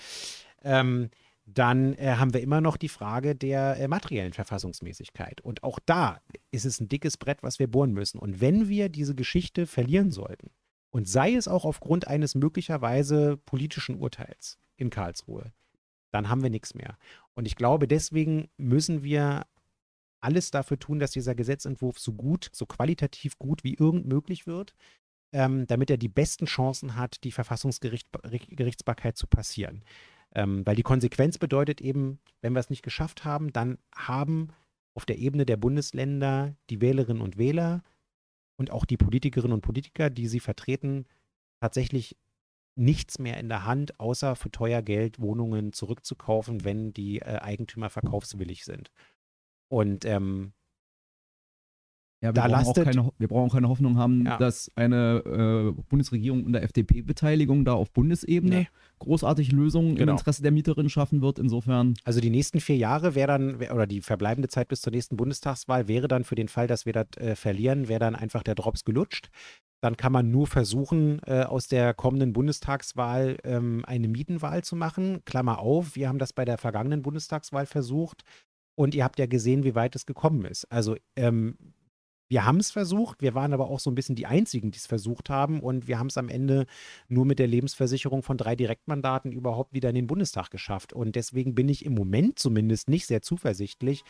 ähm, 0.63 1.09
dann 1.45 1.93
äh, 1.93 2.15
haben 2.17 2.33
wir 2.33 2.41
immer 2.41 2.61
noch 2.61 2.77
die 2.77 2.89
Frage 2.89 3.35
der 3.35 3.77
äh, 3.77 3.87
materiellen 3.87 4.33
Verfassungsmäßigkeit. 4.33 5.41
Und 5.41 5.63
auch 5.63 5.79
da 5.85 6.21
ist 6.51 6.65
es 6.65 6.79
ein 6.79 6.89
dickes 6.89 7.17
Brett, 7.17 7.41
was 7.41 7.57
wir 7.57 7.67
bohren 7.67 7.93
müssen. 7.93 8.19
Und 8.19 8.41
wenn 8.41 8.67
wir 8.67 8.89
diese 8.89 9.15
Geschichte 9.15 9.65
verlieren 9.65 10.11
sollten, 10.11 10.51
und 10.97 11.07
sei 11.07 11.35
es 11.35 11.47
auch 11.47 11.63
aufgrund 11.63 12.07
eines 12.07 12.33
möglicherweise 12.33 13.37
politischen 13.37 13.97
Urteils 13.97 14.57
in 14.77 14.89
Karlsruhe, 14.89 15.53
dann 16.11 16.27
haben 16.27 16.41
wir 16.41 16.49
nichts 16.49 16.73
mehr. 16.73 16.97
Und 17.35 17.45
ich 17.45 17.55
glaube, 17.55 17.87
deswegen 17.87 18.49
müssen 18.57 19.03
wir 19.03 19.45
alles 20.21 20.49
dafür 20.49 20.79
tun, 20.79 20.97
dass 20.97 21.11
dieser 21.11 21.35
Gesetzentwurf 21.35 21.99
so 21.99 22.13
gut, 22.13 22.49
so 22.51 22.65
qualitativ 22.65 23.37
gut 23.37 23.63
wie 23.63 23.75
irgend 23.75 24.07
möglich 24.07 24.47
wird, 24.47 24.73
ähm, 25.33 25.67
damit 25.67 25.91
er 25.91 25.97
die 25.97 26.07
besten 26.07 26.47
Chancen 26.47 26.95
hat, 26.95 27.23
die 27.23 27.31
Verfassungsgerichtsbarkeit 27.31 29.17
zu 29.17 29.27
passieren. 29.27 29.83
Ähm, 30.33 30.65
weil 30.65 30.75
die 30.75 30.81
Konsequenz 30.81 31.37
bedeutet 31.37 31.79
eben, 31.79 32.17
wenn 32.41 32.53
wir 32.53 32.59
es 32.59 32.71
nicht 32.71 32.81
geschafft 32.81 33.23
haben, 33.23 33.53
dann 33.53 33.77
haben 33.95 34.47
auf 34.95 35.05
der 35.05 35.19
Ebene 35.19 35.45
der 35.45 35.57
Bundesländer 35.57 36.55
die 36.71 36.81
Wählerinnen 36.81 37.21
und 37.21 37.37
Wähler 37.37 37.83
und 38.57 38.71
auch 38.71 38.85
die 38.85 38.97
Politikerinnen 38.97 39.53
und 39.53 39.61
Politiker, 39.61 40.09
die 40.09 40.27
sie 40.27 40.39
vertreten, 40.39 41.05
tatsächlich 41.61 42.17
nichts 42.75 43.17
mehr 43.19 43.37
in 43.37 43.49
der 43.49 43.65
Hand, 43.65 43.99
außer 43.99 44.35
für 44.35 44.51
teuer 44.51 44.81
Geld 44.81 45.19
Wohnungen 45.19 45.73
zurückzukaufen, 45.73 46.63
wenn 46.63 46.93
die 46.93 47.19
äh, 47.19 47.39
Eigentümer 47.39 47.89
verkaufswillig 47.89 48.65
sind. 48.65 48.91
Und 49.69 50.05
ähm, 50.05 50.53
ja, 52.21 52.29
wir, 52.29 52.33
da 52.33 52.47
brauchen 52.47 52.51
lastet, 52.51 52.85
keine, 52.85 53.11
wir 53.19 53.27
brauchen 53.27 53.49
auch 53.49 53.53
keine 53.53 53.69
Hoffnung 53.69 53.97
haben, 53.97 54.25
ja. 54.25 54.37
dass 54.37 54.71
eine 54.75 55.73
äh, 55.77 55.81
Bundesregierung 55.87 56.45
unter 56.45 56.63
FDP-Beteiligung 56.63 57.63
da 57.63 57.73
auf 57.73 57.91
Bundesebene 57.91 58.55
nee. 58.55 58.67
großartig 58.97 59.51
Lösungen 59.51 59.95
genau. 59.95 60.13
im 60.13 60.17
Interesse 60.17 60.41
der 60.41 60.51
Mieterinnen 60.51 60.89
schaffen 60.89 61.21
wird. 61.21 61.37
Insofern. 61.37 61.93
Also 62.05 62.19
die 62.19 62.31
nächsten 62.31 62.59
vier 62.59 62.77
Jahre 62.77 63.13
wäre 63.13 63.27
dann, 63.27 63.55
oder 63.55 63.85
die 63.85 64.01
verbleibende 64.01 64.49
Zeit 64.49 64.67
bis 64.67 64.81
zur 64.81 64.93
nächsten 64.93 65.15
Bundestagswahl 65.15 65.87
wäre 65.87 66.07
dann 66.07 66.23
für 66.23 66.33
den 66.33 66.47
Fall, 66.47 66.65
dass 66.65 66.87
wir 66.87 66.93
das 66.93 67.05
äh, 67.17 67.35
verlieren, 67.35 67.87
wäre 67.87 67.99
dann 67.99 68.15
einfach 68.15 68.41
der 68.41 68.55
Drops 68.55 68.83
gelutscht. 68.83 69.29
Dann 69.81 69.95
kann 69.95 70.11
man 70.11 70.31
nur 70.31 70.47
versuchen, 70.47 71.21
äh, 71.27 71.43
aus 71.43 71.67
der 71.67 71.93
kommenden 71.93 72.33
Bundestagswahl 72.33 73.37
ähm, 73.43 73.83
eine 73.85 74.07
Mietenwahl 74.07 74.63
zu 74.63 74.75
machen. 74.75 75.21
Klammer 75.25 75.59
auf, 75.59 75.95
wir 75.95 76.09
haben 76.09 76.17
das 76.17 76.33
bei 76.33 76.45
der 76.45 76.57
vergangenen 76.57 77.03
Bundestagswahl 77.03 77.67
versucht. 77.67 78.23
Und 78.75 78.95
ihr 78.95 79.03
habt 79.03 79.19
ja 79.19 79.27
gesehen, 79.27 79.63
wie 79.63 79.75
weit 79.75 79.95
es 79.95 80.07
gekommen 80.07 80.45
ist. 80.45 80.65
Also 80.71 80.95
ähm, 81.15 81.57
wir 82.29 82.45
haben 82.45 82.57
es 82.57 82.71
versucht, 82.71 83.21
wir 83.21 83.35
waren 83.35 83.53
aber 83.53 83.69
auch 83.69 83.79
so 83.79 83.89
ein 83.89 83.95
bisschen 83.95 84.15
die 84.15 84.25
Einzigen, 84.25 84.71
die 84.71 84.77
es 84.77 84.87
versucht 84.87 85.29
haben 85.29 85.61
und 85.61 85.87
wir 85.87 85.97
haben 85.99 86.07
es 86.07 86.17
am 86.17 86.29
Ende 86.29 86.65
nur 87.07 87.25
mit 87.25 87.39
der 87.39 87.47
Lebensversicherung 87.47 88.23
von 88.23 88.37
drei 88.37 88.55
Direktmandaten 88.55 89.31
überhaupt 89.31 89.73
wieder 89.73 89.89
in 89.89 89.95
den 89.95 90.07
Bundestag 90.07 90.51
geschafft. 90.51 90.93
Und 90.93 91.15
deswegen 91.15 91.55
bin 91.55 91.69
ich 91.69 91.85
im 91.85 91.93
Moment 91.93 92.39
zumindest 92.39 92.89
nicht 92.89 93.07
sehr 93.07 93.21
zuversichtlich, 93.21 94.03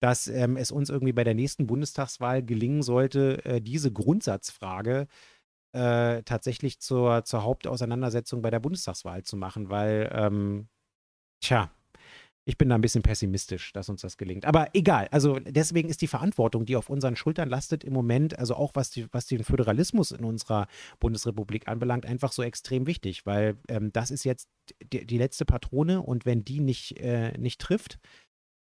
dass 0.00 0.28
ähm, 0.28 0.56
es 0.56 0.70
uns 0.70 0.90
irgendwie 0.90 1.12
bei 1.12 1.24
der 1.24 1.34
nächsten 1.34 1.66
Bundestagswahl 1.66 2.42
gelingen 2.44 2.82
sollte, 2.82 3.44
äh, 3.44 3.60
diese 3.60 3.92
Grundsatzfrage 3.92 5.08
äh, 5.72 6.22
tatsächlich 6.22 6.80
zur, 6.80 7.24
zur 7.24 7.42
Hauptauseinandersetzung 7.42 8.42
bei 8.42 8.50
der 8.50 8.60
Bundestagswahl 8.60 9.24
zu 9.24 9.36
machen, 9.36 9.70
weil, 9.70 10.10
ähm, 10.14 10.68
tja, 11.40 11.73
ich 12.46 12.58
bin 12.58 12.68
da 12.68 12.74
ein 12.74 12.80
bisschen 12.80 13.02
pessimistisch, 13.02 13.72
dass 13.72 13.88
uns 13.88 14.02
das 14.02 14.18
gelingt. 14.18 14.44
Aber 14.44 14.68
egal, 14.74 15.08
also 15.10 15.38
deswegen 15.38 15.88
ist 15.88 16.02
die 16.02 16.06
Verantwortung, 16.06 16.66
die 16.66 16.76
auf 16.76 16.90
unseren 16.90 17.16
Schultern 17.16 17.48
lastet, 17.48 17.84
im 17.84 17.94
Moment, 17.94 18.38
also 18.38 18.54
auch 18.54 18.72
was, 18.74 18.90
die, 18.90 19.06
was 19.12 19.26
den 19.26 19.44
Föderalismus 19.44 20.10
in 20.10 20.24
unserer 20.24 20.66
Bundesrepublik 21.00 21.68
anbelangt, 21.68 22.04
einfach 22.04 22.32
so 22.32 22.42
extrem 22.42 22.86
wichtig, 22.86 23.24
weil 23.24 23.56
ähm, 23.68 23.92
das 23.92 24.10
ist 24.10 24.24
jetzt 24.24 24.48
die, 24.92 25.06
die, 25.06 25.18
letzte 25.18 25.46
Patrone 25.46 26.02
und 26.02 26.26
wenn 26.26 26.44
die 26.44 26.60
nicht, 26.60 27.00
äh, 27.00 27.36
nicht 27.38 27.60
trifft, 27.60 27.98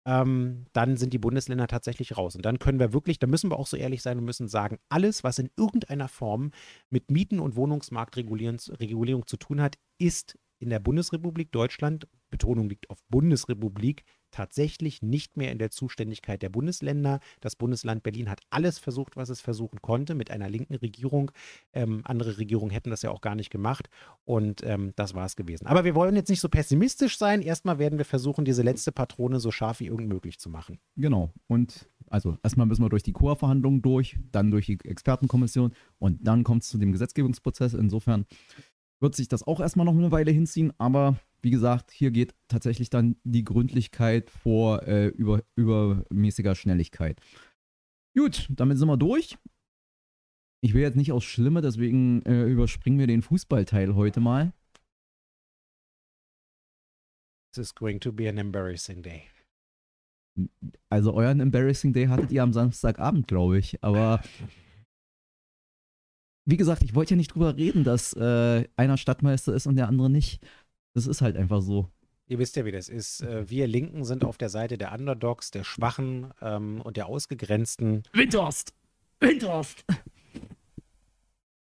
ähm, 0.04 0.66
dann 0.72 0.96
sind 0.96 1.12
die 1.12 1.18
Bundesländer 1.18 1.68
tatsächlich 1.68 2.16
raus. 2.16 2.34
Und 2.34 2.44
dann 2.44 2.58
können 2.58 2.80
wir 2.80 2.92
wirklich, 2.92 3.20
da 3.20 3.28
müssen 3.28 3.50
wir 3.50 3.58
auch 3.58 3.66
so 3.68 3.76
ehrlich 3.76 4.02
sein 4.02 4.18
und 4.18 4.24
müssen 4.24 4.48
sagen, 4.48 4.78
alles, 4.88 5.22
was 5.22 5.38
in 5.38 5.50
irgendeiner 5.56 6.08
Form 6.08 6.50
mit 6.88 7.10
Mieten- 7.10 7.38
und 7.38 7.54
Wohnungsmarktregulierung 7.54 9.26
zu 9.26 9.36
tun 9.36 9.60
hat, 9.60 9.76
ist 9.98 10.38
in 10.60 10.70
der 10.70 10.78
Bundesrepublik 10.78 11.50
Deutschland 11.52 12.06
Betonung 12.30 12.68
liegt 12.68 12.88
auf 12.90 13.02
Bundesrepublik, 13.08 14.04
tatsächlich 14.30 15.02
nicht 15.02 15.36
mehr 15.36 15.50
in 15.50 15.58
der 15.58 15.70
Zuständigkeit 15.70 16.40
der 16.42 16.48
Bundesländer. 16.48 17.18
Das 17.40 17.56
Bundesland 17.56 18.04
Berlin 18.04 18.30
hat 18.30 18.40
alles 18.48 18.78
versucht, 18.78 19.16
was 19.16 19.28
es 19.28 19.40
versuchen 19.40 19.82
konnte 19.82 20.14
mit 20.14 20.30
einer 20.30 20.48
linken 20.48 20.76
Regierung. 20.76 21.32
Ähm, 21.72 22.02
andere 22.04 22.38
Regierungen 22.38 22.70
hätten 22.70 22.90
das 22.90 23.02
ja 23.02 23.10
auch 23.10 23.20
gar 23.20 23.34
nicht 23.34 23.50
gemacht 23.50 23.90
und 24.24 24.62
ähm, 24.64 24.92
das 24.94 25.14
war 25.14 25.26
es 25.26 25.34
gewesen. 25.34 25.66
Aber 25.66 25.84
wir 25.84 25.96
wollen 25.96 26.14
jetzt 26.14 26.30
nicht 26.30 26.40
so 26.40 26.48
pessimistisch 26.48 27.18
sein. 27.18 27.42
Erstmal 27.42 27.80
werden 27.80 27.98
wir 27.98 28.04
versuchen, 28.04 28.44
diese 28.44 28.62
letzte 28.62 28.92
Patrone 28.92 29.40
so 29.40 29.50
scharf 29.50 29.80
wie 29.80 29.86
irgend 29.86 30.08
möglich 30.08 30.38
zu 30.38 30.48
machen. 30.48 30.78
Genau. 30.96 31.32
Und 31.48 31.88
also 32.06 32.38
erstmal 32.42 32.66
müssen 32.66 32.82
wir 32.82 32.88
durch 32.88 33.02
die 33.02 33.12
Chorverhandlungen 33.12 33.82
durch, 33.82 34.16
dann 34.30 34.50
durch 34.50 34.66
die 34.66 34.78
Expertenkommission 34.84 35.72
und 35.98 36.26
dann 36.26 36.44
kommt 36.44 36.62
es 36.62 36.68
zu 36.68 36.78
dem 36.78 36.92
Gesetzgebungsprozess. 36.92 37.74
Insofern 37.74 38.26
wird 39.00 39.14
sich 39.14 39.28
das 39.28 39.42
auch 39.42 39.60
erstmal 39.60 39.86
noch 39.86 39.96
eine 39.96 40.12
Weile 40.12 40.30
hinziehen, 40.30 40.72
aber 40.78 41.18
wie 41.42 41.50
gesagt, 41.50 41.90
hier 41.90 42.10
geht 42.10 42.34
tatsächlich 42.48 42.90
dann 42.90 43.16
die 43.24 43.44
Gründlichkeit 43.44 44.30
vor 44.30 44.82
äh, 44.86 45.08
über, 45.08 45.42
übermäßiger 45.56 46.54
Schnelligkeit. 46.54 47.20
Gut, 48.14 48.46
damit 48.50 48.78
sind 48.78 48.88
wir 48.88 48.96
durch. 48.96 49.38
Ich 50.62 50.74
will 50.74 50.82
jetzt 50.82 50.96
nicht 50.96 51.12
aus 51.12 51.24
Schlimme, 51.24 51.62
deswegen 51.62 52.22
äh, 52.22 52.44
überspringen 52.44 52.98
wir 52.98 53.06
den 53.06 53.22
Fußballteil 53.22 53.94
heute 53.94 54.20
mal. 54.20 54.52
This 57.54 57.68
is 57.68 57.74
going 57.74 57.98
to 58.00 58.12
be 58.12 58.28
an 58.28 58.36
embarrassing 58.36 59.02
day. 59.02 59.22
Also 60.90 61.14
euren 61.14 61.40
embarrassing 61.40 61.92
day 61.92 62.06
hattet 62.06 62.30
ihr 62.30 62.42
am 62.42 62.52
Samstagabend, 62.52 63.26
glaube 63.26 63.58
ich. 63.58 63.82
Aber 63.82 64.22
wie 66.44 66.56
gesagt, 66.56 66.82
ich 66.82 66.94
wollte 66.94 67.14
ja 67.14 67.16
nicht 67.16 67.34
drüber 67.34 67.56
reden, 67.56 67.84
dass 67.84 68.12
äh, 68.14 68.64
einer 68.76 68.96
Stadtmeister 68.96 69.54
ist 69.54 69.66
und 69.66 69.76
der 69.76 69.88
andere 69.88 70.10
nicht. 70.10 70.40
Das 70.94 71.06
ist 71.06 71.22
halt 71.22 71.36
einfach 71.36 71.62
so. 71.62 71.88
Ihr 72.26 72.38
wisst 72.38 72.56
ja, 72.56 72.64
wie 72.64 72.72
das 72.72 72.88
ist. 72.88 73.22
Äh, 73.22 73.48
wir 73.50 73.66
Linken 73.66 74.04
sind 74.04 74.24
auf 74.24 74.38
der 74.38 74.48
Seite 74.48 74.78
der 74.78 74.92
Underdogs, 74.92 75.50
der 75.50 75.64
Schwachen 75.64 76.32
ähm, 76.40 76.80
und 76.80 76.96
der 76.96 77.06
Ausgegrenzten. 77.06 78.04
Windhorst! 78.12 78.72
Windhorst! 79.20 79.84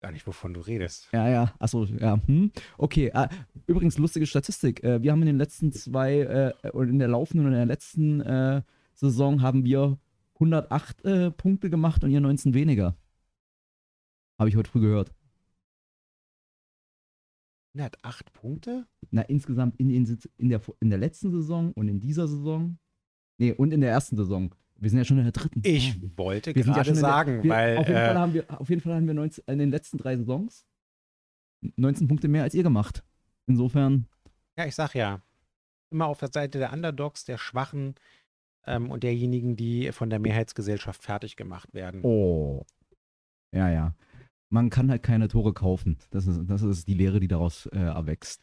Gar 0.01 0.13
nicht, 0.13 0.27
wovon 0.27 0.53
du 0.53 0.61
redest. 0.61 1.09
Ja, 1.13 1.29
ja, 1.29 1.55
achso, 1.59 1.85
ja. 1.85 2.21
Hm. 2.27 2.51
Okay, 2.77 3.11
ah, 3.15 3.29
übrigens 3.67 3.97
lustige 3.97 4.27
Statistik. 4.27 4.83
Äh, 4.85 5.03
wir 5.03 5.13
haben 5.13 5.21
in 5.23 5.29
den 5.29 5.39
letzten 5.39 5.73
zwei, 5.73 6.53
äh, 6.63 6.69
oder 6.71 6.89
in 6.89 6.99
der 6.99 7.09
laufenden 7.09 7.47
und 7.47 7.53
in 7.53 7.59
der 7.59 7.67
letzten 7.67 8.21
äh, 8.21 8.63
Saison 8.95 9.41
haben 9.41 9.65
wir 9.65 9.99
108 10.35 11.05
äh, 11.05 11.31
Punkte 11.31 11.71
gemacht 11.71 12.05
und 12.05 12.11
ihr 12.11 12.21
19 12.21 12.55
weniger. 12.55 12.97
Habe 14.39 14.49
ich 14.49 14.57
heute 14.57 14.71
früh 14.71 14.81
gehört. 14.81 15.13
Er 17.77 17.85
hat 17.85 17.99
acht 18.03 18.33
Punkte? 18.33 18.87
Na, 19.11 19.23
insgesamt 19.23 19.79
in, 19.79 19.91
in, 19.91 20.19
in, 20.39 20.49
der, 20.49 20.61
in 20.81 20.91
der 20.91 20.99
letzten 20.99 21.33
Saison 21.33 21.73
und 21.73 21.89
in 21.89 22.01
dieser 22.01 22.29
Saison. 22.29 22.79
Nee, 23.39 23.53
und 23.53 23.73
in 23.73 23.81
der 23.81 23.91
ersten 23.91 24.17
Saison. 24.17 24.55
Wir 24.77 24.91
sind 24.91 24.99
ja 24.99 25.05
schon 25.05 25.19
in 25.19 25.25
der 25.25 25.33
dritten. 25.33 25.61
Ich 25.65 25.95
ja. 25.95 26.01
wollte 26.17 26.55
wir 26.55 26.63
gerade 26.63 26.89
ja 26.89 26.95
sagen, 26.95 27.33
der, 27.35 27.45
wir, 27.45 27.51
weil. 27.51 27.79
Auf 27.79 27.89
jeden, 27.89 27.97
äh, 27.97 28.07
Fall 28.07 28.19
haben 28.19 28.35
wir, 28.35 28.61
auf 28.61 28.69
jeden 28.69 28.81
Fall 28.81 28.95
haben 28.95 29.07
wir 29.07 29.15
19, 29.15 29.45
in 29.47 29.59
den 29.59 29.71
letzten 29.71 29.99
drei 29.99 30.17
Saisons 30.17 30.67
19 31.77 32.09
Punkte 32.09 32.29
mehr 32.29 32.43
als 32.43 32.55
ihr 32.55 32.63
gemacht. 32.63 33.03
Insofern. 33.47 34.07
Ja, 34.57 34.67
ich 34.67 34.75
sag 34.75 34.95
ja. 34.95 35.21
Immer 35.91 36.07
auf 36.07 36.19
der 36.19 36.31
Seite 36.33 36.59
der 36.59 36.73
Underdogs, 36.73 37.25
der 37.25 37.39
Schwachen 37.39 37.95
ähm, 38.67 38.91
und 38.91 39.03
derjenigen, 39.03 39.57
die 39.57 39.93
von 39.93 40.11
der 40.11 40.19
Mehrheitsgesellschaft 40.19 41.03
fertig 41.03 41.37
gemacht 41.37 41.73
werden. 41.73 42.03
Oh. 42.03 42.65
Ja, 43.53 43.71
ja 43.71 43.95
man 44.55 44.71
kann 44.71 44.89
halt 44.89 45.03
keine 45.03 45.27
Tore 45.27 45.53
kaufen. 45.53 45.99
Das 46.11 46.29
ist, 46.29 46.43
das 46.47 46.63
ist 46.63 46.87
die 46.87 46.95
Lehre, 46.95 47.19
die 47.19 47.27
daraus 47.27 47.67
äh, 47.67 47.79
erwächst. 47.79 48.41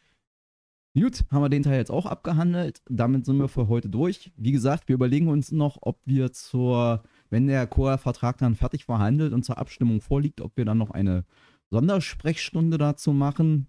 Gut, 0.94 1.24
haben 1.30 1.42
wir 1.42 1.48
den 1.48 1.62
Teil 1.62 1.78
jetzt 1.78 1.90
auch 1.90 2.04
abgehandelt. 2.04 2.82
Damit 2.86 3.24
sind 3.24 3.38
wir 3.38 3.48
für 3.48 3.66
heute 3.66 3.88
durch. 3.88 4.30
Wie 4.36 4.52
gesagt, 4.52 4.88
wir 4.88 4.94
überlegen 4.94 5.28
uns 5.28 5.52
noch, 5.52 5.78
ob 5.80 6.00
wir 6.04 6.30
zur, 6.32 7.02
wenn 7.30 7.46
der 7.46 7.66
Chor-Vertrag 7.66 8.36
dann 8.36 8.56
fertig 8.56 8.84
verhandelt 8.84 9.32
und 9.32 9.42
zur 9.42 9.56
Abstimmung 9.56 10.02
vorliegt, 10.02 10.42
ob 10.42 10.54
wir 10.58 10.66
dann 10.66 10.76
noch 10.76 10.90
eine 10.90 11.24
Sondersprechstunde 11.70 12.76
dazu 12.76 13.14
machen. 13.14 13.66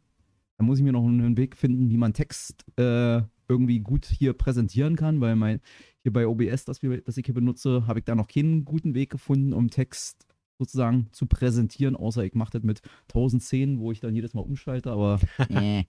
Da 0.57 0.65
muss 0.65 0.79
ich 0.79 0.83
mir 0.83 0.91
noch 0.91 1.07
einen 1.07 1.37
Weg 1.37 1.55
finden, 1.55 1.89
wie 1.89 1.97
man 1.97 2.11
Text 2.11 2.65
äh, 2.77 3.21
irgendwie 3.47 3.79
gut 3.79 4.05
hier 4.05 4.33
präsentieren 4.33 4.97
kann, 4.97 5.21
weil 5.21 5.37
mein, 5.37 5.61
hier 6.01 6.11
bei 6.11 6.27
OBS, 6.27 6.65
das, 6.65 6.81
wir, 6.81 6.99
das 6.99 7.15
ich 7.15 7.25
hier 7.25 7.35
benutze, 7.35 7.87
habe 7.87 7.99
ich 7.99 8.05
da 8.05 8.15
noch 8.15 8.27
keinen 8.27 8.65
guten 8.65 8.95
Weg 8.95 9.11
gefunden, 9.11 9.53
um 9.53 9.69
Text 9.69 10.25
sozusagen 10.59 11.07
zu 11.11 11.25
präsentieren, 11.25 11.95
außer 11.95 12.23
ich 12.23 12.35
mache 12.35 12.51
das 12.51 12.63
mit 12.63 12.81
1010, 13.09 13.79
wo 13.79 13.91
ich 13.91 13.99
dann 13.99 14.15
jedes 14.15 14.33
Mal 14.33 14.41
umschalte, 14.41 14.91
aber 14.91 15.19
äh. 15.49 15.83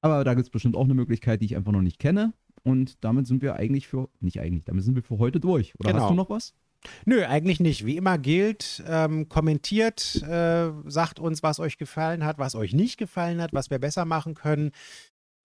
Aber 0.00 0.22
da 0.22 0.34
gibt 0.34 0.46
es 0.46 0.50
bestimmt 0.50 0.76
auch 0.76 0.84
eine 0.84 0.92
Möglichkeit, 0.92 1.40
die 1.40 1.46
ich 1.46 1.56
einfach 1.56 1.72
noch 1.72 1.80
nicht 1.80 1.98
kenne. 1.98 2.34
Und 2.62 3.02
damit 3.02 3.26
sind 3.26 3.40
wir 3.40 3.56
eigentlich 3.56 3.88
für, 3.88 4.10
nicht 4.20 4.38
eigentlich, 4.38 4.64
damit 4.64 4.84
sind 4.84 4.96
wir 4.96 5.02
für 5.02 5.18
heute 5.18 5.40
durch. 5.40 5.74
Oder 5.80 5.92
genau. 5.92 6.02
hast 6.02 6.10
du 6.10 6.14
noch 6.14 6.28
was? 6.28 6.52
Nö, 7.06 7.24
eigentlich 7.24 7.58
nicht. 7.58 7.86
Wie 7.86 7.96
immer 7.96 8.18
gilt, 8.18 8.84
ähm, 8.86 9.30
kommentiert, 9.30 10.22
äh, 10.22 10.70
sagt 10.86 11.20
uns, 11.20 11.42
was 11.42 11.58
euch 11.58 11.78
gefallen 11.78 12.24
hat, 12.24 12.38
was 12.38 12.54
euch 12.54 12.74
nicht 12.74 12.98
gefallen 12.98 13.40
hat, 13.40 13.54
was 13.54 13.70
wir 13.70 13.78
besser 13.78 14.04
machen 14.04 14.34
können. 14.34 14.72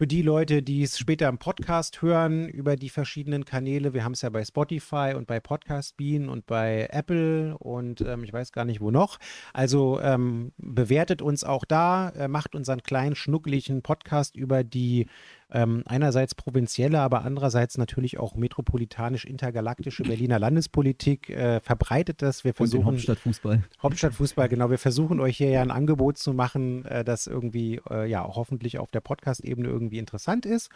Für 0.02 0.08
die 0.08 0.22
Leute, 0.22 0.64
die 0.64 0.84
es 0.84 0.98
später 0.98 1.28
im 1.28 1.40
Podcast 1.40 2.02
hören, 2.02 2.48
über 2.48 2.78
die 2.78 2.88
verschiedenen 2.88 3.44
Kanäle, 3.44 3.94
wir 3.94 4.06
haben 4.06 4.14
es 4.14 4.22
ja 4.22 4.30
bei 4.30 4.46
Spotify 4.46 5.14
und 5.14 5.28
bei 5.28 5.42
Podcast 5.42 5.98
Bean 5.98 6.30
und 6.30 6.46
bei 6.46 6.88
Apple 6.90 7.58
und 7.58 8.00
ähm, 8.00 8.24
ich 8.24 8.32
weiß 8.32 8.54
gar 8.54 8.64
nicht 8.64 8.80
wo 8.80 8.92
noch. 8.92 9.18
Also 9.52 10.00
ähm, 10.00 10.54
bewertet 10.58 11.22
uns 11.22 11.44
auch 11.44 11.66
da, 11.66 12.12
äh, 12.12 12.30
macht 12.30 12.56
unseren 12.56 12.82
kleinen 12.82 13.18
schnucklichen 13.18 13.82
Podcast 13.82 14.38
über 14.38 14.64
die 14.64 15.08
ähm, 15.52 15.84
einerseits 15.86 16.36
provinzielle, 16.36 17.00
aber 17.00 17.24
andererseits 17.24 17.78
natürlich 17.78 18.20
auch 18.20 18.36
metropolitanisch-intergalaktische 18.36 20.04
Berliner 20.04 20.40
Landespolitik. 20.40 21.30
Äh, 21.30 21.60
verbreitet 21.60 22.22
das. 22.22 22.44
Wir 22.44 22.54
versuchen. 22.54 22.86
Und 22.86 22.94
Hauptstadtfußball. 22.94 23.64
Hauptstadtfußball, 23.82 24.50
genau. 24.50 24.70
Wir 24.70 24.78
versuchen 24.78 25.20
euch 25.20 25.38
hier 25.38 25.50
ja 25.50 25.62
ein 25.62 25.72
Angebot 25.72 26.18
zu 26.18 26.34
machen, 26.34 26.86
äh, 26.86 27.04
das 27.04 27.28
irgendwie, 27.28 27.82
äh, 27.90 28.10
ja, 28.10 28.24
auch 28.24 28.36
hoffentlich 28.36 28.78
auf 28.78 28.92
der 28.92 29.02
Podcast-Ebene 29.02 29.68
irgendwie 29.68 29.98
interessant 29.98 30.46
ist. 30.46 30.70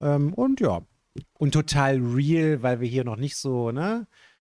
Ähm, 0.00 0.32
und 0.34 0.60
ja, 0.60 0.82
und 1.38 1.52
total 1.52 1.98
real, 1.98 2.62
weil 2.62 2.80
wir 2.80 2.88
hier 2.88 3.04
noch 3.04 3.16
nicht 3.16 3.36
so, 3.36 3.70
ne? 3.70 4.06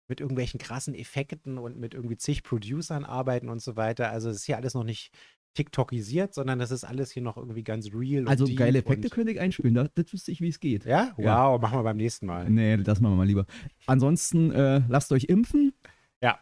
mit 0.10 0.20
irgendwelchen 0.20 0.60
krassen 0.60 0.96
Effekten 0.96 1.58
und 1.60 1.78
mit 1.78 1.94
irgendwie 1.94 2.18
zig 2.18 2.44
Producern 2.44 3.06
arbeiten 3.06 3.48
und 3.48 3.62
so 3.62 3.76
weiter. 3.76 4.10
Also 4.10 4.30
es 4.30 4.38
ist 4.38 4.46
hier 4.46 4.58
alles 4.58 4.74
noch 4.74 4.84
nicht 4.84 5.12
TikTokisiert, 5.54 6.34
sondern 6.34 6.60
das 6.60 6.72
ist 6.72 6.84
alles 6.84 7.12
hier 7.12 7.24
noch 7.24 7.38
irgendwie 7.38 7.64
ganz 7.64 7.90
real. 7.94 8.28
Also 8.28 8.46
geile 8.54 8.80
Effekte 8.80 9.10
könnte 9.10 9.32
ich 9.32 9.40
einspielen, 9.40 9.74
das, 9.74 9.90
das 9.96 10.14
wüsste 10.14 10.32
ich, 10.32 10.42
wie 10.42 10.50
es 10.50 10.60
geht. 10.60 10.86
Ja? 10.86 11.14
Wow, 11.18 11.26
ja. 11.26 11.58
machen 11.58 11.80
wir 11.80 11.84
beim 11.84 11.98
nächsten 11.98 12.26
Mal. 12.26 12.50
Nee, 12.50 12.78
das 12.78 13.02
machen 13.02 13.14
wir 13.14 13.18
mal 13.18 13.28
lieber. 13.28 13.46
Ansonsten 13.86 14.52
äh, 14.52 14.82
lasst 14.88 15.12
euch 15.12 15.26
impfen. 15.26 15.74
Ja. 16.22 16.40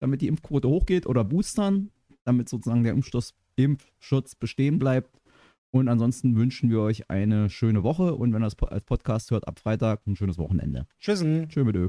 Damit 0.00 0.20
die 0.20 0.28
Impfquote 0.28 0.68
hochgeht 0.68 1.06
oder 1.06 1.24
boostern, 1.24 1.90
damit 2.24 2.48
sozusagen 2.48 2.82
der 2.82 2.92
Impfschutz, 2.92 3.34
Impfschutz 3.56 4.34
bestehen 4.34 4.78
bleibt. 4.78 5.18
Und 5.70 5.88
ansonsten 5.88 6.36
wünschen 6.36 6.70
wir 6.70 6.80
euch 6.80 7.10
eine 7.10 7.50
schöne 7.50 7.82
Woche 7.82 8.14
und 8.14 8.32
wenn 8.32 8.42
ihr 8.42 8.46
das 8.46 8.58
als 8.62 8.84
Podcast 8.84 9.30
hört, 9.30 9.46
ab 9.46 9.58
Freitag 9.58 10.06
ein 10.06 10.16
schönes 10.16 10.38
Wochenende. 10.38 10.86
Tschüssen. 10.98 11.48
Tschö 11.48 11.64
mit 11.64 11.76
Ö. 11.76 11.88